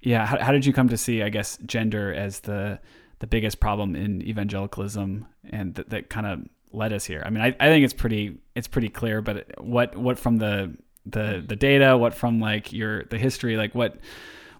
yeah, 0.02 0.26
how, 0.26 0.38
how 0.38 0.52
did 0.52 0.66
you 0.66 0.72
come 0.72 0.88
to 0.90 0.96
see, 0.96 1.22
I 1.22 1.28
guess, 1.28 1.58
gender 1.66 2.12
as 2.12 2.40
the 2.40 2.78
the 3.18 3.26
biggest 3.26 3.60
problem 3.60 3.96
in 3.96 4.22
evangelicalism, 4.22 5.26
and 5.50 5.76
th- 5.76 5.88
that 5.88 6.08
kind 6.08 6.26
of 6.26 6.40
led 6.72 6.92
us 6.92 7.04
here? 7.04 7.22
I 7.24 7.30
mean, 7.30 7.42
I, 7.42 7.56
I 7.60 7.68
think 7.68 7.84
it's 7.84 7.94
pretty 7.94 8.38
it's 8.54 8.68
pretty 8.68 8.88
clear, 8.88 9.22
but 9.22 9.62
what 9.62 9.96
what 9.96 10.18
from 10.18 10.38
the 10.38 10.76
the 11.06 11.42
the 11.46 11.56
data, 11.56 11.96
what 11.96 12.14
from 12.14 12.40
like 12.40 12.72
your 12.72 13.04
the 13.04 13.18
history, 13.18 13.56
like 13.56 13.74
what 13.74 13.96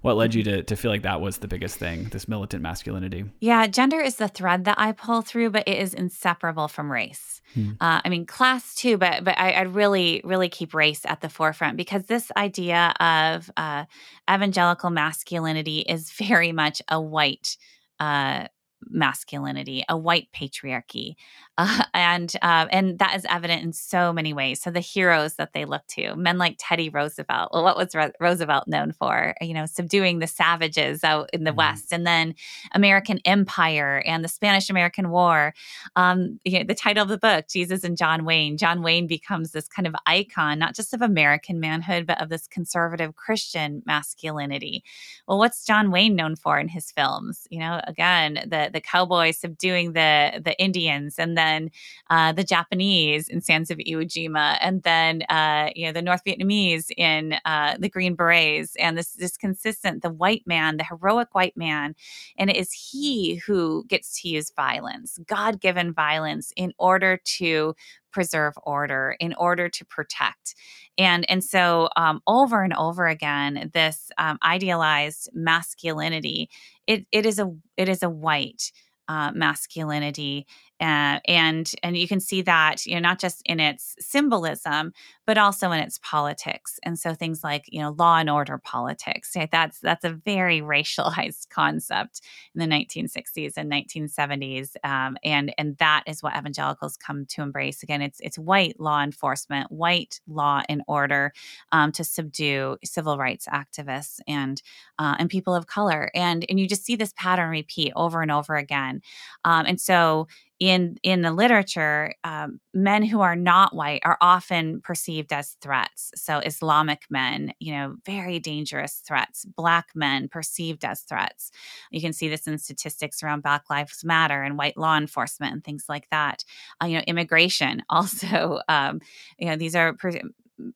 what 0.03 0.17
led 0.17 0.35
you 0.35 0.43
to, 0.43 0.63
to 0.63 0.77
feel 0.77 0.91
like 0.91 1.03
that 1.03 1.21
was 1.21 1.39
the 1.39 1.49
biggest 1.49 1.77
thing 1.77 2.05
this 2.05 2.27
militant 2.27 2.63
masculinity 2.63 3.25
yeah 3.41 3.67
gender 3.67 4.01
is 4.01 4.17
the 4.17 4.29
thread 4.29 4.65
that 4.65 4.79
i 4.79 4.93
pull 4.93 5.23
through 5.23 5.51
but 5.51 5.67
it 5.69 5.79
is 5.79 5.95
inseparable 5.95 6.69
from 6.69 6.91
race 6.91 7.41
hmm. 7.55 7.73
uh, 7.81 8.01
i 8.05 8.09
mean 8.09 8.25
class 8.27 8.75
too 8.75 8.97
but 8.97 9.25
but 9.25 9.39
I, 9.39 9.53
I, 9.53 9.63
really 9.63 10.21
really 10.25 10.49
keep 10.49 10.75
race 10.75 11.05
at 11.05 11.21
the 11.21 11.29
forefront 11.29 11.77
because 11.77 12.05
this 12.05 12.31
idea 12.37 12.95
of 12.99 13.51
uh, 13.57 13.85
evangelical 14.31 14.91
masculinity 14.91 15.81
is 15.81 16.11
very 16.13 16.53
much 16.53 16.81
a 16.89 17.01
white 17.01 17.57
uh, 17.99 18.47
masculinity, 18.89 19.85
a 19.89 19.97
white 19.97 20.29
patriarchy, 20.35 21.15
uh, 21.59 21.85
and 21.93 22.35
uh, 22.41 22.67
and 22.71 22.99
that 22.99 23.17
is 23.17 23.27
evident 23.29 23.63
in 23.63 23.73
so 23.73 24.13
many 24.13 24.33
ways. 24.33 24.63
So 24.63 24.71
the 24.71 24.81
heroes 24.81 25.35
that 25.35 25.53
they 25.53 25.65
look 25.65 25.87
to, 25.89 26.17
men 26.17 26.39
like 26.39 26.57
Teddy 26.59 26.89
Roosevelt. 26.89 27.51
Well, 27.53 27.65
what 27.65 27.77
was 27.77 27.95
Re- 27.95 28.13
Roosevelt 28.19 28.67
known 28.67 28.93
for? 28.93 29.35
You 29.41 29.53
know, 29.53 29.67
subduing 29.67 30.21
the 30.21 30.27
savages 30.27 31.05
out 31.05 31.29
in 31.33 31.45
the 31.45 31.51
mm-hmm. 31.51 31.59
West, 31.59 31.93
and 31.93 32.07
then 32.07 32.35
American 32.73 33.19
Empire 33.25 34.03
and 34.07 34.25
the 34.25 34.29
Spanish 34.29 34.71
American 34.71 35.11
War. 35.11 35.53
Um, 35.97 36.41
you 36.45 36.59
know, 36.59 36.65
the 36.65 36.75
title 36.75 37.03
of 37.03 37.09
the 37.09 37.19
book, 37.19 37.47
Jesus 37.49 37.85
and 37.85 37.97
John 37.97 38.25
Wayne. 38.25 38.57
John 38.57 38.83
Wayne 38.83 39.07
becomes 39.07 39.53
this 39.53 39.69
kind 39.69 39.87
of 39.87 39.95
icon, 40.07 40.59
not 40.59 40.75
just 40.75 40.95
of 40.95 41.03
American 41.03 41.61
manhood, 41.61 42.07
but 42.07 42.21
of 42.23 42.31
this 42.31 42.47
conservative 42.47 43.17
Christian 43.17 43.83
masculinity. 43.85 44.83
Well, 45.29 45.39
what's 45.39 45.65
John 45.65 45.91
Wayne 45.91 46.17
known 46.17 46.37
for 46.37 46.59
in 46.59 46.69
his 46.69 46.91
films? 46.91 47.47
You 47.51 47.61
know, 47.61 47.81
again, 47.87 48.35
the 48.47 48.70
the 48.73 48.81
cowboy 48.81 49.33
subduing 49.33 49.93
the 49.93 50.41
the 50.45 50.59
Indians, 50.61 51.19
and 51.19 51.37
then 51.37 51.71
uh, 52.11 52.33
the 52.33 52.45
Japanese 52.45 53.29
in 53.29 53.41
Sands 53.41 53.71
of 53.71 53.79
Iwo 53.79 54.05
Jima, 54.05 54.59
and 54.61 54.83
then 54.83 55.23
uh, 55.29 55.71
you 55.75 55.87
know 55.87 55.93
the 55.93 56.03
North 56.03 56.23
Vietnamese 56.25 56.91
in 56.97 57.37
uh, 57.45 57.77
the 57.79 57.89
Green 57.89 58.15
Berets, 58.15 58.77
and 58.77 58.97
this 58.99 59.13
this 59.13 59.37
consistent 59.37 60.03
the 60.03 60.11
white 60.11 60.43
man, 60.47 60.77
the 60.77 60.85
heroic 60.85 61.35
white 61.35 61.57
man, 61.57 61.95
and 62.39 62.51
it 62.51 62.57
is 62.57 62.73
he 62.73 63.37
who 63.47 63.85
gets 63.89 64.21
to 64.21 64.29
use 64.29 64.51
violence, 64.51 65.19
God 65.27 65.61
given 65.61 65.93
violence, 65.93 66.53
in 66.57 66.73
order 66.79 67.21
to 67.39 67.75
preserve 68.13 68.55
order, 68.63 69.17
in 69.21 69.35
order 69.35 69.69
to 69.69 69.85
protect. 69.85 70.55
And, 70.99 71.29
and 71.31 71.43
so, 71.43 71.89
um, 71.97 72.21
over 72.27 72.63
and 72.63 72.75
over 72.75 73.07
again, 73.07 73.71
this 73.73 74.11
um, 74.19 74.39
idealized 74.43 75.31
masculinity, 75.33 76.51
it, 76.87 77.07
it, 77.13 77.27
is 77.27 77.39
a, 77.39 77.51
it 77.77 77.89
is 77.89 78.03
a 78.03 78.11
white 78.11 78.73
uh, 79.09 79.33
masculinity 79.33 80.47
uh, 80.81 81.21
and 81.27 81.73
and 81.83 81.97
you 81.97 82.09
can 82.09 82.21
see 82.21 82.43
that 82.43 82.87
you 82.87 82.95
know 82.95 83.01
not 83.01 83.19
just 83.19 83.43
in 83.45 83.61
its 83.61 83.95
symbolism 84.01 84.93
but 85.27 85.39
also 85.39 85.71
in 85.71 85.79
its 85.79 86.01
politics. 86.03 86.81
And 86.83 86.99
so 86.99 87.15
things 87.15 87.45
like 87.45 87.67
you 87.69 87.81
know 87.81 87.95
law 87.99 88.17
and 88.17 88.29
order 88.29 88.59
politics 88.59 89.33
right? 89.37 89.49
that's 89.51 89.79
that's 89.79 90.05
a 90.05 90.11
very 90.11 90.61
racialized 90.61 91.49
concept 91.51 92.21
in 92.55 92.59
the 92.59 92.67
1960s 92.67 93.53
and 93.57 93.71
1970s 93.71 94.75
um, 94.83 95.17
and 95.23 95.55
and 95.57 95.77
that 95.77 96.03
is 96.07 96.23
what 96.23 96.37
evangelicals 96.37 96.97
come 96.97 97.27
to 97.27 97.43
embrace. 97.43 97.83
Again 97.83 98.03
it's 98.03 98.19
it's 98.21 98.39
white 98.39 98.81
law 98.81 99.03
enforcement 99.03 99.71
white 99.71 100.21
law 100.27 100.63
and 100.69 100.83
order 100.89 101.33
um, 101.73 101.93
to 101.93 102.05
subdue 102.05 102.77
civil 102.85 103.19
rights 103.19 103.47
activists 103.47 104.21
and 104.27 104.63
uh, 104.99 105.17
and 105.19 105.31
people 105.31 105.55
of 105.55 105.67
color. 105.67 106.11
And 106.15 106.45
and 106.49 106.59
you 106.59 106.67
just 106.67 106.85
see 106.85 106.97
this 106.97 107.13
pattern 107.17 107.51
repeat 107.51 107.93
over 107.95 108.23
and 108.23 108.33
over 108.33 108.57
again. 108.57 109.03
Um, 109.45 109.67
and 109.67 109.81
so 109.81 110.27
in 110.61 110.99
in 111.03 111.23
the 111.23 111.33
literature, 111.33 112.13
um, 112.23 112.61
men 112.75 113.03
who 113.03 113.23
are 113.23 113.35
not 113.35 113.75
white 113.75 114.03
are 114.05 114.19
often 114.21 114.83
perceived 114.83 115.33
as 115.33 115.57
threats. 115.63 116.13
So 116.15 116.39
Islamic 116.41 117.05
men, 117.09 117.55
you 117.59 117.73
know, 117.73 117.97
very 118.05 118.39
dangerous 118.39 119.03
threats. 119.07 119.47
Black 119.47 119.87
men 119.95 120.29
perceived 120.29 120.85
as 120.85 121.01
threats. 121.01 121.51
You 121.91 122.03
can 122.03 122.13
see 122.13 122.29
this 122.29 122.47
in 122.47 122.59
statistics 122.59 123.23
around 123.23 123.43
Black 123.43 123.71
Lives 123.71 124.05
Matter 124.05 124.43
and 124.43 124.59
white 124.59 124.77
law 124.77 124.99
enforcement 124.99 125.55
and 125.55 125.65
things 125.65 125.87
like 125.89 126.07
that. 126.11 126.45
Uh, 126.83 126.87
you 126.87 126.99
know, 126.99 127.05
immigration 127.07 127.83
also. 127.91 128.61
Um, 128.69 129.01
you 129.39 129.49
know, 129.49 129.57
these 129.57 129.75
are. 129.75 129.95
Per- 129.95 130.21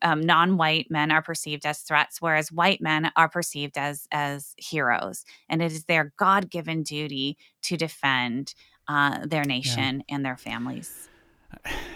um, 0.00 0.22
non-white 0.22 0.86
men 0.90 1.10
are 1.10 1.20
perceived 1.20 1.66
as 1.66 1.80
threats 1.80 2.22
whereas 2.22 2.50
white 2.50 2.80
men 2.80 3.12
are 3.16 3.28
perceived 3.28 3.76
as 3.76 4.08
as 4.12 4.54
heroes 4.56 5.26
and 5.50 5.60
it 5.60 5.70
is 5.72 5.84
their 5.84 6.10
god-given 6.16 6.82
duty 6.82 7.36
to 7.60 7.76
defend 7.76 8.54
uh, 8.88 9.26
their 9.26 9.44
nation 9.44 10.04
yeah. 10.08 10.14
and 10.14 10.24
their 10.24 10.36
families. 10.36 11.08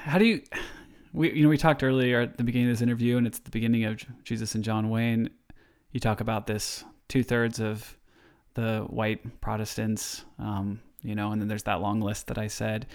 How 0.05 0.18
do 0.18 0.24
you? 0.24 0.43
We 1.12 1.32
you 1.32 1.43
know 1.43 1.49
we 1.49 1.59
talked 1.59 1.82
earlier 1.82 2.20
at 2.20 2.36
the 2.36 2.45
beginning 2.45 2.68
of 2.68 2.74
this 2.74 2.82
interview, 2.82 3.16
and 3.16 3.26
it's 3.26 3.39
the 3.39 3.51
beginning 3.51 3.84
of 3.84 4.05
Jesus 4.24 4.55
and 4.55 4.62
John 4.62 4.91
Wayne. 4.91 5.30
You 5.93 6.01
talk 6.01 6.20
about 6.20 6.47
this 6.47 6.84
two 7.09 7.22
thirds 7.22 7.61
of 7.61 7.97
the 8.55 8.84
white 8.89 9.41
Protestants, 9.41 10.24
um, 10.39 10.80
you 11.03 11.14
know, 11.14 11.32
and 11.32 11.41
then 11.41 11.49
there's 11.49 11.62
that 11.64 11.80
long 11.80 12.01
list 12.01 12.26
that 12.26 12.39
I 12.39 12.49
said. 12.49 12.86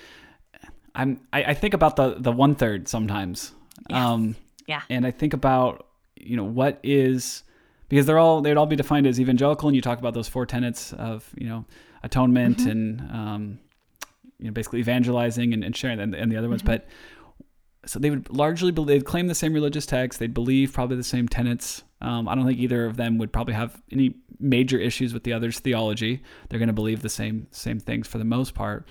I'm 0.95 1.21
I, 1.31 1.43
I 1.43 1.53
think 1.53 1.73
about 1.73 1.95
the 1.95 2.15
the 2.17 2.31
one 2.31 2.55
third 2.55 2.87
sometimes. 2.87 3.53
Yes. 3.89 3.97
Um, 3.97 4.35
yeah. 4.67 4.81
And 4.89 5.05
I 5.05 5.11
think 5.11 5.33
about 5.33 5.87
you 6.15 6.37
know 6.37 6.43
what 6.43 6.79
is 6.83 7.43
because 7.89 8.05
they're 8.05 8.19
all 8.19 8.41
they'd 8.41 8.57
all 8.57 8.65
be 8.65 8.75
defined 8.75 9.07
as 9.07 9.19
evangelical, 9.19 9.67
and 9.67 9.75
you 9.75 9.81
talk 9.81 9.99
about 9.99 10.13
those 10.13 10.27
four 10.27 10.45
tenets 10.45 10.93
of 10.93 11.29
you 11.35 11.47
know 11.47 11.65
atonement 12.03 12.59
mm-hmm. 12.59 12.69
and 12.69 13.11
um, 13.11 13.59
you 14.43 14.49
know 14.49 14.53
basically 14.53 14.79
evangelizing 14.79 15.53
and, 15.53 15.63
and 15.63 15.75
sharing 15.75 15.99
and, 15.99 16.13
and 16.13 16.31
the 16.31 16.37
other 16.37 16.49
ones 16.49 16.61
mm-hmm. 16.61 16.73
but 16.73 16.87
so 17.85 17.99
they 17.99 18.09
would 18.09 18.29
largely 18.29 18.71
believe, 18.71 18.87
they'd 18.87 19.05
claim 19.05 19.27
the 19.27 19.35
same 19.35 19.53
religious 19.53 19.85
texts 19.85 20.19
they'd 20.19 20.33
believe 20.33 20.73
probably 20.73 20.97
the 20.97 21.03
same 21.03 21.27
tenets 21.27 21.83
um, 22.01 22.27
i 22.27 22.35
don't 22.35 22.45
think 22.45 22.59
either 22.59 22.85
of 22.85 22.97
them 22.97 23.17
would 23.17 23.31
probably 23.31 23.53
have 23.53 23.81
any 23.91 24.15
major 24.39 24.77
issues 24.77 25.13
with 25.13 25.23
the 25.23 25.31
other's 25.31 25.59
theology 25.59 26.21
they're 26.49 26.59
going 26.59 26.67
to 26.67 26.73
believe 26.73 27.01
the 27.01 27.09
same 27.09 27.47
same 27.51 27.79
things 27.79 28.07
for 28.07 28.17
the 28.17 28.25
most 28.25 28.53
part 28.53 28.85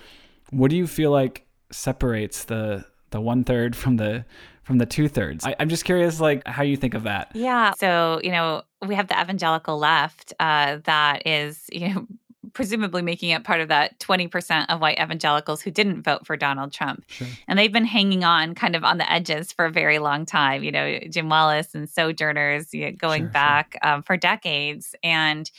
what 0.49 0.71
do 0.71 0.75
you 0.75 0.87
feel 0.87 1.11
like 1.11 1.45
separates 1.71 2.45
the 2.45 2.83
the 3.11 3.21
one 3.21 3.43
third 3.43 3.75
from 3.75 3.97
the 3.97 4.25
from 4.63 4.77
the 4.77 4.85
two 4.85 5.07
thirds. 5.07 5.45
I'm 5.59 5.69
just 5.69 5.85
curious, 5.85 6.19
like 6.19 6.47
how 6.47 6.63
you 6.63 6.77
think 6.77 6.93
of 6.93 7.03
that. 7.03 7.31
Yeah. 7.33 7.73
So 7.77 8.19
you 8.23 8.31
know, 8.31 8.63
we 8.85 8.95
have 8.95 9.07
the 9.07 9.19
evangelical 9.19 9.77
left 9.77 10.33
uh, 10.39 10.79
that 10.85 11.27
is 11.27 11.65
you 11.71 11.93
know 11.93 12.07
presumably 12.53 13.01
making 13.01 13.33
up 13.33 13.43
part 13.43 13.61
of 13.61 13.67
that 13.67 13.99
20% 13.99 14.65
of 14.69 14.79
white 14.79 14.99
evangelicals 14.99 15.61
who 15.61 15.71
didn't 15.71 16.03
vote 16.03 16.25
for 16.25 16.37
Donald 16.37 16.71
Trump. 16.71 17.03
Sure. 17.07 17.27
And 17.47 17.57
they've 17.57 17.71
been 17.71 17.85
hanging 17.85 18.23
on 18.23 18.55
kind 18.55 18.75
of 18.75 18.83
on 18.83 18.97
the 18.97 19.11
edges 19.11 19.51
for 19.51 19.65
a 19.65 19.71
very 19.71 19.99
long 19.99 20.25
time, 20.25 20.63
you 20.63 20.71
know, 20.71 20.99
Jim 21.09 21.29
Wallis 21.29 21.73
and 21.73 21.89
Sojourners 21.89 22.73
you 22.73 22.85
know, 22.85 22.91
going 22.91 23.23
sure, 23.23 23.29
back 23.29 23.77
sure. 23.83 23.93
Um, 23.93 24.03
for 24.03 24.17
decades. 24.17 24.95
And 25.03 25.49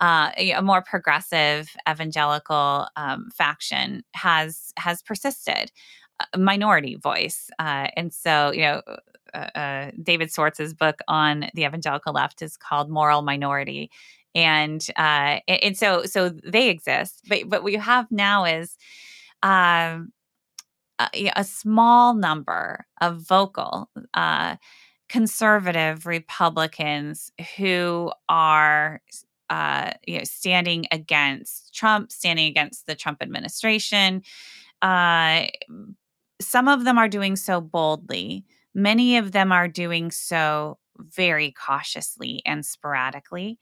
uh, 0.00 0.30
a 0.36 0.60
more 0.62 0.80
progressive 0.80 1.70
evangelical 1.88 2.86
um, 2.96 3.30
faction 3.32 4.04
has 4.14 4.72
has 4.76 5.02
persisted 5.02 5.72
minority 6.36 6.96
voice. 6.96 7.50
Uh, 7.58 7.88
and 7.96 8.12
so, 8.12 8.52
you 8.52 8.62
know, 8.62 8.82
uh, 9.34 9.36
uh, 9.36 9.90
David 10.02 10.32
Swartz's 10.32 10.74
book 10.74 11.00
on 11.06 11.50
the 11.54 11.64
evangelical 11.64 12.12
left 12.12 12.42
is 12.42 12.56
called 12.56 12.90
Moral 12.90 13.22
Minority 13.22 13.90
and 14.34 14.86
uh, 14.96 15.40
and 15.48 15.76
so 15.76 16.04
so 16.04 16.28
they 16.28 16.68
exist. 16.68 17.22
But 17.28 17.48
but 17.48 17.62
what 17.62 17.72
you 17.72 17.80
have 17.80 18.10
now 18.10 18.44
is 18.44 18.76
um, 19.42 20.12
a, 20.98 21.30
a 21.36 21.44
small 21.44 22.14
number 22.14 22.86
of 23.00 23.20
vocal 23.20 23.90
uh, 24.14 24.56
conservative 25.08 26.06
Republicans 26.06 27.30
who 27.56 28.12
are 28.28 29.00
uh, 29.50 29.92
you 30.06 30.18
know, 30.18 30.24
standing 30.24 30.86
against 30.92 31.74
Trump, 31.74 32.12
standing 32.12 32.46
against 32.46 32.86
the 32.86 32.94
Trump 32.94 33.22
administration. 33.22 34.22
Uh, 34.82 35.46
some 36.40 36.68
of 36.68 36.84
them 36.84 36.98
are 36.98 37.08
doing 37.08 37.34
so 37.34 37.60
boldly. 37.60 38.44
Many 38.74 39.16
of 39.16 39.32
them 39.32 39.50
are 39.50 39.68
doing 39.68 40.10
so 40.10 40.78
very 40.98 41.52
cautiously 41.52 42.42
and 42.44 42.64
sporadically. 42.64 43.58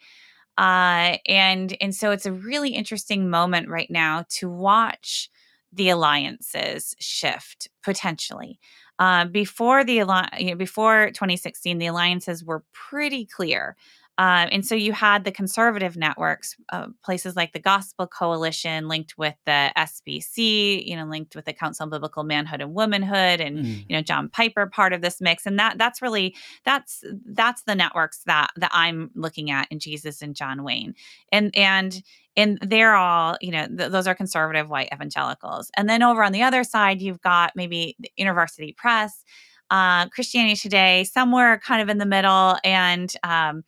Uh, 0.59 1.19
and 1.27 1.77
and 1.81 1.95
so 1.95 2.11
it's 2.11 2.27
a 2.27 2.33
really 2.33 2.71
interesting 2.71 3.29
moment 3.29 3.69
right 3.69 3.91
now 3.91 4.25
to 4.31 4.49
watch 4.49 5.31
the 5.73 5.91
alliances 5.91 6.95
shift 6.99 7.69
potentially. 7.83 8.59
Uh, 8.99 9.27
before 9.27 9.85
the 9.85 9.95
you 10.39 10.51
know, 10.51 10.55
before 10.57 11.11
2016, 11.13 11.79
the 11.79 11.87
alliances 11.87 12.43
were 12.45 12.65
pretty 12.73 13.27
clear 13.27 13.77
um, 14.19 14.49
and 14.51 14.65
so 14.65 14.75
you 14.75 14.93
had 14.93 15.25
the 15.25 15.31
conservative 15.31 15.97
networks, 15.97 16.57
uh, 16.71 16.87
places 17.05 17.37
like 17.37 17.53
the 17.53 17.59
Gospel 17.59 18.07
Coalition, 18.07 18.89
linked 18.89 19.19
with 19.19 19.35
the 19.45 19.71
SBC, 19.77 20.87
you 20.87 20.97
know, 20.97 21.05
linked 21.05 21.37
with 21.37 21.45
the 21.45 21.53
Council 21.53 21.85
on 21.85 21.91
Biblical 21.91 22.25
Manhood 22.25 22.63
and 22.63 22.73
Womanhood, 22.73 23.41
and 23.41 23.59
mm. 23.59 23.85
you 23.89 23.95
know 23.95 24.01
John 24.01 24.31
Piper 24.31 24.67
part 24.67 24.95
of 24.95 25.03
this 25.03 25.21
mix. 25.21 25.45
And 25.45 25.59
that 25.59 25.77
that's 25.77 26.01
really 26.01 26.35
that's 26.65 27.05
that's 27.27 27.63
the 27.65 27.75
networks 27.75 28.23
that 28.25 28.51
that 28.57 28.71
I'm 28.73 29.11
looking 29.15 29.51
at 29.51 29.69
in 29.71 29.81
Jesus 29.81 30.23
and 30.23 30.35
John 30.35 30.65
Wayne, 30.65 30.95
and 31.31 31.55
and 31.55 32.03
and 32.39 32.59
they're 32.63 32.97
all 32.97 33.37
you 33.43 33.53
know 33.53 33.67
th- 33.67 33.91
those 33.91 34.07
are 34.07 34.15
conservative 34.15 34.71
white 34.71 34.89
evangelicals. 34.95 35.71
And 35.77 35.91
then 35.91 36.03
over 36.03 36.25
on 36.25 36.33
the 36.33 36.43
other 36.43 36.65
side, 36.65 37.03
you've 37.03 37.21
got 37.21 37.53
maybe 37.55 37.97
the 37.99 38.11
InterVarsity 38.19 38.75
Press 38.77 39.25
uh, 39.71 40.09
Christianity 40.09 40.57
Today, 40.57 41.05
somewhere 41.05 41.59
kind 41.59 41.83
of 41.83 41.89
in 41.89 41.99
the 41.99 42.07
middle, 42.07 42.57
and 42.65 43.13
um, 43.23 43.65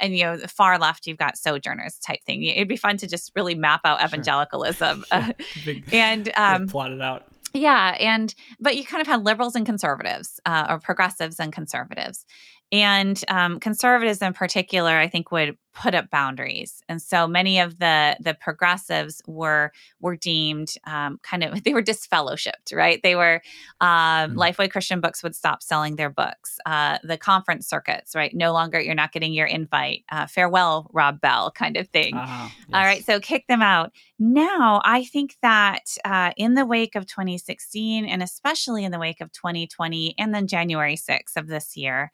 and 0.00 0.16
you 0.16 0.24
know, 0.24 0.36
the 0.36 0.48
far 0.48 0.78
left, 0.78 1.06
you've 1.06 1.18
got 1.18 1.36
sojourners 1.36 1.98
type 1.98 2.22
thing. 2.24 2.42
It'd 2.44 2.68
be 2.68 2.76
fun 2.76 2.96
to 2.98 3.06
just 3.06 3.32
really 3.34 3.54
map 3.54 3.80
out 3.84 4.02
evangelicalism 4.02 5.04
sure. 5.12 5.20
Sure. 5.22 5.34
Big, 5.64 5.92
and 5.92 6.30
um, 6.36 6.68
plot 6.68 6.92
it 6.92 7.00
out. 7.00 7.26
Yeah, 7.52 7.96
and 7.98 8.32
but 8.60 8.76
you 8.76 8.84
kind 8.84 9.00
of 9.00 9.06
had 9.06 9.24
liberals 9.24 9.56
and 9.56 9.66
conservatives, 9.66 10.40
uh, 10.46 10.66
or 10.68 10.78
progressives 10.78 11.40
and 11.40 11.52
conservatives, 11.52 12.24
and 12.70 13.22
um, 13.28 13.58
conservatives 13.58 14.22
in 14.22 14.32
particular, 14.32 14.96
I 14.96 15.08
think, 15.08 15.32
would 15.32 15.56
put 15.72 15.94
up 15.94 16.10
boundaries, 16.10 16.82
and 16.88 17.00
so 17.00 17.26
many 17.26 17.58
of 17.58 17.78
the 17.78 18.16
the 18.20 18.34
progressives 18.34 19.22
were 19.26 19.72
were 20.00 20.16
deemed 20.16 20.74
um, 20.86 21.18
kind 21.22 21.44
of 21.44 21.62
they 21.64 21.74
were 21.74 21.82
disfellowshipped, 21.82 22.74
right? 22.74 23.02
They 23.02 23.14
were 23.14 23.42
um, 23.80 23.88
mm. 23.88 24.34
Lifeway 24.34 24.70
Christian 24.70 25.00
Books 25.00 25.22
would 25.22 25.34
stop 25.34 25.62
selling 25.62 25.96
their 25.96 26.10
books. 26.10 26.58
Uh, 26.66 26.98
the 27.02 27.16
conference 27.16 27.68
circuits, 27.68 28.14
right? 28.14 28.34
No 28.34 28.52
longer 28.52 28.80
you're 28.80 28.94
not 28.94 29.12
getting 29.12 29.32
your 29.32 29.46
invite. 29.46 30.04
Uh, 30.10 30.26
farewell, 30.26 30.90
Rob 30.92 31.20
Bell, 31.20 31.50
kind 31.54 31.76
of 31.76 31.88
thing. 31.88 32.14
Yes. 32.14 32.52
All 32.72 32.82
right, 32.82 33.04
so 33.04 33.20
kick 33.20 33.46
them 33.46 33.62
out. 33.62 33.92
Now, 34.18 34.80
I 34.84 35.04
think 35.04 35.36
that 35.42 35.96
uh, 36.04 36.32
in 36.36 36.54
the 36.54 36.66
wake 36.66 36.94
of 36.94 37.06
2016, 37.06 38.04
and 38.04 38.22
especially 38.22 38.84
in 38.84 38.92
the 38.92 38.98
wake 38.98 39.20
of 39.20 39.32
2020, 39.32 40.14
and 40.18 40.34
then 40.34 40.46
January 40.46 40.96
6th 40.96 41.36
of 41.36 41.46
this 41.46 41.76
year 41.76 42.10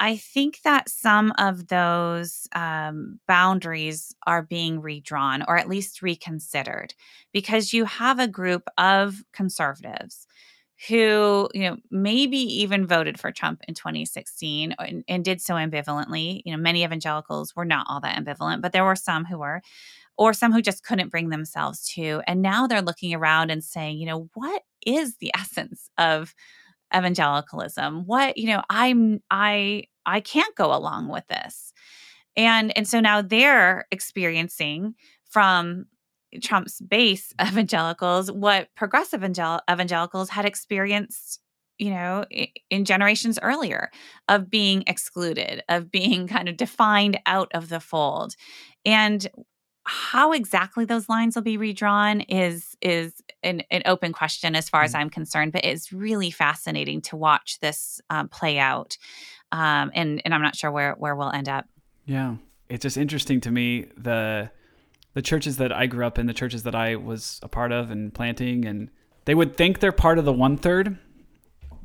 I 0.00 0.16
think 0.16 0.62
that 0.62 0.88
some 0.88 1.32
of 1.38 1.68
those 1.68 2.46
um, 2.54 3.18
boundaries 3.26 4.14
are 4.26 4.42
being 4.42 4.80
redrawn 4.80 5.44
or 5.46 5.56
at 5.58 5.68
least 5.68 6.02
reconsidered 6.02 6.94
because 7.32 7.72
you 7.72 7.84
have 7.84 8.18
a 8.18 8.28
group 8.28 8.68
of 8.78 9.22
conservatives 9.32 10.26
who, 10.86 11.48
you 11.52 11.62
know, 11.62 11.76
maybe 11.90 12.38
even 12.38 12.86
voted 12.86 13.18
for 13.18 13.32
Trump 13.32 13.62
in 13.66 13.74
2016 13.74 14.76
and, 14.78 15.02
and 15.08 15.24
did 15.24 15.40
so 15.40 15.54
ambivalently. 15.54 16.40
You 16.44 16.52
know, 16.52 16.62
many 16.62 16.84
evangelicals 16.84 17.56
were 17.56 17.64
not 17.64 17.86
all 17.88 18.00
that 18.00 18.16
ambivalent, 18.16 18.62
but 18.62 18.72
there 18.72 18.84
were 18.84 18.94
some 18.94 19.24
who 19.24 19.38
were, 19.38 19.60
or 20.16 20.32
some 20.32 20.52
who 20.52 20.62
just 20.62 20.84
couldn't 20.84 21.10
bring 21.10 21.30
themselves 21.30 21.88
to. 21.94 22.22
And 22.28 22.42
now 22.42 22.68
they're 22.68 22.82
looking 22.82 23.12
around 23.12 23.50
and 23.50 23.64
saying, 23.64 23.98
you 23.98 24.06
know, 24.06 24.28
what 24.34 24.62
is 24.86 25.16
the 25.16 25.32
essence 25.36 25.90
of 25.98 26.32
evangelicalism 26.94 28.06
what 28.06 28.36
you 28.36 28.46
know 28.46 28.62
i'm 28.70 29.20
i 29.30 29.82
i 30.06 30.20
can't 30.20 30.54
go 30.56 30.74
along 30.74 31.08
with 31.08 31.26
this. 31.28 31.72
And 32.36 32.76
and 32.76 32.88
so 32.88 33.00
now 33.00 33.20
they're 33.22 33.86
experiencing 33.90 34.94
from 35.30 35.86
trump's 36.42 36.80
base 36.80 37.32
evangelicals 37.42 38.32
what 38.32 38.68
progressive 38.76 39.20
evangel- 39.20 39.60
evangelicals 39.70 40.30
had 40.30 40.44
experienced 40.44 41.40
you 41.78 41.90
know 41.90 42.24
in 42.70 42.84
generations 42.84 43.38
earlier 43.42 43.90
of 44.28 44.50
being 44.50 44.82
excluded 44.86 45.62
of 45.68 45.90
being 45.90 46.26
kind 46.26 46.48
of 46.48 46.56
defined 46.56 47.18
out 47.26 47.50
of 47.54 47.68
the 47.68 47.80
fold. 47.80 48.34
And 48.84 49.28
how 49.88 50.32
exactly 50.32 50.84
those 50.84 51.08
lines 51.08 51.34
will 51.34 51.42
be 51.42 51.56
redrawn 51.56 52.20
is 52.22 52.76
is 52.82 53.22
an, 53.42 53.62
an 53.70 53.82
open 53.86 54.12
question 54.12 54.54
as 54.54 54.68
far 54.68 54.80
mm-hmm. 54.80 54.86
as 54.86 54.94
I'm 54.94 55.08
concerned. 55.08 55.52
But 55.52 55.64
it's 55.64 55.92
really 55.92 56.30
fascinating 56.30 57.00
to 57.02 57.16
watch 57.16 57.58
this 57.60 58.00
um, 58.10 58.28
play 58.28 58.58
out, 58.58 58.98
um, 59.50 59.90
and 59.94 60.20
and 60.24 60.34
I'm 60.34 60.42
not 60.42 60.56
sure 60.56 60.70
where 60.70 60.94
where 60.98 61.16
we'll 61.16 61.30
end 61.30 61.48
up. 61.48 61.64
Yeah, 62.04 62.36
it's 62.68 62.82
just 62.82 62.98
interesting 62.98 63.40
to 63.40 63.50
me 63.50 63.86
the 63.96 64.50
the 65.14 65.22
churches 65.22 65.56
that 65.56 65.72
I 65.72 65.86
grew 65.86 66.06
up 66.06 66.18
in, 66.18 66.26
the 66.26 66.34
churches 66.34 66.64
that 66.64 66.74
I 66.74 66.96
was 66.96 67.40
a 67.42 67.48
part 67.48 67.72
of 67.72 67.90
and 67.90 68.12
planting, 68.12 68.66
and 68.66 68.90
they 69.24 69.34
would 69.34 69.56
think 69.56 69.80
they're 69.80 69.90
part 69.90 70.18
of 70.18 70.26
the 70.26 70.34
one 70.34 70.58
third, 70.58 70.98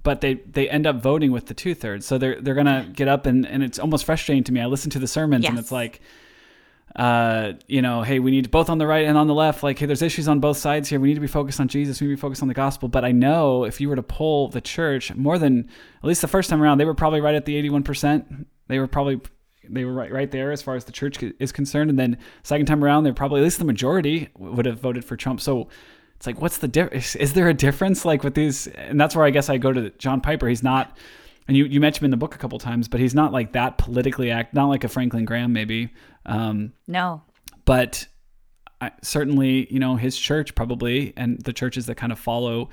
but 0.04 0.20
they 0.20 0.34
they 0.34 0.70
end 0.70 0.86
up 0.86 0.98
voting 0.98 1.32
with 1.32 1.46
the 1.46 1.54
two 1.54 1.74
thirds. 1.74 2.06
So 2.06 2.18
they're 2.18 2.42
they're 2.42 2.54
gonna 2.54 2.92
get 2.94 3.08
up 3.08 3.26
and 3.26 3.48
and 3.48 3.64
it's 3.64 3.80
almost 3.80 4.04
frustrating 4.04 4.44
to 4.44 4.52
me. 4.52 4.60
I 4.60 4.66
listen 4.66 4.90
to 4.92 5.00
the 5.00 5.08
sermons 5.08 5.44
yes. 5.44 5.52
and 5.52 5.58
it's 5.58 5.72
like 5.72 6.02
uh, 6.96 7.54
you 7.68 7.82
know, 7.82 8.04
hey, 8.04 8.20
we 8.20 8.32
need 8.32 8.52
both 8.52 8.70
on 8.70 8.78
the 8.78 8.86
right 8.86 9.06
and 9.06 9.18
on 9.18 9.28
the 9.28 9.34
left. 9.34 9.64
Like, 9.64 9.80
hey, 9.80 9.86
there's 9.86 10.02
issues 10.02 10.28
on 10.28 10.40
both 10.40 10.58
sides 10.58 10.90
here. 10.90 11.00
We 11.00 11.08
need 11.08 11.16
to 11.16 11.22
be 11.22 11.28
focused 11.28 11.60
on 11.60 11.68
Jesus. 11.68 12.00
We 12.00 12.08
need 12.08 12.14
to 12.14 12.18
be 12.18 12.22
focused 12.22 12.42
on 12.42 12.48
the 12.48 12.54
gospel. 12.54 12.88
But 12.88 13.04
I 13.04 13.12
know 13.12 13.64
if 13.64 13.82
you 13.82 13.90
were 13.90 13.96
to 13.96 14.04
pull 14.04 14.50
the 14.50 14.62
church 14.62 15.14
more 15.16 15.40
than 15.40 15.70
at 15.98 16.08
least 16.08 16.22
the 16.22 16.28
first 16.28 16.50
time 16.50 16.62
around, 16.62 16.78
they 16.78 16.86
were 16.86 16.94
probably 16.94 17.22
right 17.22 17.36
at 17.36 17.46
the 17.46 17.62
81%. 17.70 18.46
They 18.68 18.80
were 18.80 18.88
probably 18.88 19.22
they 19.70 19.86
were 19.86 19.94
right 19.94 20.12
right 20.12 20.30
there 20.30 20.52
as 20.52 20.62
far 20.62 20.76
as 20.76 20.86
the 20.86 20.92
church 20.92 21.24
is 21.24 21.52
concerned. 21.52 21.90
And 21.90 21.98
then 21.98 22.18
second 22.44 22.66
time 22.66 22.84
around, 22.84 23.06
they're 23.06 23.14
probably 23.14 23.42
at 23.42 23.44
least 23.46 23.60
the 23.60 23.66
majority 23.66 24.30
would 24.38 24.66
have 24.66 24.80
voted 24.80 25.06
for 25.06 25.16
Trump. 25.16 25.42
So 25.42 25.70
it's 26.16 26.28
like, 26.28 26.42
what's 26.42 26.60
the 26.60 26.68
difference? 26.68 27.16
Is 27.16 27.34
there 27.34 27.50
a 27.50 27.54
difference 27.54 28.06
like 28.06 28.24
with 28.24 28.36
these? 28.36 28.68
And 28.68 29.00
that's 29.00 29.16
where 29.16 29.26
I 29.26 29.30
guess 29.30 29.50
I 29.50 29.58
go 29.58 29.74
to 29.74 29.90
John 29.92 30.22
Piper. 30.22 30.48
He's 30.48 30.64
not 30.64 30.98
and 31.48 31.58
you, 31.58 31.66
you 31.66 31.80
mentioned 31.80 32.04
him 32.04 32.06
in 32.06 32.12
the 32.12 32.18
book 32.18 32.36
a 32.36 32.38
couple 32.38 32.60
times, 32.60 32.88
but 32.88 33.00
he's 33.00 33.16
not 33.16 33.32
like 33.32 33.54
that 33.54 33.78
politically 33.78 34.32
act, 34.32 34.54
not 34.54 34.68
like 34.68 34.84
a 34.84 34.88
Franklin 34.88 35.26
Graham 35.26 35.54
maybe. 35.54 35.94
Um, 36.26 36.74
no, 36.88 37.22
but 37.66 38.08
I, 38.82 38.92
certainly, 39.02 39.72
you 39.74 39.80
know, 39.80 39.96
his 39.96 40.18
church 40.18 40.56
probably, 40.56 41.14
and 41.16 41.42
the 41.42 41.54
churches 41.54 41.86
that 41.88 41.96
kind 41.96 42.12
of 42.12 42.20
follow 42.20 42.70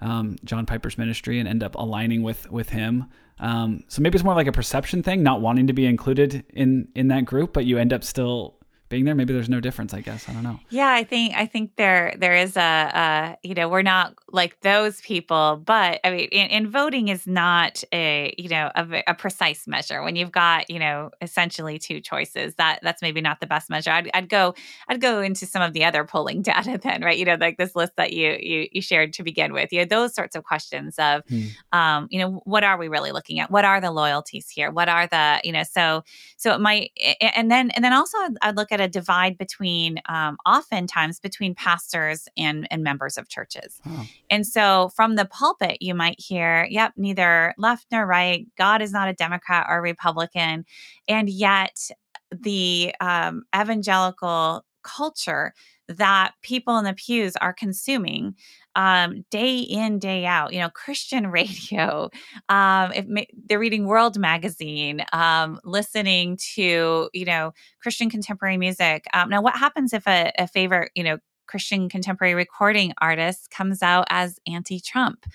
um, 0.00 0.36
John 0.44 0.66
Piper's 0.66 0.98
ministry 0.98 1.38
and 1.38 1.48
end 1.48 1.62
up 1.62 1.74
aligning 1.74 2.22
with 2.22 2.50
with 2.50 2.68
him. 2.70 3.06
Um, 3.40 3.82
so 3.88 4.00
maybe 4.00 4.16
it's 4.16 4.24
more 4.24 4.34
like 4.34 4.46
a 4.46 4.52
perception 4.52 5.02
thing, 5.02 5.22
not 5.22 5.40
wanting 5.40 5.66
to 5.66 5.72
be 5.72 5.86
included 5.86 6.44
in 6.50 6.88
in 6.94 7.08
that 7.08 7.24
group, 7.24 7.52
but 7.52 7.64
you 7.64 7.78
end 7.78 7.92
up 7.92 8.04
still 8.04 8.58
being 8.88 9.04
there 9.04 9.14
maybe 9.14 9.32
there's 9.32 9.48
no 9.48 9.60
difference 9.60 9.94
i 9.94 10.00
guess. 10.00 10.28
I 10.28 10.32
don't 10.32 10.42
know. 10.42 10.60
Yeah 10.70 10.92
i 10.92 11.04
think 11.04 11.34
i 11.34 11.46
think 11.46 11.76
there 11.76 12.14
there 12.18 12.34
is 12.34 12.56
a, 12.56 12.60
a 12.60 13.36
you 13.42 13.54
know 13.54 13.68
we're 13.68 13.82
not 13.82 14.14
like 14.30 14.60
those 14.60 15.00
people 15.00 15.62
but 15.64 16.00
i 16.04 16.10
mean 16.10 16.28
in, 16.28 16.70
voting 16.70 17.08
is 17.08 17.26
not 17.26 17.82
a 17.92 18.34
you 18.38 18.48
know 18.48 18.70
a, 18.74 19.02
a, 19.06 19.14
precise 19.14 19.66
measure. 19.66 20.02
When 20.02 20.16
you've 20.16 20.32
got 20.32 20.70
you 20.70 20.78
know 20.78 21.10
essentially 21.20 21.78
two 21.78 22.00
choices 22.00 22.54
that 22.56 22.80
that's 22.82 23.00
maybe 23.02 23.20
not 23.20 23.40
the 23.40 23.46
best 23.46 23.70
measure. 23.70 23.90
I'd, 23.90 24.10
I'd 24.12 24.28
go 24.28 24.54
i'd 24.88 25.00
go 25.00 25.20
into 25.20 25.46
some 25.46 25.62
of 25.62 25.72
the 25.72 25.84
other 25.84 26.04
polling 26.04 26.42
data 26.50 26.78
then 26.82 27.02
right? 27.02 27.16
You 27.16 27.24
know 27.24 27.36
like 27.40 27.58
this 27.58 27.76
list 27.76 27.92
that 27.96 28.12
you 28.12 28.36
you, 28.40 28.68
you 28.72 28.82
shared 28.82 29.12
to 29.14 29.22
begin 29.22 29.52
with. 29.52 29.72
You 29.72 29.80
know 29.80 29.86
those 29.86 30.14
sorts 30.14 30.36
of 30.36 30.44
questions 30.44 30.98
of 30.98 31.22
hmm. 31.28 31.44
um 31.72 32.08
you 32.10 32.18
know 32.18 32.42
what 32.44 32.64
are 32.64 32.78
we 32.78 32.88
really 32.88 33.12
looking 33.12 33.40
at? 33.40 33.50
What 33.50 33.64
are 33.64 33.80
the 33.80 33.90
loyalties 33.90 34.48
here? 34.48 34.70
What 34.70 34.88
are 34.88 35.06
the 35.06 35.40
you 35.44 35.52
know 35.52 35.62
so 35.62 36.02
so 36.36 36.54
it 36.54 36.60
might 36.60 36.90
and 37.20 37.50
then 37.50 37.70
and 37.70 37.84
then 37.84 37.92
also 37.92 38.18
i'd 38.42 38.56
look 38.56 38.72
at 38.72 38.73
a 38.80 38.88
divide 38.88 39.38
between 39.38 40.00
um, 40.08 40.36
oftentimes 40.46 41.20
between 41.20 41.54
pastors 41.54 42.28
and 42.36 42.66
and 42.70 42.82
members 42.82 43.16
of 43.16 43.28
churches. 43.28 43.80
Oh. 43.86 44.06
and 44.30 44.46
so 44.46 44.90
from 44.94 45.16
the 45.16 45.24
pulpit 45.24 45.78
you 45.80 45.94
might 45.94 46.20
hear 46.20 46.66
yep 46.70 46.92
neither 46.96 47.54
left 47.58 47.86
nor 47.90 48.06
right. 48.06 48.46
God 48.56 48.82
is 48.82 48.92
not 48.92 49.08
a 49.08 49.12
democrat 49.12 49.66
or 49.68 49.80
republican. 49.80 50.64
And 51.08 51.28
yet 51.28 51.90
the 52.30 52.94
um, 53.00 53.44
evangelical 53.54 54.64
culture 54.84 55.52
that 55.88 56.32
people 56.42 56.78
in 56.78 56.84
the 56.84 56.94
pews 56.94 57.36
are 57.36 57.52
consuming 57.52 58.34
um, 58.76 59.24
day 59.30 59.58
in 59.58 59.98
day 59.98 60.24
out 60.24 60.52
you 60.52 60.60
know 60.60 60.70
christian 60.70 61.26
radio 61.30 62.10
um, 62.48 62.92
if 62.92 63.26
they're 63.46 63.58
reading 63.58 63.86
world 63.86 64.18
magazine 64.18 65.04
um, 65.12 65.58
listening 65.64 66.38
to 66.54 67.08
you 67.12 67.24
know 67.24 67.52
christian 67.80 68.08
contemporary 68.10 68.56
music. 68.56 69.04
Um, 69.12 69.30
now 69.30 69.42
what 69.42 69.56
happens 69.56 69.92
if 69.92 70.06
a, 70.06 70.32
a 70.38 70.46
favorite 70.46 70.90
you 70.94 71.02
know 71.02 71.18
christian 71.46 71.88
contemporary 71.88 72.34
recording 72.34 72.92
artist 73.00 73.50
comes 73.50 73.82
out 73.82 74.06
as 74.10 74.38
anti-trump 74.46 75.26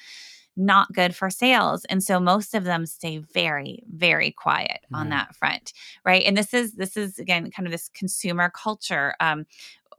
not 0.59 0.91
good 0.93 1.15
for 1.15 1.29
sales 1.29 1.85
and 1.85 2.03
so 2.03 2.19
most 2.19 2.53
of 2.53 2.63
them 2.63 2.85
stay 2.85 3.17
very 3.17 3.83
very 3.89 4.31
quiet 4.31 4.81
on 4.93 5.09
that 5.09 5.35
front 5.35 5.73
right 6.05 6.23
and 6.25 6.37
this 6.37 6.53
is 6.53 6.73
this 6.73 6.97
is 6.97 7.17
again 7.17 7.49
kind 7.49 7.65
of 7.65 7.71
this 7.71 7.89
consumer 7.89 8.51
culture 8.53 9.15
um, 9.19 9.45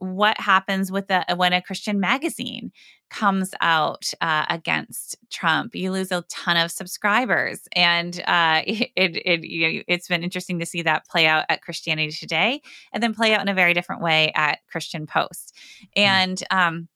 what 0.01 0.39
happens 0.39 0.91
with 0.91 1.07
the 1.07 1.23
when 1.35 1.53
a 1.53 1.61
Christian 1.61 1.99
magazine 1.99 2.71
comes 3.11 3.53
out 3.61 4.11
uh, 4.19 4.45
against 4.49 5.15
Trump. 5.29 5.75
You 5.75 5.91
lose 5.91 6.11
a 6.11 6.23
ton 6.23 6.57
of 6.57 6.71
subscribers, 6.71 7.67
and 7.73 8.19
uh, 8.25 8.63
it, 8.65 8.91
it 8.95 9.43
you 9.43 9.73
know, 9.73 9.83
it's 9.87 10.07
been 10.07 10.23
interesting 10.23 10.57
to 10.59 10.65
see 10.65 10.81
that 10.81 11.07
play 11.07 11.27
out 11.27 11.45
at 11.49 11.61
Christianity 11.61 12.11
Today, 12.11 12.61
and 12.91 13.03
then 13.03 13.13
play 13.13 13.35
out 13.35 13.41
in 13.41 13.47
a 13.47 13.53
very 13.53 13.75
different 13.75 14.01
way 14.01 14.31
at 14.33 14.59
Christian 14.67 15.05
Post, 15.05 15.55
and 15.95 16.41
mm. 16.51 16.57
um, 16.57 16.87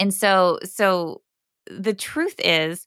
and 0.00 0.12
so 0.12 0.58
so 0.64 1.22
the 1.70 1.94
truth 1.94 2.36
is, 2.38 2.86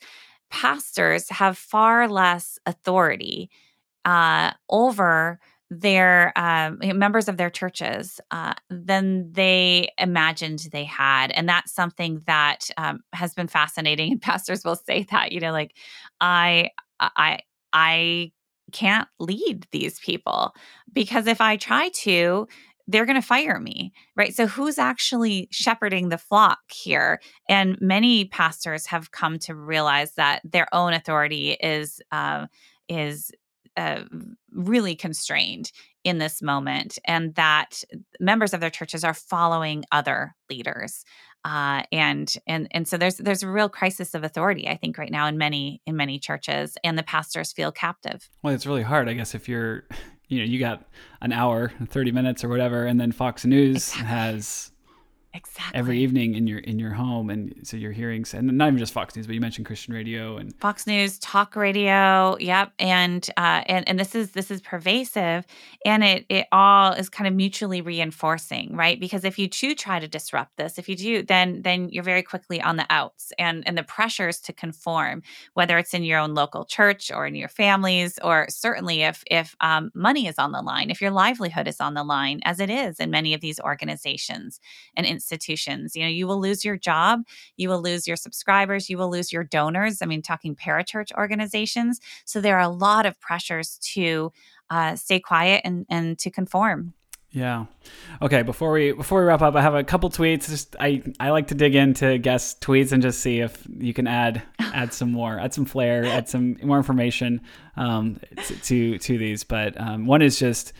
pastors 0.49 1.29
have 1.29 1.57
far 1.57 2.07
less 2.07 2.57
authority 2.65 3.49
uh, 4.05 4.51
over 4.69 5.39
their 5.71 6.33
um, 6.35 6.79
members 6.81 7.27
of 7.27 7.37
their 7.37 7.49
churches 7.49 8.19
uh, 8.31 8.53
than 8.71 9.31
they 9.33 9.89
imagined 9.99 10.67
they 10.71 10.83
had. 10.83 11.31
And 11.31 11.47
that's 11.47 11.71
something 11.71 12.23
that 12.25 12.69
um, 12.77 13.01
has 13.13 13.33
been 13.35 13.47
fascinating 13.47 14.11
and 14.13 14.21
pastors 14.21 14.63
will 14.65 14.75
say 14.75 15.05
that 15.11 15.31
you 15.31 15.39
know 15.39 15.51
like 15.51 15.75
i 16.21 16.69
i 16.99 17.39
i 17.73 18.31
can't 18.71 19.07
lead 19.19 19.65
these 19.71 19.99
people. 19.99 20.53
Because 20.93 21.27
if 21.27 21.41
i 21.41 21.57
try 21.57 21.89
to 22.03 22.47
they're 22.89 23.05
going 23.05 23.19
to 23.19 23.25
fire 23.25 23.59
me 23.59 23.93
right 24.15 24.35
so 24.35 24.47
who's 24.47 24.77
actually 24.77 25.47
shepherding 25.51 26.09
the 26.09 26.17
flock 26.17 26.59
here 26.71 27.19
and 27.47 27.77
many 27.79 28.25
pastors 28.25 28.85
have 28.85 29.11
come 29.11 29.39
to 29.39 29.55
realize 29.55 30.13
that 30.13 30.41
their 30.43 30.67
own 30.73 30.93
authority 30.93 31.51
is 31.61 32.01
uh, 32.11 32.47
is 32.87 33.31
uh, 33.77 34.03
really 34.51 34.95
constrained 34.95 35.71
in 36.03 36.17
this 36.17 36.41
moment, 36.41 36.97
and 37.05 37.35
that 37.35 37.83
members 38.19 38.53
of 38.53 38.61
their 38.61 38.69
churches 38.69 39.03
are 39.03 39.13
following 39.13 39.83
other 39.91 40.35
leaders. 40.49 41.03
Uh, 41.45 41.83
and 41.91 42.35
and 42.47 42.67
and 42.71 42.87
so 42.87 42.97
there's 42.97 43.15
there's 43.15 43.43
a 43.43 43.49
real 43.49 43.69
crisis 43.69 44.13
of 44.13 44.23
authority, 44.23 44.67
I 44.67 44.75
think, 44.75 44.97
right 44.97 45.11
now 45.11 45.27
in 45.27 45.37
many 45.37 45.81
in 45.85 45.95
many 45.95 46.19
churches, 46.19 46.77
and 46.83 46.97
the 46.97 47.03
pastors 47.03 47.53
feel 47.53 47.71
captive. 47.71 48.29
Well, 48.43 48.53
it's 48.53 48.65
really 48.65 48.83
hard, 48.83 49.07
I 49.07 49.13
guess, 49.13 49.33
if 49.33 49.47
you're, 49.47 49.85
you 50.29 50.39
know, 50.39 50.45
you 50.45 50.59
got 50.59 50.87
an 51.21 51.33
hour, 51.33 51.73
thirty 51.87 52.11
minutes, 52.11 52.43
or 52.43 52.49
whatever, 52.49 52.85
and 52.85 52.99
then 52.99 53.11
Fox 53.11 53.45
News 53.45 53.91
has 53.91 54.71
exactly. 55.33 55.77
every 55.77 55.99
evening 55.99 56.35
in 56.35 56.47
your 56.47 56.59
in 56.59 56.79
your 56.79 56.91
home 56.91 57.29
and 57.29 57.53
so 57.63 57.77
you're 57.77 57.91
hearing 57.91 58.25
and 58.33 58.57
not 58.57 58.67
even 58.67 58.79
just 58.79 58.93
fox 58.93 59.15
news 59.15 59.27
but 59.27 59.35
you 59.35 59.41
mentioned 59.41 59.65
christian 59.65 59.93
radio 59.93 60.37
and 60.37 60.55
fox 60.59 60.87
news 60.87 61.19
talk 61.19 61.55
radio 61.55 62.35
yep 62.39 62.71
and 62.79 63.29
uh 63.37 63.61
and 63.67 63.87
and 63.87 63.99
this 63.99 64.15
is 64.15 64.31
this 64.31 64.49
is 64.49 64.61
pervasive 64.61 65.45
and 65.85 66.03
it 66.03 66.25
it 66.29 66.47
all 66.51 66.93
is 66.93 67.09
kind 67.09 67.27
of 67.27 67.33
mutually 67.33 67.81
reinforcing 67.81 68.75
right? 68.75 68.99
Because 68.99 69.23
if 69.23 69.37
you 69.37 69.47
do 69.47 69.75
try 69.75 69.99
to 69.99 70.07
disrupt 70.07 70.57
this 70.57 70.77
if 70.77 70.89
you 70.89 70.95
do 70.95 71.23
then 71.23 71.61
then 71.61 71.89
you're 71.89 72.03
very 72.03 72.23
quickly 72.23 72.61
on 72.61 72.77
the 72.77 72.85
outs 72.89 73.31
and 73.37 73.63
and 73.67 73.77
the 73.77 73.83
pressures 73.83 74.39
to 74.41 74.53
conform 74.53 75.21
whether 75.53 75.77
it's 75.77 75.93
in 75.93 76.03
your 76.03 76.19
own 76.19 76.33
local 76.33 76.65
church 76.65 77.11
or 77.11 77.25
in 77.25 77.35
your 77.35 77.49
families 77.49 78.19
or 78.23 78.47
certainly 78.49 79.03
if 79.03 79.23
if 79.29 79.55
um, 79.61 79.91
money 79.93 80.27
is 80.27 80.37
on 80.37 80.51
the 80.51 80.61
line 80.61 80.89
if 80.89 81.01
your 81.01 81.11
livelihood 81.11 81.67
is 81.67 81.79
on 81.79 81.93
the 81.93 82.03
line 82.03 82.39
as 82.43 82.59
it 82.59 82.69
is 82.69 82.99
in 82.99 83.09
many 83.09 83.33
of 83.33 83.41
these 83.41 83.59
organizations 83.59 84.59
and 84.95 85.05
institutions. 85.19 85.95
You 85.95 86.03
know, 86.03 86.09
you 86.19 86.27
will 86.27 86.39
lose 86.39 86.65
your 86.65 86.77
job, 86.77 87.21
you 87.57 87.69
will 87.69 87.81
lose 87.81 88.07
your 88.07 88.17
subscribers, 88.17 88.89
you 88.89 88.97
will 88.97 89.11
lose 89.11 89.31
your 89.31 89.43
donors. 89.43 90.01
I 90.01 90.05
mean, 90.05 90.21
talking 90.21 90.55
parachurch 90.55 91.11
organizations. 91.17 91.99
So 92.25 92.41
there 92.41 92.57
are 92.57 92.71
a 92.71 92.75
lot 92.87 93.05
of 93.05 93.19
pressures 93.19 93.77
to 93.93 94.31
uh, 94.69 94.95
stay 94.95 95.19
quiet 95.19 95.61
and, 95.65 95.85
and 95.89 96.17
to 96.19 96.29
conform. 96.29 96.93
Yeah. 97.31 97.65
Okay. 98.23 98.41
Before 98.41 98.71
we 98.71 98.91
before 98.91 99.21
we 99.21 99.27
wrap 99.27 99.43
up, 99.43 99.55
I 99.55 99.61
have 99.61 99.75
a 99.75 99.83
couple 99.83 100.09
tweets. 100.09 100.49
Just 100.49 100.75
I 100.79 101.03
I 101.19 101.29
like 101.29 101.47
to 101.49 101.55
dig 101.55 101.75
into 101.75 102.17
guest 102.17 102.59
tweets 102.59 102.91
and 102.91 103.03
just 103.03 103.19
see 103.19 103.39
if 103.39 103.67
you 103.77 103.93
can 103.93 104.07
add 104.07 104.41
add 104.59 104.93
some 104.93 105.11
more, 105.11 105.39
add 105.39 105.53
some 105.53 105.65
flair, 105.65 106.05
add 106.05 106.27
some 106.27 106.57
more 106.63 106.77
information 106.77 107.41
um, 107.77 108.19
to 108.63 108.97
to 108.97 109.17
these. 109.19 109.43
But 109.43 109.79
um, 109.79 110.07
one 110.07 110.23
is 110.23 110.39
just, 110.39 110.73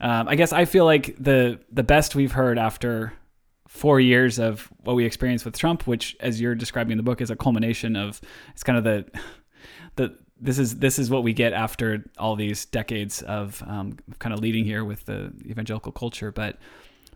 um, 0.00 0.26
I 0.26 0.34
guess 0.34 0.52
I 0.52 0.64
feel 0.64 0.84
like 0.84 1.14
the 1.20 1.60
the 1.70 1.84
best 1.84 2.16
we've 2.16 2.32
heard 2.32 2.58
after 2.58 3.12
four 3.66 4.00
years 4.00 4.38
of 4.38 4.68
what 4.84 4.96
we 4.96 5.04
experienced 5.04 5.44
with 5.44 5.56
Trump, 5.56 5.86
which, 5.86 6.16
as 6.20 6.40
you're 6.40 6.54
describing 6.54 6.92
in 6.92 6.96
the 6.96 7.02
book, 7.02 7.20
is 7.20 7.30
a 7.30 7.36
culmination 7.36 7.96
of 7.96 8.20
it's 8.52 8.62
kind 8.62 8.78
of 8.78 8.84
the 8.84 9.06
the 9.96 10.16
this 10.40 10.58
is 10.58 10.78
this 10.78 10.98
is 10.98 11.10
what 11.10 11.22
we 11.22 11.32
get 11.32 11.52
after 11.52 12.04
all 12.18 12.36
these 12.36 12.66
decades 12.66 13.22
of 13.22 13.62
um, 13.66 13.98
kind 14.18 14.34
of 14.34 14.40
leading 14.40 14.64
here 14.64 14.84
with 14.84 15.04
the 15.06 15.32
evangelical 15.46 15.92
culture. 15.92 16.30
But 16.30 16.58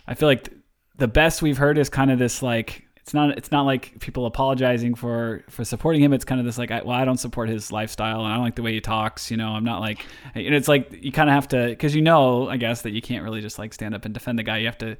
I 0.07 0.15
feel 0.15 0.29
like 0.29 0.53
the 0.97 1.09
best 1.09 1.43
we've 1.43 1.59
heard 1.59 1.79
is 1.79 1.89
kind 1.89 2.11
of 2.11 2.19
this 2.19 2.43
like 2.43 2.87
it's 2.97 3.15
not 3.15 3.37
it's 3.37 3.51
not 3.51 3.63
like 3.63 3.99
people 4.01 4.27
apologizing 4.27 4.95
for 4.95 5.45
for 5.49 5.65
supporting 5.65 6.03
him. 6.03 6.13
It's 6.13 6.25
kind 6.25 6.41
of 6.41 6.47
this 6.47 6.59
like 6.59 6.71
I, 6.71 6.83
well 6.83 6.97
I 6.97 7.05
don't 7.05 7.19
support 7.19 7.49
his 7.49 7.73
lifestyle 7.73 8.25
and 8.25 8.33
I 8.33 8.37
don't 8.37 8.45
like 8.45 8.57
the 8.57 8.63
way 8.63 8.73
he 8.73 8.81
talks. 8.81 9.31
You 9.31 9.37
know 9.37 9.51
I'm 9.51 9.65
not 9.65 9.81
like 9.81 10.05
and 10.35 10.55
it's 10.55 10.69
like 10.69 10.93
you 11.03 11.13
kind 11.13 11.29
of 11.29 11.35
have 11.35 11.49
to 11.49 11.69
because 11.69 11.95
you 11.95 12.03
know 12.03 12.49
I 12.49 12.57
guess 12.57 12.83
that 12.83 12.91
you 12.91 13.03
can't 13.03 13.25
really 13.25 13.41
just 13.41 13.59
like 13.59 13.75
stand 13.75 13.95
up 13.95 14.05
and 14.05 14.15
defend 14.15 14.39
the 14.39 14.43
guy. 14.43 14.59
You 14.59 14.67
have 14.67 14.79
to 14.79 14.97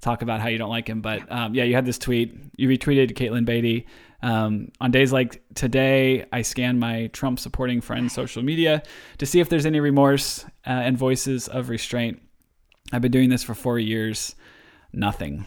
talk 0.00 0.22
about 0.22 0.40
how 0.40 0.48
you 0.48 0.58
don't 0.58 0.70
like 0.70 0.88
him. 0.88 1.00
But 1.00 1.30
um, 1.30 1.54
yeah, 1.54 1.64
you 1.64 1.74
had 1.74 1.86
this 1.86 1.98
tweet. 1.98 2.36
You 2.56 2.68
retweeted 2.68 3.12
Katelyn 3.12 3.44
Beaty. 3.44 3.86
Um, 4.22 4.68
on 4.80 4.90
days 4.90 5.12
like 5.12 5.42
today, 5.54 6.26
I 6.32 6.42
scan 6.42 6.78
my 6.78 7.06
Trump 7.08 7.38
supporting 7.38 7.80
friends' 7.80 8.12
social 8.12 8.42
media 8.42 8.82
to 9.18 9.26
see 9.26 9.40
if 9.40 9.48
there's 9.48 9.66
any 9.66 9.80
remorse 9.80 10.44
uh, 10.66 10.70
and 10.70 10.98
voices 10.98 11.48
of 11.48 11.68
restraint. 11.68 12.20
I've 12.92 13.02
been 13.02 13.12
doing 13.12 13.30
this 13.30 13.42
for 13.42 13.54
four 13.54 13.78
years. 13.78 14.34
Nothing. 14.92 15.46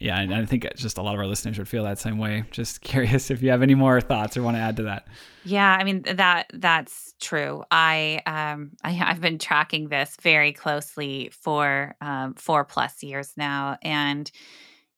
Yeah, 0.00 0.18
and 0.18 0.34
I 0.34 0.46
think 0.46 0.66
just 0.76 0.96
a 0.96 1.02
lot 1.02 1.12
of 1.14 1.20
our 1.20 1.26
listeners 1.26 1.58
would 1.58 1.68
feel 1.68 1.84
that 1.84 1.98
same 1.98 2.16
way. 2.16 2.44
Just 2.50 2.80
curious 2.82 3.30
if 3.30 3.42
you 3.42 3.50
have 3.50 3.62
any 3.62 3.74
more 3.74 4.00
thoughts 4.00 4.36
or 4.36 4.42
want 4.42 4.56
to 4.56 4.60
add 4.60 4.76
to 4.78 4.84
that. 4.84 5.06
Yeah, 5.44 5.70
I 5.70 5.84
mean 5.84 6.02
that 6.02 6.50
that's 6.54 7.14
true. 7.20 7.62
I 7.70 8.22
um 8.26 8.72
I, 8.82 8.90
have 8.90 9.20
been 9.20 9.38
tracking 9.38 9.88
this 9.88 10.16
very 10.22 10.52
closely 10.52 11.30
for 11.42 11.94
um, 12.00 12.34
four 12.34 12.64
plus 12.64 13.02
years 13.02 13.32
now, 13.36 13.76
and 13.82 14.30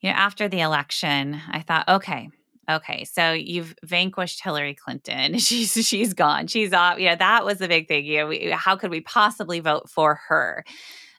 you 0.01 0.11
know 0.11 0.17
after 0.17 0.49
the 0.49 0.61
election, 0.61 1.41
I 1.51 1.61
thought, 1.61 1.89
okay, 1.89 2.31
Okay, 2.71 3.05
so 3.05 3.33
you've 3.33 3.75
vanquished 3.83 4.43
Hillary 4.43 4.75
Clinton. 4.75 5.39
She's 5.39 5.73
she's 5.73 6.15
gone. 6.15 6.47
She's 6.47 6.73
off. 6.73 6.99
You 6.99 7.09
know 7.11 7.17
that 7.17 7.45
was 7.45 7.59
the 7.59 7.67
big 7.67 7.89
thing. 7.89 8.05
You 8.05 8.19
know, 8.19 8.27
we, 8.29 8.51
how 8.51 8.77
could 8.77 8.91
we 8.91 9.01
possibly 9.01 9.59
vote 9.59 9.91
for 9.91 10.21
her? 10.29 10.65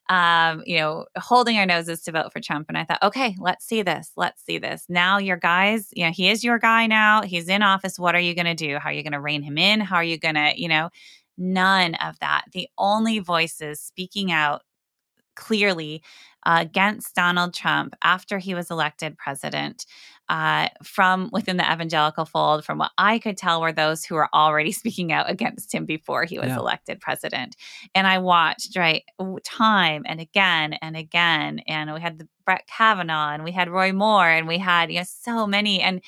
Um, 0.09 0.63
you 0.65 0.77
know, 0.77 1.05
holding 1.17 1.57
our 1.57 1.65
noses 1.65 2.01
to 2.03 2.11
vote 2.11 2.33
for 2.33 2.41
Trump. 2.41 2.65
And 2.67 2.77
I 2.77 2.83
thought, 2.83 3.01
okay, 3.01 3.35
let's 3.39 3.65
see 3.65 3.81
this. 3.83 4.11
Let's 4.17 4.43
see 4.43 4.57
this. 4.57 4.85
Now, 4.89 5.17
your 5.17 5.37
guys, 5.37 5.89
you 5.93 6.05
know, 6.05 6.11
he 6.11 6.29
is 6.29 6.43
your 6.43 6.59
guy 6.59 6.87
now. 6.87 7.21
He's 7.21 7.47
in 7.47 7.63
office. 7.63 7.97
What 7.97 8.13
are 8.13 8.19
you 8.19 8.35
going 8.35 8.45
to 8.45 8.53
do? 8.53 8.77
How 8.79 8.89
are 8.89 8.93
you 8.93 9.01
going 9.01 9.13
to 9.13 9.21
rein 9.21 9.43
him 9.43 9.57
in? 9.57 9.79
How 9.79 9.95
are 9.95 10.03
you 10.03 10.17
going 10.17 10.35
to, 10.35 10.51
you 10.55 10.67
know, 10.67 10.89
none 11.37 11.95
of 11.95 12.19
that. 12.19 12.45
The 12.51 12.67
only 12.77 13.19
voices 13.19 13.81
speaking 13.81 14.31
out 14.31 14.63
clearly 15.35 16.03
uh, 16.45 16.59
against 16.61 17.15
Donald 17.15 17.53
Trump 17.53 17.95
after 18.03 18.37
he 18.37 18.53
was 18.53 18.69
elected 18.69 19.17
president 19.17 19.85
uh, 20.29 20.69
from 20.83 21.29
within 21.31 21.57
the 21.57 21.71
evangelical 21.71 22.25
fold, 22.25 22.65
from 22.65 22.77
what 22.77 22.91
I 22.97 23.19
could 23.19 23.37
tell, 23.37 23.61
were 23.61 23.71
those 23.71 24.05
who 24.05 24.15
were 24.15 24.29
already 24.33 24.71
speaking 24.83 25.11
out 25.11 25.29
against 25.29 25.73
him 25.73 25.85
before 25.85 26.25
he 26.25 26.39
was 26.39 26.49
yeah. 26.49 26.57
elected 26.57 26.99
president. 26.99 27.55
And 27.93 28.07
I 28.07 28.19
watched, 28.19 28.77
right, 28.77 29.03
time 29.43 30.03
and 30.05 30.19
again 30.19 30.73
and 30.81 30.95
again. 30.95 31.59
And 31.67 31.93
we 31.93 32.01
had 32.01 32.17
the 32.17 32.27
Brett 32.45 32.67
Kavanaugh 32.67 33.31
and 33.31 33.43
we 33.43 33.51
had 33.51 33.69
Roy 33.69 33.91
Moore 33.93 34.27
and 34.27 34.47
we 34.47 34.57
had 34.57 34.91
you 34.91 34.99
know 34.99 35.05
so 35.05 35.47
many 35.47 35.81
and 35.81 36.01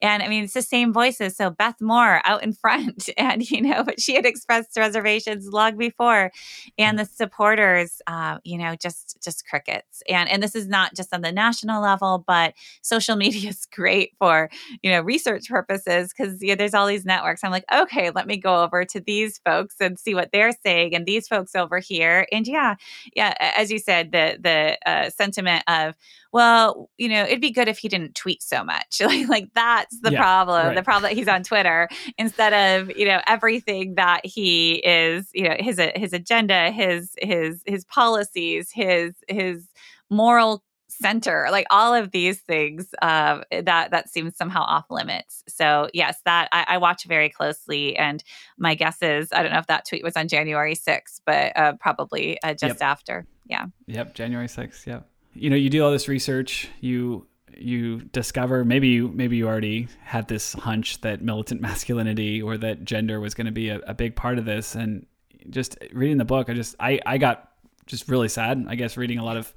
and 0.00 0.22
I 0.22 0.28
mean 0.28 0.44
it's 0.44 0.54
the 0.54 0.62
same 0.62 0.92
voices. 0.92 1.36
So 1.36 1.50
Beth 1.50 1.80
Moore 1.80 2.20
out 2.24 2.42
in 2.42 2.52
front 2.62 3.08
and 3.16 3.48
you 3.48 3.62
know 3.62 3.84
but 3.84 4.00
she 4.00 4.14
had 4.14 4.26
expressed 4.26 4.76
reservations 4.76 5.48
long 5.48 5.76
before 5.76 6.30
and 6.78 6.98
the 6.98 7.04
supporters 7.04 8.02
uh, 8.06 8.38
you 8.44 8.58
know 8.58 8.74
just 8.76 9.22
just 9.22 9.46
crickets. 9.46 10.02
And 10.08 10.28
and 10.28 10.42
this 10.42 10.54
is 10.54 10.68
not 10.68 10.94
just 10.94 11.14
on 11.14 11.22
the 11.22 11.32
national 11.32 11.82
level 11.82 12.24
but 12.26 12.54
social 12.82 13.16
media 13.22 13.50
is 13.50 13.66
great 13.66 14.12
for 14.18 14.50
you 14.82 14.90
know 14.90 15.00
research 15.00 15.48
purposes 15.48 16.12
because 16.16 16.42
you 16.42 16.48
know, 16.48 16.54
there's 16.56 16.74
all 16.74 16.86
these 16.86 17.04
networks. 17.04 17.44
I'm 17.44 17.50
like 17.50 17.64
okay 17.72 18.10
let 18.10 18.26
me 18.26 18.36
go 18.36 18.62
over 18.62 18.84
to 18.84 19.00
these 19.00 19.38
folks 19.44 19.76
and 19.80 19.98
see 19.98 20.14
what 20.14 20.30
they're 20.32 20.52
saying 20.64 20.94
and 20.94 21.06
these 21.06 21.28
folks 21.28 21.54
over 21.54 21.78
here. 21.78 22.26
And 22.32 22.46
yeah 22.46 22.76
yeah 23.14 23.34
as 23.56 23.70
you 23.70 23.78
said 23.78 24.12
the 24.12 24.38
the 24.40 24.78
uh, 24.90 25.10
sentiment 25.10 25.62
of 25.68 25.81
of 25.88 25.94
well 26.32 26.90
you 26.98 27.08
know 27.08 27.24
it'd 27.24 27.40
be 27.40 27.50
good 27.50 27.68
if 27.68 27.78
he 27.78 27.88
didn't 27.88 28.14
tweet 28.14 28.42
so 28.42 28.64
much. 28.64 29.00
Like 29.12 29.28
like 29.28 29.48
that's 29.54 30.00
the 30.00 30.12
yeah, 30.12 30.20
problem 30.20 30.66
right. 30.68 30.76
the 30.76 30.82
problem 30.82 31.02
that 31.02 31.16
he's 31.16 31.28
on 31.28 31.42
twitter. 31.42 31.88
Instead 32.18 32.52
of 32.52 32.96
you 32.96 33.06
know 33.06 33.20
everything 33.26 33.96
that 33.96 34.24
he 34.24 34.74
is 34.76 35.28
you 35.34 35.48
know 35.48 35.56
his 35.58 35.80
his 35.94 36.12
agenda 36.12 36.70
his 36.70 37.14
his 37.20 37.62
his 37.66 37.84
policies 37.84 38.70
his 38.72 39.12
his 39.28 39.68
moral 40.08 40.62
center 41.02 41.48
like 41.50 41.66
all 41.70 41.94
of 41.94 42.10
these 42.12 42.40
things 42.40 42.88
uh, 43.02 43.40
that 43.50 43.90
that 43.90 44.08
seems 44.08 44.36
somehow 44.36 44.62
off 44.62 44.86
limits. 44.90 45.42
So 45.48 45.88
yes 45.92 46.18
that 46.24 46.48
I, 46.52 46.64
I, 46.68 46.78
watch 46.78 47.04
very 47.04 47.28
closely 47.28 47.96
and 47.96 48.22
my 48.58 48.74
guess 48.74 49.02
is 49.02 49.32
i 49.32 49.42
don't 49.42 49.52
know 49.52 49.58
if 49.58 49.66
that 49.66 49.86
tweet 49.86 50.02
was 50.02 50.16
on 50.16 50.28
january 50.28 50.74
6th 50.74 51.20
but 51.24 51.56
uh, 51.56 51.74
probably 51.80 52.40
uh, 52.42 52.54
just 52.54 52.80
yep. 52.80 52.82
after. 52.82 53.26
Yeah. 53.46 53.66
Yep 53.86 54.14
january 54.14 54.46
6th 54.46 54.86
yep 54.86 55.08
you 55.34 55.50
know 55.50 55.56
you 55.56 55.70
do 55.70 55.84
all 55.84 55.90
this 55.90 56.08
research 56.08 56.68
you 56.80 57.26
you 57.56 58.00
discover 58.12 58.64
maybe 58.64 58.88
you 58.88 59.08
maybe 59.08 59.36
you 59.36 59.46
already 59.46 59.88
had 60.02 60.28
this 60.28 60.52
hunch 60.54 61.00
that 61.02 61.22
militant 61.22 61.60
masculinity 61.68 62.40
or 62.40 62.56
that 62.56 62.84
gender 62.84 63.20
was 63.20 63.34
going 63.34 63.46
to 63.46 63.52
be 63.52 63.68
a, 63.68 63.78
a, 63.80 63.94
big 63.94 64.16
part 64.16 64.38
of 64.38 64.44
this 64.44 64.74
and 64.74 65.06
just 65.50 65.76
reading 65.92 66.18
the 66.18 66.24
book 66.24 66.48
i 66.48 66.54
just 66.54 66.74
i 66.80 67.00
i 67.06 67.18
got 67.18 67.50
just 67.86 68.08
really 68.08 68.28
sad 68.28 68.64
i 68.68 68.74
guess 68.74 68.96
reading 68.96 69.18
a 69.18 69.24
lot 69.24 69.36
of 69.36 69.52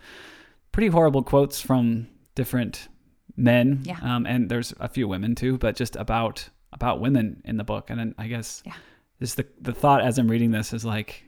pretty 0.71 0.87
horrible 0.87 1.23
quotes 1.23 1.61
from 1.61 2.07
different 2.33 2.87
men 3.37 3.81
yeah. 3.83 3.97
um, 4.01 4.25
and 4.25 4.49
there's 4.49 4.73
a 4.79 4.89
few 4.89 5.07
women 5.07 5.35
too 5.35 5.57
but 5.57 5.75
just 5.75 5.95
about 5.95 6.49
about 6.73 6.99
women 6.99 7.41
in 7.45 7.57
the 7.57 7.63
book 7.63 7.89
and 7.89 7.99
then 7.99 8.15
i 8.17 8.27
guess 8.27 8.63
yeah. 8.65 8.73
just 9.19 9.37
the 9.37 9.45
the 9.61 9.73
thought 9.73 10.01
as 10.01 10.17
i'm 10.17 10.29
reading 10.29 10.51
this 10.51 10.73
is 10.73 10.83
like 10.83 11.24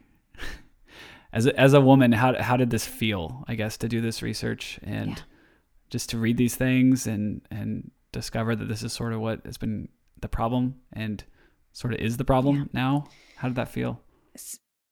as 1.34 1.45
a, 1.45 1.59
as 1.59 1.73
a 1.73 1.82
woman, 1.82 2.11
how 2.11 2.41
how 2.41 2.57
did 2.57 2.69
this 2.69 2.86
feel? 2.86 3.43
I 3.47 3.55
guess 3.55 3.78
to 3.78 3.89
do 3.89 4.01
this 4.01 4.21
research 4.21 4.80
and 4.84 5.11
yeah. 5.11 5.23
just 5.89 6.09
to 6.11 6.17
read 6.17 6.38
these 6.38 6.55
things 6.55 7.07
and 7.07 7.41
and 7.51 7.91
discover 8.11 8.55
that 8.55 8.67
this 8.67 8.84
is 8.84 8.93
sort 8.93 9.13
of 9.13 9.19
what 9.19 9.45
has 9.45 9.57
been 9.57 9.89
the 10.19 10.28
problem 10.28 10.75
and 10.93 11.23
sort 11.73 11.93
of 11.93 11.99
is 11.99 12.17
the 12.17 12.25
problem 12.25 12.57
yeah. 12.57 12.65
now. 12.73 13.07
How 13.38 13.47
did 13.47 13.55
that 13.55 13.69
feel? 13.69 14.01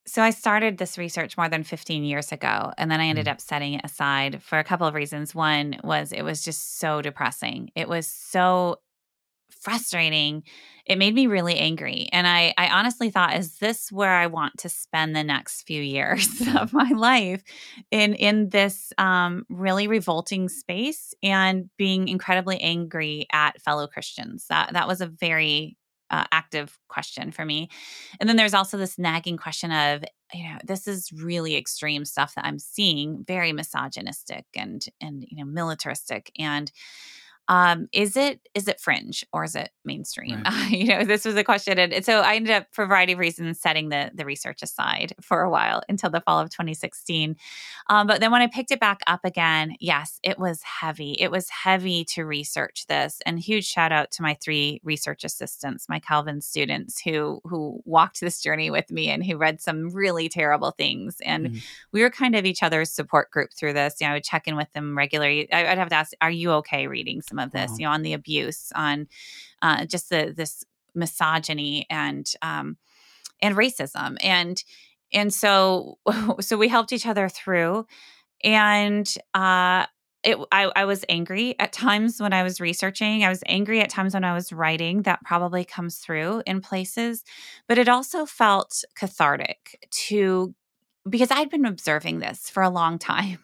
So 0.07 0.21
I 0.21 0.29
started 0.29 0.77
this 0.77 0.99
research 0.99 1.35
more 1.35 1.49
than 1.49 1.63
15 1.63 2.03
years 2.03 2.31
ago 2.31 2.71
and 2.77 2.91
then 2.91 3.01
I 3.01 3.07
ended 3.07 3.25
mm. 3.25 3.31
up 3.31 3.41
setting 3.41 3.73
it 3.73 3.81
aside 3.83 4.43
for 4.43 4.59
a 4.59 4.63
couple 4.63 4.85
of 4.85 4.93
reasons. 4.93 5.33
One 5.33 5.79
was 5.83 6.11
it 6.11 6.21
was 6.21 6.43
just 6.43 6.77
so 6.77 7.01
depressing. 7.01 7.71
It 7.75 7.89
was 7.89 8.05
so 8.05 8.79
frustrating. 9.65 10.43
It 10.85 10.99
made 10.99 11.15
me 11.15 11.25
really 11.25 11.57
angry. 11.57 12.07
And 12.13 12.27
I, 12.27 12.53
I 12.57 12.69
honestly 12.69 13.09
thought, 13.09 13.35
is 13.35 13.57
this 13.57 13.91
where 13.91 14.13
I 14.13 14.27
want 14.27 14.59
to 14.59 14.69
spend 14.69 15.15
the 15.15 15.23
next 15.23 15.63
few 15.63 15.81
years 15.81 16.41
of 16.55 16.71
my 16.71 16.91
life 16.91 17.43
in 17.89 18.13
in 18.13 18.49
this 18.49 18.93
um, 18.99 19.45
really 19.49 19.87
revolting 19.87 20.47
space 20.47 21.15
and 21.23 21.69
being 21.77 22.07
incredibly 22.07 22.59
angry 22.61 23.25
at 23.33 23.59
fellow 23.61 23.87
Christians? 23.87 24.45
That 24.49 24.73
that 24.73 24.87
was 24.87 25.01
a 25.01 25.07
very 25.07 25.75
uh, 26.11 26.25
active 26.31 26.77
question 26.87 27.31
for 27.31 27.43
me. 27.43 27.67
And 28.19 28.29
then 28.29 28.35
there's 28.35 28.53
also 28.53 28.77
this 28.77 28.99
nagging 28.99 29.37
question 29.37 29.71
of, 29.71 30.03
you 30.33 30.43
know, 30.43 30.57
this 30.63 30.87
is 30.87 31.11
really 31.11 31.55
extreme 31.55 32.05
stuff 32.05 32.35
that 32.35 32.45
I'm 32.45 32.59
seeing, 32.59 33.23
very 33.25 33.51
misogynistic 33.51 34.45
and 34.55 34.85
and 35.01 35.25
you 35.27 35.37
know 35.37 35.51
militaristic 35.51 36.31
and 36.37 36.71
um, 37.47 37.87
is 37.91 38.17
it 38.17 38.39
is 38.55 38.67
it 38.67 38.79
fringe 38.79 39.23
or 39.31 39.43
is 39.43 39.55
it 39.55 39.69
mainstream? 39.83 40.41
Right. 40.43 40.69
you 40.71 40.87
know, 40.87 41.03
this 41.03 41.25
was 41.25 41.35
a 41.35 41.43
question, 41.43 41.77
and, 41.77 41.93
and, 41.93 42.03
so 42.03 42.21
I 42.21 42.35
ended 42.35 42.51
up, 42.51 42.67
for 42.71 42.83
a 42.83 42.87
variety 42.87 43.13
of 43.13 43.19
reasons, 43.19 43.59
setting 43.59 43.89
the 43.89 44.11
the 44.13 44.25
research 44.25 44.63
aside 44.63 45.13
for 45.21 45.41
a 45.41 45.49
while 45.49 45.83
until 45.87 46.09
the 46.09 46.21
fall 46.21 46.39
of 46.39 46.49
2016. 46.49 47.35
Um, 47.89 48.07
but 48.07 48.19
then 48.19 48.31
when 48.31 48.41
I 48.41 48.47
picked 48.47 48.71
it 48.71 48.79
back 48.79 49.01
up 49.05 49.21
again, 49.23 49.75
yes, 49.79 50.19
it 50.23 50.39
was 50.39 50.61
heavy. 50.63 51.13
It 51.19 51.29
was 51.29 51.49
heavy 51.49 52.03
to 52.05 52.25
research 52.25 52.87
this, 52.87 53.21
and 53.25 53.39
huge 53.39 53.67
shout 53.67 53.91
out 53.91 54.09
to 54.11 54.23
my 54.23 54.35
three 54.41 54.81
research 54.83 55.23
assistants, 55.23 55.87
my 55.87 55.99
Calvin 55.99 56.41
students, 56.41 56.99
who 56.99 57.41
who 57.43 57.79
walked 57.85 58.21
this 58.21 58.41
journey 58.41 58.71
with 58.71 58.89
me 58.91 59.09
and 59.09 59.23
who 59.23 59.37
read 59.37 59.61
some 59.61 59.89
really 59.89 60.29
terrible 60.29 60.71
things, 60.71 61.17
and 61.23 61.47
mm-hmm. 61.47 61.57
we 61.91 62.01
were 62.01 62.09
kind 62.09 62.35
of 62.35 62.45
each 62.45 62.63
other's 62.63 62.89
support 62.89 63.29
group 63.29 63.51
through 63.53 63.73
this. 63.73 63.97
You 64.01 64.07
know, 64.07 64.11
I 64.11 64.13
would 64.15 64.23
check 64.23 64.47
in 64.47 64.55
with 64.55 64.71
them 64.73 64.97
regularly. 64.97 65.51
I, 65.53 65.69
would 65.69 65.77
have 65.77 65.89
to 65.89 65.95
ask, 65.95 66.13
"Are 66.21 66.31
you 66.31 66.51
okay 66.53 66.87
reading 66.87 67.21
some?" 67.21 67.34
Of 67.39 67.51
this, 67.51 67.77
you 67.79 67.85
know, 67.85 67.91
on 67.91 68.01
the 68.01 68.13
abuse, 68.13 68.71
on 68.75 69.07
uh, 69.61 69.85
just 69.85 70.09
the 70.09 70.33
this 70.35 70.63
misogyny 70.93 71.85
and 71.89 72.31
um, 72.41 72.77
and 73.41 73.55
racism, 73.55 74.17
and 74.23 74.63
and 75.13 75.33
so 75.33 75.97
so 76.39 76.57
we 76.57 76.67
helped 76.67 76.93
each 76.93 77.07
other 77.07 77.29
through. 77.29 77.85
and 78.43 79.13
uh, 79.33 79.85
it, 80.25 80.37
I, 80.51 80.71
I 80.75 80.85
was 80.85 81.05
angry 81.07 81.57
at 81.59 81.71
times 81.71 82.19
when 82.19 82.33
I 82.33 82.41
was 82.43 82.59
researching. 82.59 83.23
I 83.23 83.29
was 83.29 83.43
angry 83.45 83.79
at 83.81 83.91
times 83.91 84.15
when 84.15 84.23
I 84.23 84.33
was 84.33 84.51
writing. 84.51 85.03
That 85.03 85.23
probably 85.23 85.63
comes 85.63 85.99
through 85.99 86.41
in 86.47 86.61
places, 86.61 87.23
but 87.67 87.77
it 87.77 87.87
also 87.87 88.25
felt 88.25 88.83
cathartic 88.95 89.87
to 90.07 90.55
because 91.07 91.29
I'd 91.29 91.51
been 91.51 91.65
observing 91.65 92.19
this 92.19 92.49
for 92.49 92.63
a 92.63 92.69
long 92.69 92.97
time. 93.13 93.39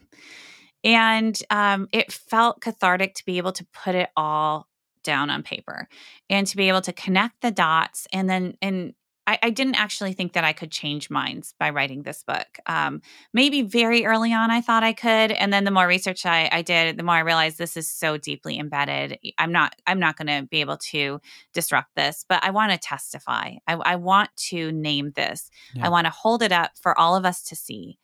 And 0.83 1.37
um, 1.49 1.87
it 1.91 2.11
felt 2.11 2.61
cathartic 2.61 3.15
to 3.15 3.25
be 3.25 3.37
able 3.37 3.51
to 3.53 3.65
put 3.73 3.95
it 3.95 4.09
all 4.15 4.67
down 5.03 5.29
on 5.29 5.43
paper 5.43 5.87
and 6.29 6.45
to 6.47 6.55
be 6.55 6.69
able 6.69 6.81
to 6.81 6.93
connect 6.93 7.41
the 7.41 7.49
dots 7.49 8.07
and 8.13 8.29
then 8.29 8.55
and 8.61 8.93
I, 9.27 9.37
I, 9.43 9.49
didn't 9.51 9.75
actually 9.75 10.13
think 10.13 10.33
that 10.33 10.43
I 10.43 10.51
could 10.51 10.71
change 10.71 11.09
minds 11.09 11.53
by 11.59 11.69
writing 11.69 12.01
this 12.01 12.23
book. 12.23 12.47
Um, 12.65 13.01
maybe 13.33 13.61
very 13.61 14.05
early 14.05 14.33
on, 14.33 14.49
I 14.49 14.61
thought 14.61 14.83
I 14.83 14.93
could, 14.93 15.31
and 15.31 15.53
then 15.53 15.63
the 15.63 15.71
more 15.71 15.87
research 15.87 16.25
I, 16.25 16.49
I 16.51 16.61
did, 16.63 16.97
the 16.97 17.03
more 17.03 17.15
I 17.15 17.19
realized 17.19 17.57
this 17.57 17.77
is 17.77 17.87
so 17.87 18.17
deeply 18.17 18.57
embedded. 18.57 19.19
I'm 19.37 19.51
not. 19.51 19.75
I'm 19.85 19.99
not 19.99 20.17
going 20.17 20.27
to 20.27 20.47
be 20.47 20.61
able 20.61 20.77
to 20.89 21.21
disrupt 21.53 21.95
this, 21.95 22.25
but 22.27 22.43
I 22.43 22.49
want 22.49 22.71
to 22.71 22.77
testify. 22.77 23.53
I, 23.67 23.73
I, 23.73 23.95
want 23.95 24.31
to 24.49 24.71
name 24.71 25.11
this. 25.15 25.49
Yeah. 25.75 25.85
I 25.85 25.89
want 25.89 26.05
to 26.05 26.11
hold 26.11 26.41
it 26.41 26.51
up 26.51 26.71
for 26.81 26.97
all 26.97 27.15
of 27.15 27.23
us 27.23 27.43
to 27.43 27.55
see, 27.55 27.99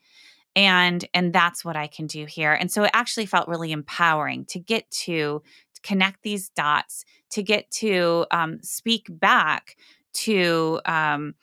and 0.57 1.05
and 1.13 1.31
that's 1.31 1.63
what 1.63 1.77
I 1.77 1.85
can 1.85 2.07
do 2.07 2.25
here. 2.25 2.51
And 2.51 2.71
so 2.71 2.83
it 2.83 2.89
actually 2.93 3.27
felt 3.27 3.47
really 3.47 3.71
empowering 3.71 4.43
to 4.45 4.59
get 4.59 4.89
to 5.05 5.43
connect 5.83 6.23
these 6.23 6.49
dots, 6.49 7.05
to 7.29 7.43
get 7.43 7.69
to 7.71 8.25
um, 8.31 8.59
speak 8.63 9.05
back 9.07 9.77
to 10.13 10.81
um, 10.85 11.35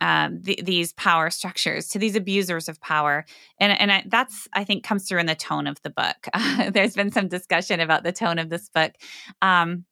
um, 0.00 0.40
th- 0.40 0.64
these 0.64 0.94
power 0.94 1.28
structures, 1.38 1.86
to 1.88 1.98
these 1.98 2.16
abusers 2.16 2.66
of 2.66 2.80
power, 2.80 3.26
and 3.58 3.78
and 3.78 3.92
I, 3.92 4.04
that's 4.06 4.48
I 4.54 4.64
think 4.64 4.84
comes 4.84 5.06
through 5.06 5.20
in 5.20 5.26
the 5.26 5.34
tone 5.34 5.66
of 5.66 5.80
the 5.82 5.90
book. 5.90 6.26
There's 6.72 6.94
been 6.94 7.12
some 7.12 7.28
discussion 7.28 7.78
about 7.78 8.04
the 8.04 8.12
tone 8.12 8.38
of 8.38 8.48
this 8.48 8.70
book. 8.70 8.92
Um, 9.42 9.84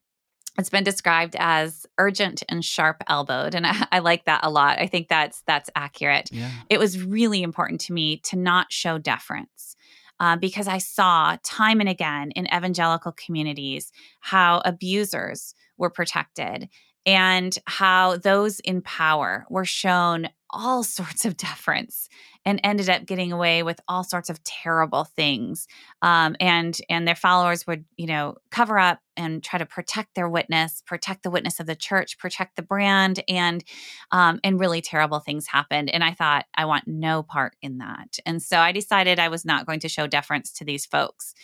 it's 0.61 0.70
been 0.70 0.84
described 0.84 1.34
as 1.38 1.86
urgent 1.98 2.42
and 2.48 2.64
sharp 2.64 3.02
elbowed 3.08 3.54
and 3.54 3.66
I, 3.66 3.86
I, 3.92 3.98
like 4.00 4.26
that 4.26 4.40
a 4.44 4.50
lot 4.50 4.78
i 4.78 4.86
think 4.86 5.08
that's 5.08 5.42
that's 5.46 5.70
accurate 5.74 6.30
yeah. 6.32 6.50
it 6.68 6.78
was 6.78 7.02
really 7.02 7.42
important 7.42 7.80
to 7.82 7.92
me 7.92 8.18
to 8.24 8.36
not 8.36 8.72
show 8.72 8.98
deference 8.98 9.76
uh, 10.20 10.36
because 10.36 10.68
i 10.68 10.78
saw 10.78 11.36
time 11.42 11.80
and 11.80 11.88
again 11.88 12.30
in 12.32 12.46
evangelical 12.54 13.12
communities 13.12 13.90
how 14.20 14.61
abusers 14.64 15.54
were 15.78 15.90
protected 15.90 16.68
and 17.06 17.56
how 17.66 18.18
those 18.18 18.61
in 18.61 18.82
power 18.82 19.46
were 19.48 19.64
shown 19.64 20.28
all 20.50 20.82
sorts 20.84 21.24
of 21.24 21.36
deference 21.36 22.08
and 22.44 22.61
ended 22.64 22.88
up 22.88 23.04
getting 23.04 23.32
away 23.32 23.62
with 23.62 23.80
all 23.86 24.02
sorts 24.02 24.30
of 24.30 24.42
terrible 24.44 25.04
things 25.04 25.66
um, 26.02 26.36
and 26.40 26.78
and 26.88 27.06
their 27.06 27.14
followers 27.14 27.66
would 27.66 27.84
you 27.96 28.06
know 28.06 28.34
cover 28.50 28.78
up 28.78 28.98
and 29.21 29.43
try 29.43 29.59
to 29.59 29.66
protect 29.66 30.14
their 30.14 30.29
witness 30.29 30.83
protect 30.87 31.23
the 31.23 31.31
witness 31.31 31.61
of 31.61 31.66
the 31.66 31.77
church 31.77 32.18
protect 32.18 32.57
the 32.57 32.62
brand 32.62 33.23
and 33.29 33.62
um, 34.11 34.41
and 34.43 34.59
really 34.59 34.81
terrible 34.81 35.21
things 35.21 35.47
happened 35.47 35.91
and 35.91 36.03
i 36.03 36.12
thought 36.12 36.47
i 36.57 36.64
want 36.64 36.85
no 36.87 37.23
part 37.23 37.57
in 37.62 37.79
that. 37.79 38.18
And 38.25 38.43
so 38.43 38.59
i 38.59 38.73
decided 38.73 39.18
i 39.18 39.29
was 39.29 39.45
not 39.45 39.66
going 39.66 39.81
to 39.81 39.89
show 39.89 40.07
deference 40.07 40.53
to 40.55 40.64
these 40.64 40.87
folks 40.87 41.35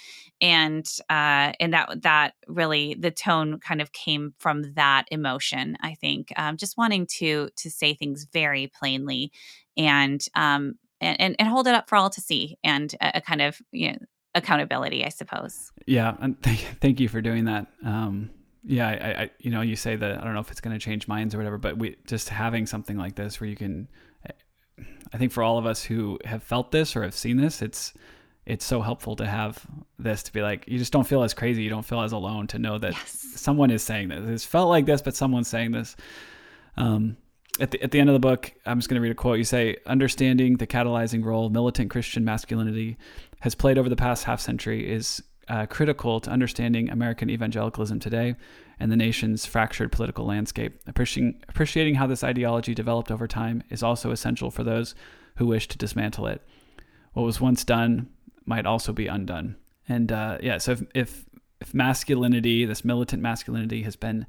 and 0.40 0.86
uh, 1.10 1.52
and 1.60 1.72
that 1.72 2.02
that 2.02 2.34
really 2.46 2.96
the 2.98 3.10
tone 3.10 3.58
kind 3.58 3.80
of 3.80 3.92
came 3.92 4.34
from 4.38 4.74
that 4.74 5.04
emotion 5.10 5.76
i 5.80 5.94
think 5.94 6.32
um, 6.36 6.56
just 6.56 6.76
wanting 6.76 7.06
to 7.18 7.50
to 7.56 7.70
say 7.70 7.94
things 7.94 8.26
very 8.32 8.66
plainly 8.78 9.32
and 9.76 10.26
um, 10.34 10.74
and, 11.00 11.36
and 11.38 11.48
hold 11.48 11.66
it 11.66 11.74
up 11.74 11.88
for 11.88 11.96
all 11.96 12.10
to 12.10 12.20
see 12.20 12.58
and 12.64 12.94
a, 13.00 13.18
a 13.18 13.20
kind 13.20 13.42
of 13.42 13.58
you 13.72 13.92
know 13.92 13.98
accountability 14.36 15.04
i 15.04 15.08
suppose 15.08 15.72
yeah 15.86 16.14
and 16.20 16.40
thank, 16.42 16.60
thank 16.80 17.00
you 17.00 17.08
for 17.08 17.20
doing 17.20 17.46
that 17.46 17.66
um 17.84 18.30
yeah 18.64 18.88
I, 18.88 19.22
I 19.22 19.30
you 19.40 19.50
know 19.50 19.62
you 19.62 19.74
say 19.74 19.96
that 19.96 20.20
i 20.20 20.24
don't 20.24 20.34
know 20.34 20.40
if 20.40 20.50
it's 20.50 20.60
going 20.60 20.78
to 20.78 20.84
change 20.84 21.08
minds 21.08 21.34
or 21.34 21.38
whatever 21.38 21.58
but 21.58 21.78
we 21.78 21.96
just 22.06 22.28
having 22.28 22.66
something 22.66 22.96
like 22.96 23.14
this 23.16 23.40
where 23.40 23.48
you 23.48 23.56
can 23.56 23.88
i 25.12 25.16
think 25.18 25.32
for 25.32 25.42
all 25.42 25.58
of 25.58 25.66
us 25.66 25.82
who 25.82 26.18
have 26.24 26.42
felt 26.42 26.70
this 26.70 26.94
or 26.94 27.02
have 27.02 27.14
seen 27.14 27.36
this 27.36 27.62
it's 27.62 27.94
it's 28.44 28.64
so 28.64 28.80
helpful 28.80 29.16
to 29.16 29.26
have 29.26 29.66
this 29.98 30.22
to 30.22 30.32
be 30.32 30.42
like 30.42 30.64
you 30.68 30.78
just 30.78 30.92
don't 30.92 31.06
feel 31.06 31.22
as 31.22 31.34
crazy 31.34 31.62
you 31.62 31.70
don't 31.70 31.84
feel 31.84 32.02
as 32.02 32.12
alone 32.12 32.46
to 32.46 32.58
know 32.58 32.78
that 32.78 32.92
yes. 32.92 33.32
someone 33.36 33.70
is 33.70 33.82
saying 33.82 34.08
this 34.08 34.28
it's 34.28 34.44
felt 34.44 34.68
like 34.68 34.84
this 34.84 35.00
but 35.00 35.16
someone's 35.16 35.48
saying 35.48 35.72
this 35.72 35.96
um 36.76 37.16
at 37.60 37.70
the, 37.70 37.82
at 37.82 37.90
the 37.90 38.00
end 38.00 38.08
of 38.08 38.14
the 38.14 38.20
book, 38.20 38.52
I'm 38.66 38.78
just 38.78 38.88
going 38.88 38.96
to 38.96 39.02
read 39.02 39.12
a 39.12 39.14
quote. 39.14 39.38
You 39.38 39.44
say, 39.44 39.76
Understanding 39.86 40.56
the 40.56 40.66
catalyzing 40.66 41.24
role 41.24 41.48
militant 41.48 41.90
Christian 41.90 42.24
masculinity 42.24 42.96
has 43.40 43.54
played 43.54 43.78
over 43.78 43.88
the 43.88 43.96
past 43.96 44.24
half 44.24 44.40
century 44.40 44.90
is 44.90 45.22
uh, 45.48 45.66
critical 45.66 46.20
to 46.20 46.30
understanding 46.30 46.90
American 46.90 47.30
evangelicalism 47.30 48.00
today 48.00 48.34
and 48.80 48.90
the 48.90 48.96
nation's 48.96 49.46
fractured 49.46 49.92
political 49.92 50.26
landscape. 50.26 50.80
Appreciating, 50.86 51.42
appreciating 51.48 51.94
how 51.94 52.06
this 52.06 52.24
ideology 52.24 52.74
developed 52.74 53.10
over 53.10 53.26
time 53.26 53.62
is 53.70 53.82
also 53.82 54.10
essential 54.10 54.50
for 54.50 54.64
those 54.64 54.94
who 55.36 55.46
wish 55.46 55.68
to 55.68 55.78
dismantle 55.78 56.26
it. 56.26 56.42
What 57.12 57.22
was 57.22 57.40
once 57.40 57.64
done 57.64 58.08
might 58.44 58.66
also 58.66 58.92
be 58.92 59.06
undone. 59.06 59.56
And 59.88 60.10
uh, 60.10 60.38
yeah, 60.42 60.58
so 60.58 60.72
if, 60.72 60.82
if, 60.94 61.24
if 61.60 61.72
masculinity, 61.72 62.64
this 62.64 62.84
militant 62.84 63.22
masculinity, 63.22 63.82
has 63.82 63.96
been 63.96 64.26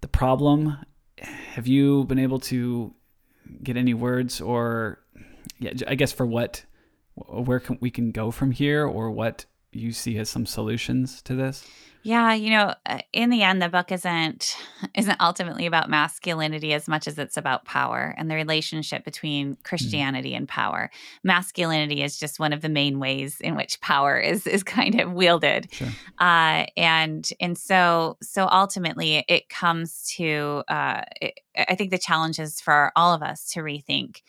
the 0.00 0.08
problem 0.08 0.76
have 1.18 1.66
you 1.66 2.04
been 2.04 2.18
able 2.18 2.40
to 2.40 2.94
get 3.62 3.76
any 3.76 3.94
words 3.94 4.40
or 4.40 4.98
yeah, 5.58 5.72
I 5.86 5.94
guess 5.94 6.12
for 6.12 6.26
what 6.26 6.64
where 7.14 7.60
can 7.60 7.78
we 7.80 7.90
can 7.90 8.10
go 8.10 8.30
from 8.30 8.52
here 8.52 8.86
or 8.86 9.10
what 9.10 9.44
you 9.72 9.92
see 9.92 10.18
as 10.18 10.28
some 10.28 10.46
solutions 10.46 11.22
to 11.22 11.34
this? 11.34 11.66
Yeah, 12.04 12.34
you 12.34 12.50
know, 12.50 12.74
uh, 12.84 12.98
in 13.12 13.30
the 13.30 13.44
end 13.44 13.62
the 13.62 13.68
book 13.68 13.92
isn't 13.92 14.56
isn't 14.96 15.20
ultimately 15.20 15.66
about 15.66 15.88
masculinity 15.88 16.72
as 16.72 16.88
much 16.88 17.06
as 17.06 17.16
it's 17.16 17.36
about 17.36 17.64
power 17.64 18.14
and 18.18 18.30
the 18.30 18.34
relationship 18.34 19.04
between 19.04 19.52
hmm. 19.52 19.62
Christianity 19.62 20.32
mm. 20.32 20.38
and 20.38 20.48
power. 20.48 20.90
Masculinity 21.22 22.02
is 22.02 22.18
just 22.18 22.40
one 22.40 22.52
of 22.52 22.60
the 22.60 22.68
main 22.68 22.98
ways 22.98 23.40
in 23.40 23.54
which 23.56 23.80
power 23.80 24.18
is 24.18 24.46
is 24.48 24.64
kind 24.64 25.00
of 25.00 25.12
wielded. 25.12 25.72
Sure. 25.72 25.88
Uh, 26.18 26.66
and 26.76 27.30
and 27.40 27.56
so 27.56 28.16
so 28.20 28.48
ultimately 28.50 29.24
it 29.28 29.48
comes 29.48 30.12
to 30.16 30.64
uh, 30.68 31.02
it, 31.20 31.38
I 31.56 31.76
think 31.76 31.90
the 31.90 31.98
challenge 31.98 32.40
is 32.40 32.60
for 32.60 32.90
all 32.96 33.14
of 33.14 33.22
us 33.22 33.52
to 33.52 33.60
rethink 33.60 34.22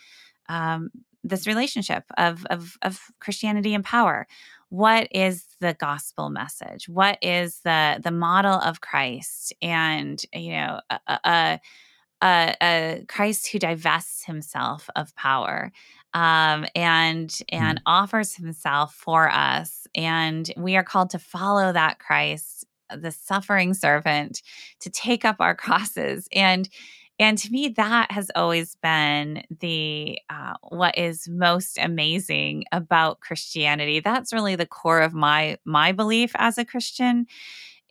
um, 0.47 0.91
this 1.24 1.47
relationship 1.47 2.03
of, 2.17 2.45
of 2.49 2.78
of 2.82 2.99
Christianity 3.19 3.74
and 3.74 3.84
power. 3.84 4.28
What 4.69 5.07
is 5.11 5.45
the 5.59 5.74
gospel 5.74 6.30
message? 6.30 6.89
What 6.89 7.17
is 7.21 7.61
the 7.63 7.99
the 8.03 8.11
model 8.11 8.59
of 8.59 8.82
christ? 8.82 9.53
And 9.61 10.21
you 10.34 10.51
know 10.53 10.82
a, 10.89 10.99
a, 11.07 11.59
a, 12.21 12.55
a 12.61 13.05
christ 13.07 13.51
who 13.51 13.59
divests 13.59 14.26
himself 14.26 14.89
of 14.95 15.15
power 15.15 15.71
um, 16.13 16.65
and 16.76 17.38
and 17.49 17.80
mm. 17.80 17.84
offers 17.86 18.36
himself 18.36 18.93
for 18.93 19.30
us. 19.30 19.88
And 19.95 20.51
we 20.57 20.76
are 20.76 20.84
called 20.84 21.11
to 21.11 21.19
follow 21.19 21.71
that 21.71 21.99
christ 21.99 22.65
the 22.89 23.11
suffering 23.11 23.74
servant 23.74 24.41
to 24.80 24.89
take 24.89 25.26
up 25.26 25.38
our 25.39 25.55
crosses. 25.63 26.28
And 26.32 26.69
and 27.24 27.38
to 27.38 27.51
me, 27.51 27.69
that 27.69 28.11
has 28.11 28.30
always 28.36 28.76
been 28.84 29.45
the 29.61 30.19
uh, 30.30 30.55
what 30.61 30.97
is 30.97 31.26
most 31.30 31.78
amazing 31.78 32.65
about 32.74 33.21
Christianity. 33.21 34.01
That's 34.01 34.34
really 34.34 34.57
the 34.57 34.65
core 34.65 34.99
of 34.99 35.13
my 35.13 35.57
my 35.63 35.93
belief 35.93 36.34
as 36.36 36.57
a 36.57 36.65
Christian. 36.65 37.26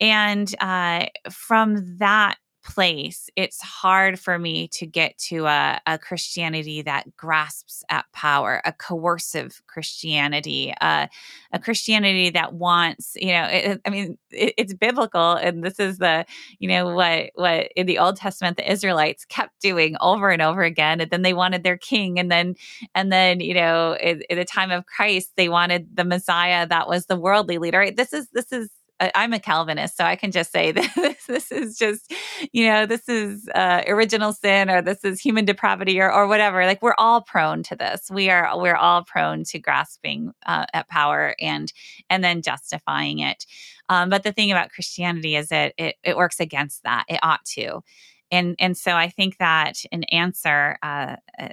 And 0.03 0.55
uh, 0.61 1.07
from 1.31 1.97
that 1.97 2.37
place, 2.63 3.29
it's 3.37 3.61
hard 3.61 4.19
for 4.19 4.39
me 4.39 4.69
to 4.69 4.87
get 4.87 5.19
to 5.19 5.47
a, 5.47 5.81
a 5.87 5.99
Christianity 5.99 6.83
that 6.83 7.17
grasps 7.17 7.85
at 7.91 8.05
power, 8.13 8.63
a 8.65 8.73
coercive 8.73 9.63
Christianity, 9.67 10.75
uh, 10.81 11.07
a 11.53 11.59
Christianity 11.59 12.31
that 12.31 12.55
wants, 12.55 13.17
you 13.17 13.33
know, 13.33 13.45
it, 13.45 13.81
I 13.85 13.91
mean, 13.91 14.19
it, 14.31 14.55
it's 14.57 14.75
biblical, 14.75 15.33
and 15.35 15.65
this 15.65 15.79
is 15.81 15.99
the, 15.99 16.25
you 16.59 16.69
know, 16.69 16.95
what 16.95 17.31
what 17.35 17.73
in 17.77 17.87
the 17.87 17.99
Old 17.99 18.17
Testament 18.17 18.57
the 18.57 18.71
Israelites 18.71 19.25
kept 19.25 19.61
doing 19.61 19.97
over 20.01 20.31
and 20.31 20.43
over 20.43 20.63
again, 20.63 21.01
and 21.01 21.11
then 21.11 21.23
they 21.23 21.35
wanted 21.35 21.65
their 21.65 21.79
king, 21.79 22.19
and 22.19 22.31
then 22.31 22.55
and 22.95 23.13
then 23.13 23.41
you 23.41 23.55
know, 23.55 23.97
in, 24.01 24.23
in 24.31 24.39
the 24.39 24.45
time 24.45 24.71
of 24.71 24.87
Christ, 24.87 25.33
they 25.37 25.49
wanted 25.49 25.97
the 25.97 26.05
Messiah 26.05 26.67
that 26.67 26.89
was 26.89 27.07
the 27.07 27.17
worldly 27.17 27.59
leader. 27.59 27.79
Right? 27.79 27.97
This 27.97 28.13
is 28.13 28.29
this 28.33 28.53
is 28.53 28.71
I'm 29.15 29.33
a 29.33 29.41
Calvinist, 29.41 29.97
so 29.97 30.05
I 30.05 30.17
can 30.17 30.31
just 30.31 30.53
say 30.53 30.73
this, 30.97 31.27
this 31.27 31.53
is 31.53 31.77
just, 31.77 32.13
you 32.53 32.67
know, 32.67 32.87
this 32.87 33.09
is 33.09 33.49
uh, 33.55 33.83
original 33.87 34.33
sin 34.33 34.71
or 34.71 34.83
this 34.83 35.05
is 35.05 35.21
human 35.21 35.45
depravity 35.45 36.01
or, 36.01 36.13
or 36.13 36.27
whatever. 36.27 36.65
Like 36.67 36.83
we're 36.83 36.95
all 36.99 37.23
prone 37.23 37.63
to 37.65 37.77
this. 37.77 38.11
We 38.11 38.31
are 38.31 38.59
we're 38.59 38.77
all 38.77 39.05
prone 39.05 39.45
to 39.45 39.59
grasping 39.59 40.33
uh, 40.47 40.67
at 40.73 40.89
power 40.89 41.35
and 41.41 41.73
and 42.11 42.23
then 42.23 42.43
justifying 42.43 43.21
it. 43.21 43.47
Um, 43.89 44.09
but 44.09 44.23
the 44.23 44.33
thing 44.33 44.51
about 44.51 44.71
Christianity 44.71 45.37
is 45.37 45.49
that 45.49 45.75
it, 45.77 45.97
it 46.03 46.17
works 46.17 46.41
against 46.41 46.83
that. 46.85 47.05
It 47.09 47.21
ought 47.23 47.45
to. 47.57 47.83
And, 48.31 48.57
and 48.59 48.77
so 48.77 48.93
I 48.93 49.11
think 49.11 49.37
that 49.39 49.83
an 49.93 50.05
answer 50.05 50.79
uh, 50.83 51.17
uh 51.39 51.49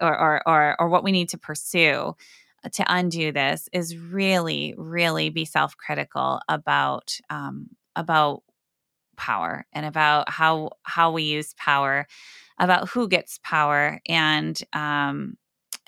or, 0.00 0.18
or, 0.18 0.48
or, 0.48 0.76
or 0.78 0.88
what 0.88 1.02
we 1.02 1.12
need 1.12 1.30
to 1.30 1.38
pursue 1.38 2.14
to 2.72 2.84
undo 2.88 3.32
this 3.32 3.68
is 3.72 3.96
really, 3.96 4.74
really 4.76 5.30
be 5.30 5.44
self-critical 5.44 6.40
about 6.48 7.16
um, 7.30 7.68
about 7.96 8.42
power 9.16 9.66
and 9.72 9.84
about 9.86 10.30
how 10.30 10.70
how 10.82 11.12
we 11.12 11.22
use 11.22 11.54
power, 11.54 12.06
about 12.58 12.88
who 12.88 13.08
gets 13.08 13.38
power, 13.42 14.00
and 14.08 14.60
um, 14.72 15.36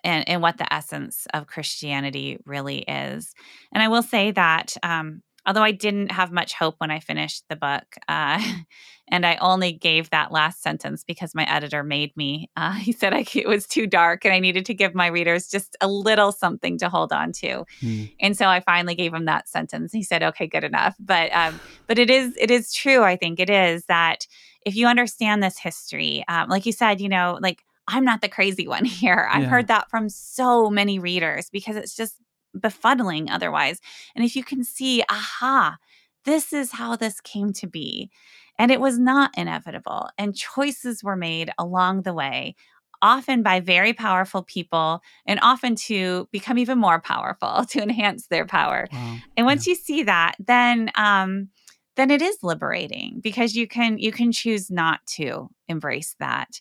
and 0.05 0.29
and 0.29 0.43
what 0.43 0.59
the 0.59 0.73
essence 0.73 1.27
of 1.35 1.47
Christianity 1.47 2.39
really 2.45 2.79
is. 2.81 3.35
And 3.73 3.83
I 3.83 3.89
will 3.89 4.03
say 4.03 4.31
that. 4.33 4.77
Um, 4.83 5.23
although 5.47 5.63
I 5.63 5.73
didn't 5.73 6.13
have 6.13 6.31
much 6.31 6.55
hope 6.55 6.77
when 6.79 6.91
I 6.91 7.01
finished 7.01 7.45
the 7.49 7.57
book. 7.57 7.85
Uh, 8.09 8.43
and 9.09 9.27
I 9.27 9.37
only 9.37 9.73
gave 9.73 10.11
that 10.11 10.33
last 10.33 10.63
sentence 10.63 11.05
because 11.05 11.35
my 11.35 11.45
editor 11.45 11.83
made 11.83 12.17
me. 12.17 12.51
Uh, 12.57 12.73
he 12.75 12.93
said 12.93 13.13
I, 13.13 13.25
it 13.35 13.49
was 13.49 13.67
too 13.67 13.87
dark 13.87 14.25
and 14.25 14.33
I 14.33 14.41
needed 14.41 14.67
to 14.67 14.75
give 14.75 14.95
my 14.95 15.09
readers 15.09 15.49
just 15.49 15.77
a 15.81 15.89
little 15.89 16.33
something 16.33 16.79
to 16.79 16.89
hold 16.89 17.13
on 17.13 17.33
to. 17.33 17.65
Mm. 17.83 18.13
And 18.21 18.37
so 18.37 18.47
I 18.47 18.61
finally 18.61 18.95
gave 18.95 19.13
him 19.13 19.25
that 19.27 19.49
sentence. 19.49 19.93
He 19.93 20.03
said, 20.03 20.23
"Okay, 20.23 20.47
good 20.47 20.65
enough." 20.65 20.97
But 20.99 21.33
um, 21.33 21.61
but 21.87 21.99
it 21.99 22.11
is 22.11 22.37
it 22.41 22.51
is 22.51 22.73
true. 22.73 23.03
I 23.03 23.17
think 23.17 23.41
it 23.41 23.51
is 23.51 23.85
that 23.87 24.27
if 24.65 24.77
you 24.77 24.87
understand 24.87 25.43
this 25.43 25.59
history, 25.59 26.25
um, 26.29 26.49
like 26.49 26.67
you 26.67 26.73
said, 26.73 27.01
you 27.01 27.09
know, 27.09 27.39
like 27.41 27.63
I'm 27.89 28.05
not 28.05 28.21
the 28.21 28.29
crazy 28.29 28.69
one 28.69 28.85
here. 28.87 29.29
I've 29.31 29.43
yeah. 29.43 29.49
heard 29.49 29.69
that 29.69 29.91
from 29.91 30.09
so 30.09 30.71
many 30.71 30.99
readers 30.99 31.51
because 31.51 31.77
it's 31.77 31.95
just 31.95 32.17
befuddling 32.59 33.31
otherwise. 33.31 33.81
And 34.15 34.25
if 34.25 34.37
you 34.37 34.45
can 34.45 34.65
see, 34.65 35.03
aha, 35.09 35.79
this 36.25 36.53
is 36.53 36.73
how 36.73 36.97
this 36.97 37.21
came 37.21 37.53
to 37.55 37.67
be. 37.67 38.11
And 38.59 38.71
it 38.71 38.81
was 38.81 38.99
not 38.99 39.31
inevitable. 39.37 40.09
And 40.19 40.37
choices 40.37 41.03
were 41.03 41.17
made 41.17 41.51
along 41.59 42.03
the 42.03 42.15
way, 42.15 42.55
often 43.01 43.43
by 43.43 43.61
very 43.61 43.93
powerful 43.93 44.43
people, 44.43 45.01
and 45.27 45.41
often 45.43 45.75
to 45.75 46.29
become 46.31 46.59
even 46.59 46.79
more 46.79 47.01
powerful 47.01 47.65
to 47.71 47.83
enhance 47.83 48.27
their 48.29 48.47
power. 48.47 48.87
Wow. 48.93 49.17
And 49.37 49.47
once 49.47 49.67
yeah. 49.67 49.73
you 49.73 49.77
see 49.77 50.03
that, 50.05 50.37
then 50.39 50.91
um, 50.97 51.49
then 51.97 52.11
it 52.11 52.23
is 52.23 52.39
liberating 52.43 53.21
because 53.23 53.55
you 53.55 53.67
can 53.67 53.99
you 53.99 54.13
can 54.13 54.33
choose 54.33 54.71
not 54.71 55.05
to 55.07 55.51
embrace 55.69 56.15
that. 56.21 56.61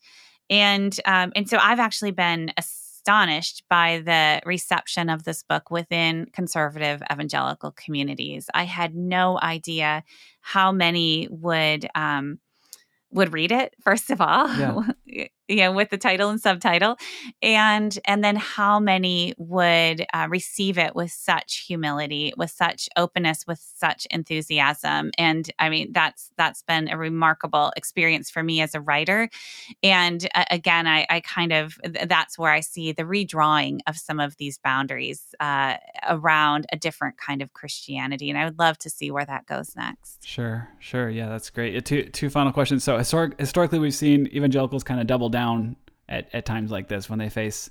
And 0.50 0.98
um, 1.06 1.32
and 1.36 1.50
so 1.50 1.58
I've 1.58 1.80
actually 1.80 2.12
been 2.12 2.52
a 2.58 2.62
astonished 3.02 3.64
by 3.70 4.02
the 4.06 4.42
reception 4.46 5.10
of 5.10 5.24
this 5.24 5.44
book 5.44 5.72
within 5.72 6.28
conservative 6.34 7.02
evangelical 7.12 7.72
communities. 7.72 8.48
I 8.54 8.64
had 8.64 8.96
no 8.96 9.40
idea 9.42 10.04
how 10.42 10.72
many 10.72 11.28
would 11.32 11.88
um, 11.96 12.40
would 13.12 13.34
read 13.34 13.52
it 13.52 13.76
first 13.84 14.10
of 14.10 14.22
all 14.22 14.48
yeah. 14.56 15.28
you 15.52 15.58
know 15.58 15.72
with 15.72 15.90
the 15.90 15.98
title 15.98 16.30
and 16.30 16.40
subtitle 16.40 16.98
and 17.42 18.00
and 18.06 18.24
then 18.24 18.36
how 18.36 18.80
many 18.80 19.34
would 19.38 20.06
uh, 20.14 20.28
receive 20.30 20.78
it 20.78 20.96
with 20.96 21.12
such 21.12 21.66
humility 21.68 22.34
with 22.38 22.52
such 22.52 22.88
openness 22.98 23.46
with 23.48 23.60
such 23.60 24.08
enthusiasm 24.12 25.12
and 25.18 25.52
i 25.60 25.70
mean 25.70 25.92
that's 25.92 26.32
that's 26.38 26.64
been 26.64 26.88
a 26.88 26.98
remarkable 26.98 27.74
experience 27.76 28.30
for 28.30 28.44
me 28.44 28.62
as 28.62 28.74
a 28.74 28.82
writer 28.82 29.30
and 29.84 30.28
uh, 30.36 30.46
again 30.52 30.88
I, 30.88 31.06
I 31.10 31.20
kind 31.22 31.52
of 31.52 31.78
that's 32.08 32.38
where 32.38 32.52
i 32.52 32.60
see 32.62 32.92
the 32.92 33.04
redrawing 33.04 33.80
of 33.88 33.98
some 33.98 34.20
of 34.20 34.38
these 34.38 34.58
boundaries 34.58 35.36
uh, 35.40 35.78
around 36.08 36.66
a 36.72 36.78
different 36.78 37.18
kind 37.18 37.42
of 37.42 37.54
christianity 37.54 38.30
and 38.30 38.38
i 38.38 38.46
would 38.46 38.60
love 38.60 38.78
to 38.80 38.90
see 38.90 39.12
where 39.12 39.26
that 39.26 39.46
goes 39.46 39.76
next. 39.76 40.26
Sure 40.26 40.70
sure 40.80 41.10
yeah 41.10 41.28
that's 41.28 41.50
great. 41.50 41.84
Two 41.86 42.04
two 42.04 42.30
final 42.30 42.52
questions. 42.52 42.84
So 42.84 42.98
historic, 42.98 43.40
historically 43.40 43.80
we've 43.80 43.94
seen 43.94 44.28
evangelicals 44.28 44.84
kind 44.84 45.00
of 45.00 45.08
double 45.08 45.30
down 45.30 45.41
at, 46.10 46.30
at 46.34 46.46
times 46.46 46.72
like 46.72 46.88
this 46.88 47.10
when 47.10 47.20
they 47.20 47.30
face 47.30 47.70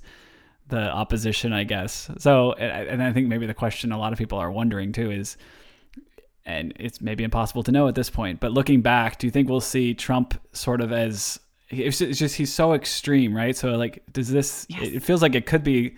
the 0.67 0.89
opposition, 0.89 1.53
I 1.53 1.63
guess. 1.63 2.09
So, 2.17 2.53
and 2.53 3.03
I 3.03 3.11
think 3.11 3.27
maybe 3.27 3.45
the 3.45 3.53
question 3.53 3.91
a 3.91 3.97
lot 3.97 4.13
of 4.13 4.19
people 4.19 4.37
are 4.37 4.51
wondering 4.51 4.91
too 4.91 5.11
is, 5.11 5.37
and 6.45 6.73
it's 6.79 7.01
maybe 7.01 7.23
impossible 7.23 7.63
to 7.63 7.71
know 7.71 7.87
at 7.87 7.95
this 7.95 8.09
point, 8.09 8.39
but 8.39 8.51
looking 8.51 8.81
back, 8.81 9.19
do 9.19 9.27
you 9.27 9.31
think 9.31 9.49
we'll 9.49 9.61
see 9.61 9.93
Trump 9.93 10.39
sort 10.53 10.81
of 10.81 10.91
as 10.91 11.39
it's 11.69 11.99
just 11.99 12.35
he's 12.35 12.51
so 12.51 12.73
extreme, 12.73 13.35
right? 13.35 13.55
So, 13.55 13.71
like, 13.77 14.03
does 14.11 14.29
this? 14.29 14.65
Yes. 14.69 14.81
It 14.83 15.03
feels 15.03 15.21
like 15.21 15.35
it 15.35 15.45
could 15.45 15.63
be 15.63 15.95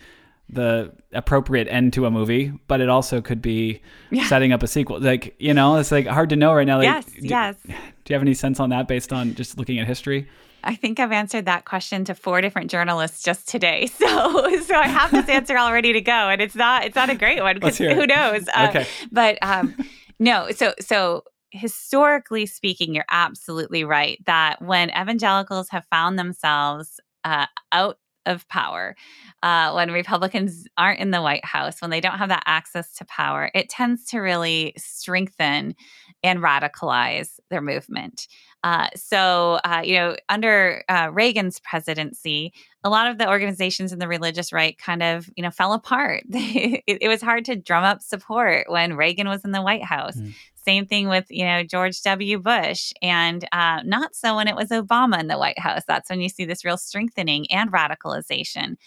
the 0.50 0.92
appropriate 1.14 1.68
end 1.68 1.94
to 1.94 2.06
a 2.06 2.12
movie, 2.12 2.54
but 2.68 2.80
it 2.80 2.90
also 2.90 3.22
could 3.22 3.42
be 3.42 3.82
yeah. 4.12 4.28
setting 4.28 4.54
up 4.54 4.62
a 4.62 4.68
sequel. 4.68 5.00
Like, 5.00 5.36
you 5.40 5.54
know, 5.54 5.78
it's 5.78 5.92
like 5.92 6.06
hard 6.06 6.30
to 6.30 6.36
know 6.36 6.54
right 6.54 6.68
now. 6.68 6.78
Like, 6.78 6.86
yes, 6.86 7.06
do, 7.06 7.28
yes. 7.28 7.56
Do 7.64 7.74
you 8.10 8.14
have 8.14 8.22
any 8.22 8.36
sense 8.36 8.60
on 8.60 8.70
that 8.70 8.88
based 8.88 9.12
on 9.12 9.34
just 9.34 9.58
looking 9.58 9.80
at 9.80 9.88
history? 9.88 10.28
I 10.64 10.76
think 10.76 11.00
I've 11.00 11.12
answered 11.12 11.46
that 11.46 11.66
question 11.66 12.06
to 12.06 12.16
four 12.16 12.42
different 12.42 12.72
journalists 12.72 13.24
just 13.24 13.48
today. 13.48 13.90
So, 14.04 14.60
so 14.62 14.76
I 14.76 14.88
have 14.88 15.12
this 15.12 15.30
answer 15.30 15.58
all 15.58 15.72
ready 15.72 15.94
to 15.94 16.02
go, 16.02 16.12
and 16.30 16.42
it's 16.42 16.56
not 16.56 16.84
it's 16.84 16.96
not 16.96 17.10
a 17.10 17.16
great 17.16 17.42
one 17.42 17.56
because 17.56 17.78
who 17.78 18.06
knows? 18.06 18.48
Uh, 18.54 18.68
okay. 18.70 18.88
But 19.12 19.38
um, 19.42 19.76
no, 20.20 20.52
so 20.52 20.74
so 20.80 21.24
historically 21.52 22.46
speaking, 22.46 22.94
you're 22.94 23.06
absolutely 23.10 23.84
right 23.84 24.20
that 24.26 24.62
when 24.62 24.90
evangelicals 24.90 25.70
have 25.70 25.86
found 25.86 26.20
themselves 26.20 27.00
uh, 27.24 27.46
out 27.72 27.98
of 28.26 28.48
power, 28.50 28.96
uh, 29.42 29.72
when 29.74 29.92
Republicans 29.92 30.68
aren't 30.78 31.00
in 31.00 31.12
the 31.12 31.22
White 31.22 31.46
House, 31.46 31.82
when 31.82 31.92
they 31.92 32.02
don't 32.02 32.18
have 32.18 32.30
that 32.30 32.44
access 32.46 32.94
to 32.96 33.06
power, 33.06 33.52
it 33.54 33.70
tends 33.70 34.06
to 34.06 34.20
really 34.20 34.74
strengthen 34.78 35.76
and 36.24 36.40
radicalize 36.40 37.40
their 37.50 37.62
movement. 37.62 38.28
Uh, 38.64 38.88
so, 38.96 39.60
uh, 39.66 39.82
you 39.84 39.96
know, 39.96 40.16
under 40.30 40.84
uh, 40.88 41.10
Reagan's 41.12 41.60
presidency, 41.60 42.54
a 42.84 42.90
lot 42.90 43.10
of 43.10 43.18
the 43.18 43.28
organizations 43.28 43.92
in 43.92 44.00
the 44.00 44.08
religious 44.08 44.54
right 44.54 44.78
kind 44.78 45.04
of, 45.04 45.30
you 45.36 45.44
know, 45.44 45.52
fell 45.52 45.74
apart. 45.74 46.24
it, 46.30 46.84
it, 46.88 47.08
was 47.10 47.22
hard 47.22 47.44
to 47.46 47.58
drum 47.58 47.84
up 47.84 48.02
support 48.02 48.70
when 48.70 48.96
Reagan 48.96 49.28
was 49.28 49.44
in 49.44 49.52
the 49.52 49.62
White 49.62 49.84
House. 49.84 50.16
Mm. 50.16 50.34
Same 50.56 50.86
thing 50.86 51.10
with, 51.10 51.26
you 51.30 51.44
know, 51.44 51.64
George 51.64 52.02
W. 52.04 52.40
Bush, 52.40 52.94
and 53.02 53.46
uh, 53.52 53.82
not 53.84 54.16
so 54.16 54.38
when 54.38 54.48
it 54.48 54.56
was 54.56 54.70
Obama 54.70 55.20
in 55.20 55.28
the 55.28 55.38
White 55.38 55.60
House. 55.60 55.82
That's 55.86 56.10
when 56.10 56.22
you 56.22 56.30
see 56.30 56.46
this 56.46 56.64
real 56.64 56.78
strengthening 56.78 57.52
and 57.52 57.70
radicalization. 57.70 58.78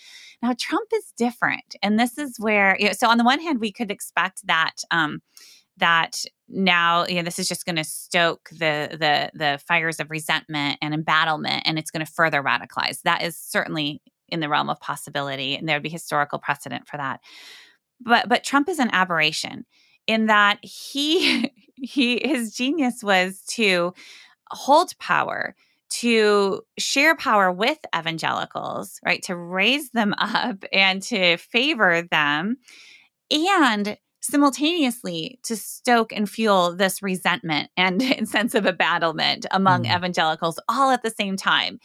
Now, 0.42 0.54
Trump 0.58 0.88
is 0.94 1.12
different. 1.18 1.76
And 1.82 1.98
this 1.98 2.16
is 2.16 2.38
where, 2.38 2.76
you 2.78 2.86
know, 2.86 2.92
so 2.92 3.08
on 3.08 3.18
the 3.18 3.24
one 3.24 3.40
hand, 3.40 3.60
we 3.60 3.72
could 3.72 3.90
expect 3.90 4.46
that. 4.46 4.76
Um, 4.90 5.20
that 5.78 6.24
now 6.48 7.06
you 7.06 7.16
know 7.16 7.22
this 7.22 7.38
is 7.38 7.48
just 7.48 7.66
going 7.66 7.76
to 7.76 7.84
stoke 7.84 8.48
the 8.50 8.88
the 8.92 9.30
the 9.34 9.58
fires 9.66 10.00
of 10.00 10.10
resentment 10.10 10.78
and 10.80 10.94
embattlement 10.94 11.62
and 11.66 11.78
it's 11.78 11.90
going 11.90 12.04
to 12.04 12.10
further 12.10 12.42
radicalize. 12.42 13.02
That 13.02 13.22
is 13.22 13.36
certainly 13.36 14.00
in 14.28 14.40
the 14.40 14.48
realm 14.48 14.70
of 14.70 14.80
possibility 14.80 15.56
and 15.56 15.68
there 15.68 15.76
would 15.76 15.82
be 15.82 15.88
historical 15.88 16.38
precedent 16.38 16.88
for 16.88 16.96
that. 16.96 17.20
But 18.00 18.28
but 18.28 18.44
trump 18.44 18.68
is 18.68 18.78
an 18.78 18.90
aberration 18.92 19.64
in 20.06 20.26
that 20.26 20.58
he 20.62 21.50
he 21.74 22.20
his 22.24 22.54
genius 22.54 23.02
was 23.02 23.42
to 23.50 23.92
hold 24.50 24.96
power 24.98 25.54
to 25.88 26.62
share 26.78 27.14
power 27.16 27.50
with 27.52 27.78
evangelicals 27.96 28.98
right 29.04 29.22
to 29.22 29.36
raise 29.36 29.90
them 29.90 30.14
up 30.18 30.64
and 30.72 31.02
to 31.02 31.36
favor 31.36 32.02
them 32.02 32.56
and 33.30 33.96
simultaneously 34.26 35.38
to 35.44 35.56
stoke 35.56 36.12
and 36.12 36.28
fuel 36.28 36.74
this 36.74 37.02
resentment 37.02 37.70
and, 37.76 38.02
sense 38.28 38.54
of 38.54 38.66
embattlement 38.66 39.46
among 39.50 39.84
mm. 39.84 39.96
evangelicals 39.96 40.58
all 40.68 40.90
at 40.90 41.02
the 41.02 41.10
same 41.10 41.36
time. 41.36 41.78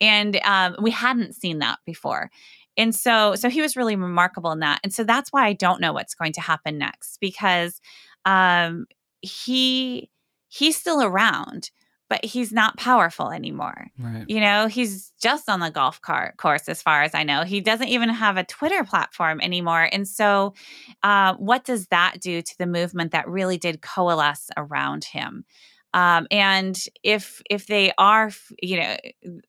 And 0.00 0.36
um, 0.44 0.76
we 0.80 0.90
hadn't 0.90 1.34
seen 1.34 1.58
that 1.60 1.78
before. 1.86 2.30
And 2.76 2.94
so, 2.94 3.34
so 3.34 3.48
he 3.48 3.62
was 3.62 3.76
really 3.76 3.96
remarkable 3.96 4.52
in 4.52 4.60
that. 4.60 4.80
And 4.84 4.92
so 4.92 5.04
that's 5.04 5.32
why 5.32 5.46
I 5.46 5.54
don't 5.54 5.80
know 5.80 5.92
what's 5.92 6.14
going 6.14 6.32
to 6.34 6.40
happen 6.40 6.76
next 6.78 7.18
because 7.20 7.80
um, 8.24 8.86
he 9.22 10.10
he's 10.48 10.76
still 10.76 11.02
around 11.02 11.70
but 12.08 12.24
he's 12.24 12.52
not 12.52 12.76
powerful 12.76 13.30
anymore. 13.30 13.88
Right. 13.98 14.24
You 14.28 14.40
know, 14.40 14.66
he's 14.66 15.12
just 15.20 15.48
on 15.48 15.60
the 15.60 15.70
golf 15.70 16.00
cart 16.00 16.36
course, 16.36 16.68
as 16.68 16.82
far 16.82 17.02
as 17.02 17.14
I 17.14 17.22
know. 17.22 17.42
He 17.42 17.60
doesn't 17.60 17.88
even 17.88 18.08
have 18.08 18.36
a 18.36 18.44
Twitter 18.44 18.84
platform 18.84 19.40
anymore. 19.40 19.88
And 19.90 20.06
so, 20.06 20.54
uh, 21.02 21.34
what 21.34 21.64
does 21.64 21.88
that 21.88 22.20
do 22.20 22.42
to 22.42 22.58
the 22.58 22.66
movement 22.66 23.12
that 23.12 23.28
really 23.28 23.58
did 23.58 23.82
coalesce 23.82 24.50
around 24.56 25.04
him? 25.04 25.44
Um, 25.96 26.26
and 26.30 26.78
if 27.02 27.40
if 27.48 27.68
they 27.68 27.90
are, 27.96 28.30
you 28.62 28.78
know, 28.78 28.96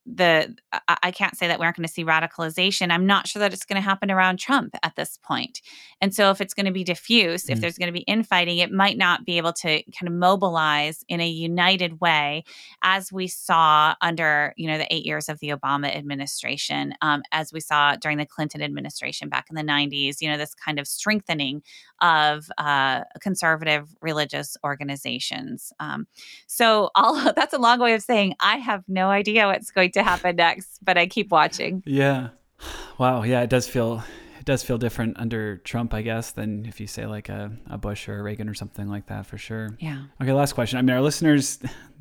the 0.05 0.55
I, 0.71 0.97
I 1.03 1.11
can't 1.11 1.35
say 1.35 1.45
that 1.49 1.59
we 1.59 1.65
aren't 1.65 1.75
going 1.75 1.85
to 1.85 1.93
see 1.93 2.05
radicalization. 2.05 2.89
I'm 2.89 3.05
not 3.05 3.27
sure 3.27 3.41
that 3.41 3.51
it's 3.51 3.65
going 3.65 3.75
to 3.75 3.85
happen 3.85 4.09
around 4.09 4.39
Trump 4.39 4.73
at 4.81 4.95
this 4.95 5.19
point. 5.21 5.61
And 5.99 6.15
so, 6.15 6.31
if 6.31 6.39
it's 6.39 6.53
going 6.53 6.65
to 6.65 6.71
be 6.71 6.85
diffuse, 6.85 7.47
mm. 7.47 7.49
if 7.49 7.59
there's 7.59 7.77
going 7.77 7.93
to 7.93 7.99
be 7.99 8.05
infighting, 8.05 8.59
it 8.59 8.71
might 8.71 8.97
not 8.97 9.25
be 9.25 9.37
able 9.37 9.51
to 9.53 9.83
kind 9.91 10.07
of 10.07 10.13
mobilize 10.13 11.03
in 11.09 11.19
a 11.19 11.27
united 11.27 11.99
way, 11.99 12.45
as 12.81 13.11
we 13.11 13.27
saw 13.27 13.95
under 13.99 14.53
you 14.55 14.67
know 14.67 14.77
the 14.77 14.93
eight 14.93 15.05
years 15.05 15.27
of 15.27 15.39
the 15.39 15.49
Obama 15.49 15.93
administration, 15.93 16.93
um, 17.01 17.23
as 17.33 17.51
we 17.51 17.59
saw 17.59 17.97
during 17.97 18.17
the 18.17 18.25
Clinton 18.25 18.61
administration 18.61 19.27
back 19.27 19.47
in 19.49 19.57
the 19.57 19.63
90s. 19.63 20.21
You 20.21 20.29
know, 20.29 20.37
this 20.37 20.55
kind 20.55 20.79
of 20.79 20.87
strengthening 20.87 21.61
of 21.99 22.49
uh, 22.57 23.01
conservative 23.19 23.93
religious 24.01 24.55
organizations. 24.63 25.73
Um, 25.81 26.07
so 26.45 26.89
all 26.95 27.33
that's 27.35 27.53
a 27.53 27.59
long 27.59 27.79
way 27.79 27.93
of 27.93 28.01
saying 28.01 28.35
I 28.39 28.57
have 28.57 28.83
no 28.87 29.09
idea 29.09 29.47
what's 29.47 29.71
going 29.71 29.91
to 29.91 30.03
happen 30.03 30.35
next, 30.35 30.79
but 30.83 30.97
I 30.97 31.07
keep 31.07 31.31
watching. 31.31 31.83
Yeah. 31.85 32.29
Wow. 32.97 33.21
Yeah, 33.21 33.41
it 33.41 33.51
does 33.51 33.67
feel 33.67 34.03
it 34.39 34.45
does 34.45 34.63
feel 34.63 34.77
different 34.77 35.19
under 35.19 35.57
Trump, 35.57 35.93
I 35.93 36.01
guess, 36.01 36.31
than 36.31 36.65
if 36.65 36.79
you 36.79 36.87
say 36.87 37.05
like 37.05 37.29
a, 37.29 37.51
a 37.69 37.77
Bush 37.77 38.07
or 38.07 38.19
a 38.19 38.23
Reagan 38.23 38.49
or 38.49 38.53
something 38.53 38.87
like 38.87 39.07
that 39.07 39.25
for 39.25 39.37
sure. 39.37 39.77
Yeah. 39.79 40.03
Okay, 40.21 40.31
last 40.31 40.53
question. 40.53 40.79
I 40.79 40.81
mean, 40.81 40.95
our 40.95 41.01
listeners, 41.01 41.59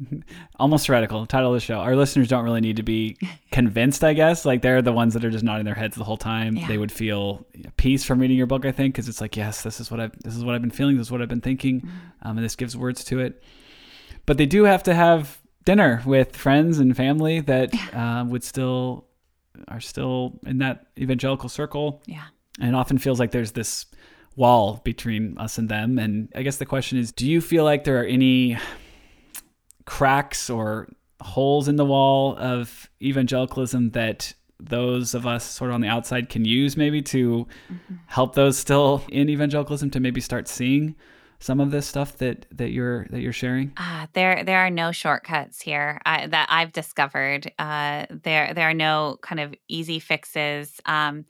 almost 0.59 0.87
heretical, 0.87 1.26
title 1.26 1.53
of 1.53 1.57
the 1.57 1.61
show. 1.61 1.80
Our 1.80 1.97
listeners 1.97 2.28
don't 2.28 2.45
really 2.45 2.61
need 2.61 2.76
to 2.76 2.82
be 2.82 3.16
convinced, 3.51 4.05
I 4.05 4.12
guess. 4.12 4.45
Like, 4.45 4.62
they're 4.62 4.80
the 4.80 4.93
ones 4.93 5.14
that 5.14 5.24
are 5.24 5.30
just 5.30 5.45
nodding 5.45 5.64
their 5.64 5.74
heads 5.74 5.97
the 5.97 6.05
whole 6.05 6.16
time. 6.16 6.57
Yeah. 6.57 6.68
They 6.68 6.78
would 6.78 6.93
feel 6.93 7.47
peace 7.78 8.05
from 8.05 8.20
reading 8.20 8.37
your 8.37 8.47
book, 8.47 8.64
I 8.64 8.72
think, 8.72 8.95
because 8.95 9.09
it's 9.09 9.20
like, 9.20 9.37
yes, 9.37 9.62
this 9.62 9.80
is 9.80 9.91
what 9.91 10.01
I've, 10.01 10.12
this 10.22 10.37
is 10.37 10.45
what 10.45 10.55
I've 10.55 10.62
been 10.62 10.70
feeling. 10.70 10.97
This 10.97 11.09
is 11.09 11.11
what 11.11 11.20
I've 11.20 11.28
been 11.28 11.41
thinking. 11.41 11.80
Mm-hmm. 11.80 11.89
Um, 12.22 12.39
and 12.39 12.45
this 12.45 12.57
gives 12.57 12.76
words 12.76 13.05
to 13.05 13.20
it. 13.20 13.43
But 14.27 14.39
they 14.39 14.47
do 14.47 14.64
have 14.64 14.83
to 14.85 14.95
have 14.95 15.41
dinner 15.64 16.03
with 16.05 16.37
friends 16.37 16.79
and 16.79 16.97
family 16.97 17.41
that 17.41 17.72
uh, 17.95 18.24
would 18.29 18.45
still, 18.45 19.07
are 19.68 19.81
still 19.81 20.39
in 20.47 20.59
that 20.59 20.87
evangelical 20.99 21.49
circle 21.49 22.03
Yeah. 22.07 22.22
and 22.61 22.68
it 22.70 22.74
often 22.74 22.99
feels 22.99 23.18
like 23.18 23.31
there's 23.33 23.53
this 23.53 23.87
wall 24.37 24.81
between 24.85 25.39
us 25.39 25.59
and 25.59 25.68
them. 25.68 25.99
And 25.99 26.29
I 26.37 26.43
guess 26.43 26.59
the 26.59 26.66
question 26.66 26.99
is 26.99 27.11
do 27.11 27.27
you 27.27 27.41
feel 27.41 27.64
like 27.64 27.85
there 27.85 28.01
are 28.01 28.05
any 28.05 28.59
cracks 29.85 30.51
or 30.51 30.89
holes 31.22 31.68
in 31.68 31.77
the 31.77 31.85
wall 31.85 32.37
of 32.39 32.91
evangelicalism 33.03 33.91
that 33.91 34.35
those 34.61 35.14
of 35.14 35.27
us 35.27 35.45
sort 35.45 35.70
of 35.70 35.74
on 35.74 35.81
the 35.81 35.89
outside 35.89 36.29
can 36.29 36.45
use 36.45 36.77
maybe 36.77 37.03
to 37.03 37.47
help 38.07 38.35
those 38.35 38.57
still 38.59 39.03
in 39.11 39.29
evangelicalism 39.29 39.91
to 39.91 40.01
maybe 40.01 40.20
start 40.20 40.49
seeing 40.49 40.95
some 41.39 41.61
of 41.61 41.70
this 41.70 41.87
stuff 41.87 42.16
that 42.18 42.47
that 42.51 42.70
you're 42.70 43.07
that 43.11 43.20
you're 43.20 43.32
sharing 43.32 43.72
Ah, 43.76 44.09
there 44.14 44.43
there 44.45 44.61
are 44.61 44.70
no 44.70 44.93
shortcuts 44.93 45.61
here 45.61 46.01
I, 46.07 46.26
that 46.26 46.49
I've 46.51 46.72
discovered. 46.72 47.51
Uh, 47.59 48.07
there 48.11 48.55
there 48.55 48.68
are 48.68 48.74
no 48.74 49.18
kind 49.22 49.41
of 49.41 49.55
easy 49.68 49.99
fixes. 49.99 50.80
Um, 50.87 51.24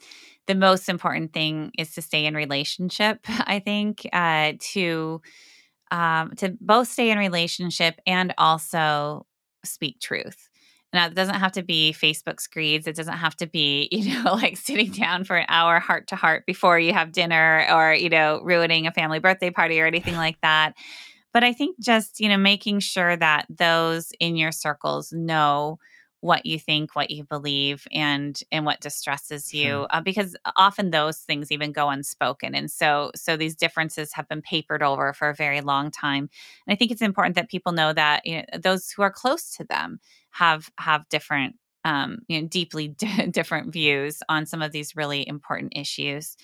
the 0.47 0.55
most 0.55 0.89
important 0.89 1.33
thing 1.33 1.73
is 1.77 1.95
to 1.95 2.03
stay 2.03 2.27
in 2.27 2.35
relationship. 2.35 3.21
I 3.29 3.59
think 3.59 4.07
uh, 4.13 4.53
to 4.73 5.21
um, 5.91 6.33
to 6.37 6.57
both 6.61 6.89
stay 6.89 7.11
in 7.11 7.19
relationship 7.19 8.01
and 8.07 8.35
also 8.39 9.27
speak 9.65 10.01
truth. 10.01 10.49
Now, 10.93 11.07
it 11.07 11.15
doesn't 11.15 11.35
have 11.35 11.53
to 11.53 11.63
be 11.63 11.93
Facebook 11.93 12.41
screeds. 12.41 12.87
It 12.87 12.97
doesn't 12.97 13.17
have 13.17 13.37
to 13.39 13.47
be, 13.47 13.89
you 13.93 14.23
know, 14.23 14.35
like 14.35 14.57
sitting 14.57 14.91
down 14.91 15.25
for 15.25 15.37
an 15.37 15.47
hour 15.49 15.79
heart 15.79 16.09
to 16.09 16.17
heart 16.17 16.47
before 16.47 16.79
you 16.79 16.93
have 16.93 17.13
dinner 17.13 17.67
or, 17.71 17.95
you 17.95 18.09
know, 18.09 18.41
ruining 18.43 18.87
a 18.87 18.93
family 18.93 19.19
birthday 19.19 19.51
party 19.51 19.81
or 19.81 19.87
anything 19.87 20.17
like 20.17 20.41
that. 20.43 20.75
But 21.33 21.45
I 21.45 21.53
think 21.53 21.79
just, 21.81 22.19
you 22.21 22.29
know, 22.29 22.39
making 22.39 22.81
sure 22.81 23.15
that 23.17 23.47
those 23.51 24.11
in 24.21 24.37
your 24.37 24.53
circles 24.53 25.13
know 25.13 25.79
what 26.27 26.45
you 26.45 26.59
think, 26.59 26.95
what 26.97 27.11
you 27.11 27.25
believe, 27.25 27.87
and 27.93 28.41
and 28.53 28.67
what 28.67 28.81
distresses 28.81 29.55
you, 29.55 29.69
Sure. 29.71 29.87
uh, 29.91 30.01
because 30.01 30.37
often 30.57 30.91
those 30.91 31.19
things 31.19 31.53
even 31.53 31.73
go 31.73 31.89
unspoken, 31.89 32.55
and 32.55 32.71
so 32.71 33.13
so 33.15 33.37
these 33.37 33.57
differences 33.57 34.13
have 34.15 34.29
been 34.29 34.43
papered 34.43 34.83
over 34.83 35.13
for 35.13 35.29
a 35.31 35.35
very 35.35 35.61
long 35.61 35.91
time. 35.91 36.29
And 36.67 36.75
I 36.75 36.77
think 36.77 36.91
it's 36.91 37.03
important 37.03 37.37
that 37.37 37.49
people 37.49 37.73
know 37.73 37.93
that 37.93 38.27
you 38.27 38.39
know 38.39 38.59
those 38.59 38.91
who 38.91 39.03
are 39.03 39.11
close 39.13 39.55
to 39.57 39.65
them 39.65 40.01
have 40.31 40.69
have 40.79 41.09
different, 41.09 41.57
um, 41.85 42.19
you 42.29 42.43
know, 42.43 42.49
deeply 42.49 42.89
different 43.31 43.73
views 43.73 44.23
on 44.29 44.47
some 44.47 44.63
of 44.63 44.73
these 44.73 44.97
really 44.97 45.27
important 45.27 45.73
issues. 45.77 46.37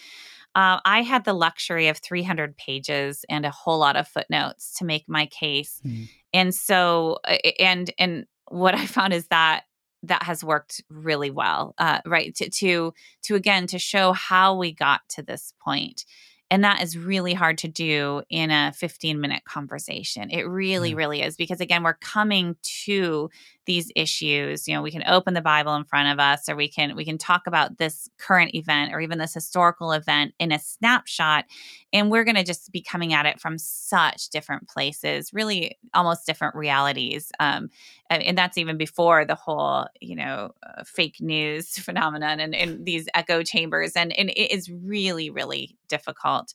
Uh, 0.54 0.78
I 0.84 1.02
had 1.02 1.24
the 1.24 1.32
luxury 1.32 1.88
of 1.88 1.98
300 1.98 2.56
pages 2.56 3.24
and 3.28 3.46
a 3.46 3.50
whole 3.50 3.78
lot 3.78 3.96
of 3.96 4.06
footnotes 4.06 4.74
to 4.78 4.84
make 4.84 5.08
my 5.08 5.26
case, 5.26 5.80
Hmm. 5.82 6.04
and 6.32 6.54
so 6.54 7.18
uh, 7.26 7.36
and 7.58 7.90
and 7.98 8.26
what 8.48 8.74
I 8.74 8.86
found 8.86 9.12
is 9.14 9.26
that 9.28 9.64
that 10.04 10.22
has 10.24 10.42
worked 10.44 10.82
really 10.88 11.30
well, 11.30 11.74
uh, 11.78 12.00
right? 12.06 12.34
To, 12.36 12.50
to 12.50 12.94
to 13.22 13.34
again 13.34 13.66
to 13.68 13.78
show 13.78 14.12
how 14.12 14.56
we 14.56 14.72
got 14.72 15.00
to 15.10 15.22
this 15.22 15.52
point, 15.64 16.04
and 16.50 16.64
that 16.64 16.82
is 16.82 16.98
really 16.98 17.34
hard 17.34 17.58
to 17.58 17.68
do 17.68 18.22
in 18.28 18.50
a 18.50 18.72
15 18.72 19.20
minute 19.20 19.44
conversation. 19.44 20.30
It 20.30 20.42
really, 20.42 20.90
Yeah. 20.90 20.96
really 20.96 21.22
is 21.22 21.36
because 21.36 21.60
again, 21.60 21.82
we're 21.82 21.94
coming 21.94 22.56
to 22.84 23.30
these 23.66 23.90
issues. 23.94 24.66
You 24.66 24.74
know, 24.74 24.82
we 24.82 24.90
can 24.90 25.04
open 25.06 25.34
the 25.34 25.40
Bible 25.40 25.74
in 25.74 25.84
front 25.84 26.12
of 26.12 26.18
us, 26.18 26.48
or 26.48 26.56
we 26.56 26.68
can 26.68 26.96
we 26.96 27.04
can 27.04 27.18
talk 27.18 27.46
about 27.46 27.78
this 27.78 28.08
current 28.18 28.54
event 28.54 28.92
or 28.92 29.00
even 29.00 29.18
this 29.18 29.34
historical 29.34 29.92
event 29.92 30.34
in 30.38 30.52
a 30.52 30.58
snapshot, 30.58 31.44
and 31.92 32.10
we're 32.10 32.24
going 32.24 32.36
to 32.36 32.44
just 32.44 32.70
be 32.72 32.82
coming 32.82 33.12
at 33.12 33.26
it 33.26 33.40
from 33.40 33.58
such 33.58 34.30
different 34.30 34.68
places, 34.68 35.32
really 35.32 35.78
almost 35.94 36.26
different 36.26 36.54
realities. 36.54 37.30
Um, 37.40 37.70
and, 38.10 38.22
and 38.22 38.38
that's 38.38 38.58
even 38.58 38.76
before 38.76 39.24
the 39.24 39.34
whole 39.34 39.86
you 40.00 40.14
know 40.14 40.52
uh, 40.62 40.84
fake 40.84 41.16
news 41.20 41.68
phenomenon 41.78 42.40
and, 42.40 42.54
and 42.54 42.84
these 42.84 43.08
echo 43.14 43.42
chambers 43.42 43.92
and, 43.92 44.12
and 44.18 44.30
it 44.30 44.52
is 44.52 44.70
really 44.70 45.30
really 45.30 45.76
difficult 45.88 46.54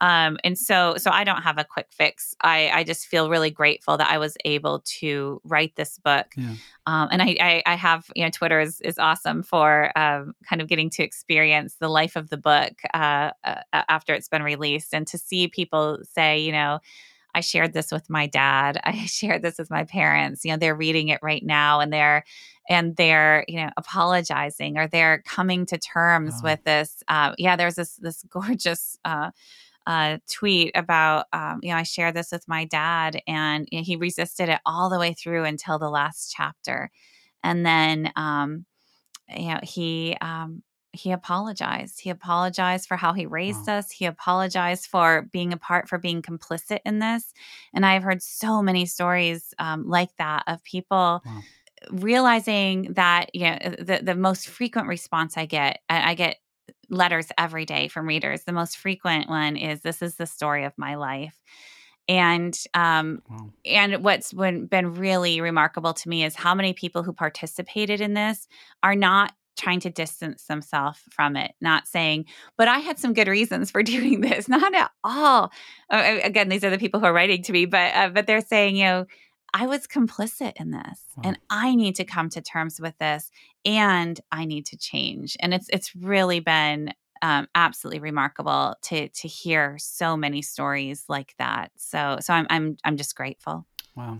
um, 0.00 0.36
and 0.44 0.58
so 0.58 0.94
so 0.98 1.10
i 1.10 1.24
don't 1.24 1.42
have 1.42 1.58
a 1.58 1.64
quick 1.64 1.86
fix 1.90 2.34
i 2.42 2.70
i 2.74 2.84
just 2.84 3.06
feel 3.06 3.30
really 3.30 3.50
grateful 3.50 3.96
that 3.96 4.10
i 4.10 4.18
was 4.18 4.36
able 4.44 4.80
to 4.84 5.40
write 5.44 5.74
this 5.76 5.98
book 5.98 6.26
Yeah. 6.36 6.54
um, 6.86 7.08
and 7.10 7.22
I, 7.22 7.36
I 7.40 7.62
i 7.66 7.74
have 7.74 8.10
you 8.14 8.24
know 8.24 8.30
twitter 8.30 8.60
is, 8.60 8.80
is 8.82 8.98
awesome 8.98 9.42
for 9.42 9.90
um, 9.98 10.34
kind 10.48 10.60
of 10.62 10.68
getting 10.68 10.90
to 10.90 11.02
experience 11.02 11.76
the 11.80 11.88
life 11.88 12.16
of 12.16 12.28
the 12.30 12.36
book 12.36 12.72
uh, 12.94 13.30
uh, 13.44 13.62
after 13.72 14.14
it's 14.14 14.28
been 14.28 14.42
released 14.42 14.92
and 14.94 15.06
to 15.08 15.18
see 15.18 15.48
people 15.48 15.98
say 16.02 16.38
you 16.38 16.52
know 16.52 16.78
I 17.34 17.40
shared 17.40 17.74
this 17.74 17.92
with 17.92 18.08
my 18.08 18.26
dad. 18.26 18.80
I 18.84 19.04
shared 19.04 19.42
this 19.42 19.58
with 19.58 19.68
my 19.68 19.84
parents. 19.84 20.42
You 20.42 20.52
know, 20.52 20.56
they're 20.56 20.74
reading 20.74 21.08
it 21.08 21.20
right 21.22 21.44
now 21.44 21.80
and 21.80 21.92
they're 21.92 22.24
and 22.66 22.96
they're, 22.96 23.44
you 23.46 23.56
know, 23.60 23.68
apologizing 23.76 24.78
or 24.78 24.86
they're 24.88 25.22
coming 25.26 25.66
to 25.66 25.76
terms 25.76 26.32
Wow. 26.42 26.52
with 26.52 26.64
this. 26.64 27.02
Uh, 27.08 27.34
yeah, 27.36 27.54
there's 27.56 27.74
this 27.74 27.96
this 27.96 28.24
gorgeous 28.30 28.98
uh, 29.04 29.32
uh, 29.86 30.18
tweet 30.30 30.72
about, 30.74 31.26
um, 31.32 31.60
you 31.62 31.70
know, 31.70 31.76
I 31.76 31.82
shared 31.84 32.14
this 32.14 32.32
with 32.32 32.46
my 32.48 32.64
dad 32.64 33.20
and 33.26 33.68
you 33.70 33.78
know, 33.80 33.84
he 33.84 33.96
resisted 33.96 34.48
it 34.48 34.60
all 34.66 34.90
the 34.90 34.98
way 34.98 35.14
through 35.14 35.44
until 35.44 35.78
the 35.78 35.90
last 35.90 36.32
chapter. 36.36 36.90
And 37.44 37.64
then, 37.66 38.12
um, 38.16 38.66
you 39.28 39.48
know, 39.48 39.60
he, 39.62 40.16
um, 40.20 40.62
he 40.92 41.12
apologized. 41.12 42.00
He 42.00 42.10
apologized 42.10 42.88
for 42.88 42.96
how 42.96 43.12
he 43.12 43.26
raised 43.26 43.68
us. 43.68 43.90
He 43.90 44.06
apologized 44.06 44.86
for 44.86 45.28
being 45.32 45.52
a 45.52 45.58
part, 45.58 45.88
for 45.88 45.98
being 45.98 46.22
complicit 46.22 46.78
in 46.86 47.00
this. 47.00 47.34
And 47.74 47.84
I've 47.84 48.02
heard 48.02 48.22
so 48.22 48.62
many 48.62 48.86
stories 48.86 49.52
um, 49.58 49.86
like 49.86 50.10
that 50.18 50.44
of 50.46 50.62
people 50.64 51.22
Wow. 51.24 51.46
realizing 51.90 52.92
that 52.94 53.30
you 53.34 53.42
know 53.42 53.58
the 53.78 54.00
the 54.02 54.14
most 54.14 54.48
frequent 54.48 54.88
response 54.88 55.36
I 55.36 55.46
get, 55.46 55.80
I, 55.88 56.10
I 56.12 56.14
get 56.14 56.36
letters 56.90 57.28
every 57.38 57.64
day 57.64 57.88
from 57.88 58.06
readers. 58.06 58.44
The 58.44 58.52
most 58.52 58.76
frequent 58.78 59.28
one 59.28 59.56
is, 59.56 59.80
"This 59.80 60.02
is 60.02 60.16
the 60.16 60.26
story 60.26 60.64
of 60.64 60.72
my 60.76 60.94
life." 60.96 61.40
And 62.08 62.56
um, 62.74 63.22
Wow. 63.28 63.52
and 63.64 64.04
what's 64.04 64.32
been, 64.32 64.66
been 64.66 64.94
really 64.94 65.40
remarkable 65.40 65.92
to 65.92 66.08
me 66.08 66.24
is 66.24 66.36
how 66.36 66.54
many 66.54 66.72
people 66.72 67.02
who 67.02 67.12
participated 67.12 68.00
in 68.00 68.14
this 68.14 68.46
are 68.82 68.94
not 68.94 69.32
trying 69.56 69.80
to 69.80 69.90
distance 69.90 70.44
themselves 70.44 71.00
from 71.10 71.34
it, 71.34 71.52
not 71.60 71.88
saying, 71.88 72.26
but 72.58 72.68
I 72.68 72.78
had 72.78 72.98
some 72.98 73.14
good 73.14 73.26
reasons 73.26 73.70
for 73.70 73.82
doing 73.82 74.20
this. 74.20 74.48
Not 74.48 74.74
at 74.74 74.90
all. 75.02 75.50
Uh, 75.90 76.18
again, 76.22 76.48
these 76.48 76.62
are 76.62 76.70
the 76.70 76.78
people 76.78 77.00
who 77.00 77.06
are 77.06 77.12
writing 77.12 77.42
to 77.42 77.52
me, 77.52 77.66
but 77.66 77.94
uh, 77.94 78.10
but 78.10 78.26
they're 78.26 78.40
saying, 78.40 78.76
you 78.76 78.84
know, 78.84 79.06
I 79.58 79.66
was 79.66 79.86
complicit 79.86 80.52
in 80.56 80.70
this, 80.70 81.00
Wow. 81.16 81.22
and 81.24 81.38
I 81.48 81.74
need 81.74 81.96
to 81.96 82.04
come 82.04 82.28
to 82.30 82.42
terms 82.42 82.78
with 82.78 82.96
this, 82.98 83.30
and 83.64 84.20
I 84.30 84.44
need 84.44 84.66
to 84.66 84.76
change. 84.76 85.34
And 85.40 85.54
it's 85.54 85.68
it's 85.70 85.96
really 85.96 86.40
been 86.40 86.92
um, 87.22 87.48
absolutely 87.54 88.00
remarkable 88.00 88.74
to 88.82 89.08
to 89.08 89.28
hear 89.28 89.76
so 89.78 90.14
many 90.14 90.42
stories 90.42 91.04
like 91.08 91.34
that. 91.38 91.70
So 91.76 92.18
so 92.20 92.34
I'm 92.34 92.46
I'm 92.50 92.76
I'm 92.84 92.96
just 92.98 93.16
grateful. 93.16 93.66
Wow. 93.94 94.18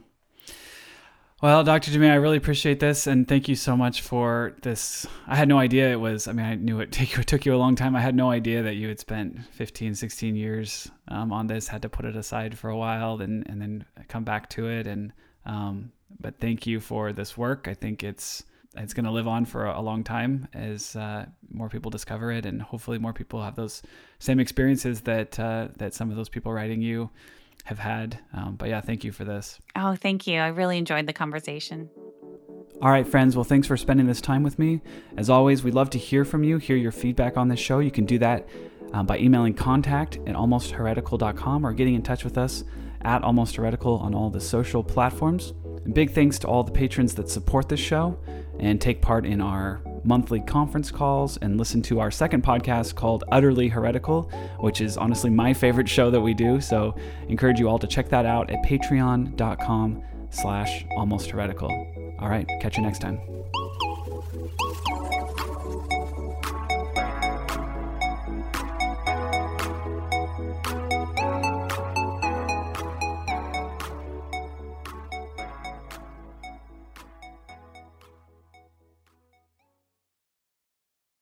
Well, 1.43 1.63
Dr. 1.65 1.91
Du 1.91 1.99
Mez, 1.99 2.11
I 2.11 2.15
really 2.15 2.39
appreciate 2.39 2.81
this, 2.81 3.07
and 3.07 3.29
thank 3.29 3.47
you 3.47 3.57
so 3.57 3.77
much 3.77 4.01
for 4.01 4.55
this. 4.63 5.07
I 5.27 5.37
had 5.37 5.49
no 5.49 5.59
idea 5.59 5.93
it 5.93 6.01
was. 6.01 6.27
I 6.29 6.33
mean, 6.33 6.47
I 6.47 6.55
knew 6.55 6.81
it, 6.81 6.91
take, 6.99 7.19
it 7.19 7.27
took 7.27 7.45
you 7.45 7.55
a 7.55 7.59
long 7.59 7.77
time. 7.77 7.95
I 7.95 8.01
had 8.01 8.15
no 8.15 8.31
idea 8.31 8.63
that 8.63 8.77
you 8.77 8.89
had 8.89 8.99
spent 8.99 9.45
15, 9.53 9.95
16 9.97 10.35
years 10.35 10.91
um, 11.09 11.31
on 11.33 11.47
this. 11.47 11.69
Had 11.69 11.83
to 11.83 11.91
put 11.91 12.07
it 12.07 12.17
aside 12.17 12.57
for 12.57 12.71
a 12.71 12.77
while, 12.77 13.21
and 13.21 13.47
and 13.51 13.61
then 13.61 13.85
come 14.09 14.25
back 14.25 14.49
to 14.51 14.67
it. 14.67 14.87
And 14.87 15.13
um, 15.47 15.93
but 16.21 16.39
thank 16.39 16.67
you 16.67 16.81
for 16.81 17.13
this 17.13 17.37
work. 17.37 17.69
I 17.69 17.75
think 17.75 18.03
it's 18.03 18.45
it's 18.77 18.93
going 18.93 19.07
to 19.07 19.11
live 19.11 19.27
on 19.27 19.47
for 19.47 19.67
a, 19.67 19.81
a 19.81 19.83
long 19.83 20.05
time 20.05 20.49
as 20.53 20.95
uh, 20.97 21.25
more 21.51 21.69
people 21.69 21.91
discover 21.91 22.31
it, 22.31 22.45
and 22.45 22.61
hopefully 22.61 22.99
more 22.99 23.13
people 23.13 23.43
have 23.43 23.57
those 23.57 23.83
same 24.19 24.39
experiences 24.39 25.01
that 25.03 25.39
uh, 25.41 25.69
that 25.77 25.95
some 25.95 26.11
of 26.11 26.17
those 26.17 26.29
people 26.29 26.53
writing 26.53 26.83
you 26.83 27.11
have 27.65 27.79
had. 27.79 28.19
Um, 28.33 28.57
but 28.57 28.69
yeah, 28.69 28.81
thank 28.81 29.03
you 29.03 29.13
for 29.13 29.25
this. 29.25 29.59
Oh, 29.75 29.95
thank 29.95 30.27
you. 30.27 30.39
I 30.39 30.49
really 30.49 30.79
enjoyed 30.79 31.07
the 31.07 31.13
conversation. 31.13 31.91
All 32.83 32.91
right, 32.91 33.07
friends. 33.09 33.35
Well, 33.35 33.45
thanks 33.45 33.67
for 33.67 33.77
spending 33.77 34.07
this 34.07 34.21
time 34.21 34.43
with 34.43 34.59
me. 34.59 34.83
As 35.17 35.31
always, 35.31 35.65
we'd 35.65 35.75
love 35.75 35.89
to 35.91 35.99
hear 35.99 36.25
from 36.27 36.45
you, 36.45 36.59
hear 36.59 36.77
your 36.77 36.93
feedback 36.93 37.39
on 37.39 37.49
this 37.49 37.59
show. 37.59 37.79
You 37.79 37.91
can 37.91 38.05
do 38.05 38.19
that 38.19 38.47
um, 38.93 39.07
by 39.07 39.19
emailing 39.19 39.55
contact 39.55 40.17
at 40.27 40.35
almostheretical.com 40.35 41.67
or 41.67 41.73
getting 41.73 41.95
in 41.95 42.03
touch 42.03 42.23
with 42.23 42.37
us 42.37 42.65
at 43.03 43.23
Almost 43.23 43.57
Heretical 43.57 43.99
on 43.99 44.15
all 44.15 44.31
the 44.31 44.41
social 44.41 44.83
platforms. 44.83 45.53
And 45.85 45.95
big 45.95 46.11
thanks 46.11 46.39
to 46.41 46.47
all 46.47 46.65
the 46.65 46.73
patrons 46.73 47.15
that 47.15 47.31
support 47.31 47.69
this 47.69 47.81
show 47.81 48.19
and 48.59 48.81
take 48.81 49.01
part 49.03 49.27
in 49.27 49.41
our 49.41 49.81
monthly 50.05 50.41
conference 50.41 50.91
calls 50.91 51.37
and 51.39 51.59
listen 51.59 51.83
to 51.83 52.01
our 52.01 52.11
second 52.11 52.43
podcast 52.43 52.95
called 52.95 53.25
Utterly 53.31 53.69
Heretical, 53.69 54.31
which 54.61 54.81
is 54.81 54.97
honestly 54.97 55.31
my 55.31 55.53
favorite 55.53 55.89
show 55.89 56.11
that 56.11 56.21
we 56.21 56.35
do. 56.35 56.61
So 56.61 56.95
encourage 57.29 57.59
you 57.59 57.69
all 57.69 57.79
to 57.79 57.87
check 57.87 58.09
that 58.11 58.25
out 58.27 58.51
at 58.51 58.65
patreon.com 58.65 60.03
slash 60.31 60.85
almost 60.97 61.31
heretical. 61.31 61.71
All 62.19 62.29
right, 62.29 62.47
catch 62.61 62.77
you 62.77 62.83
next 62.83 63.01
time. 63.01 63.21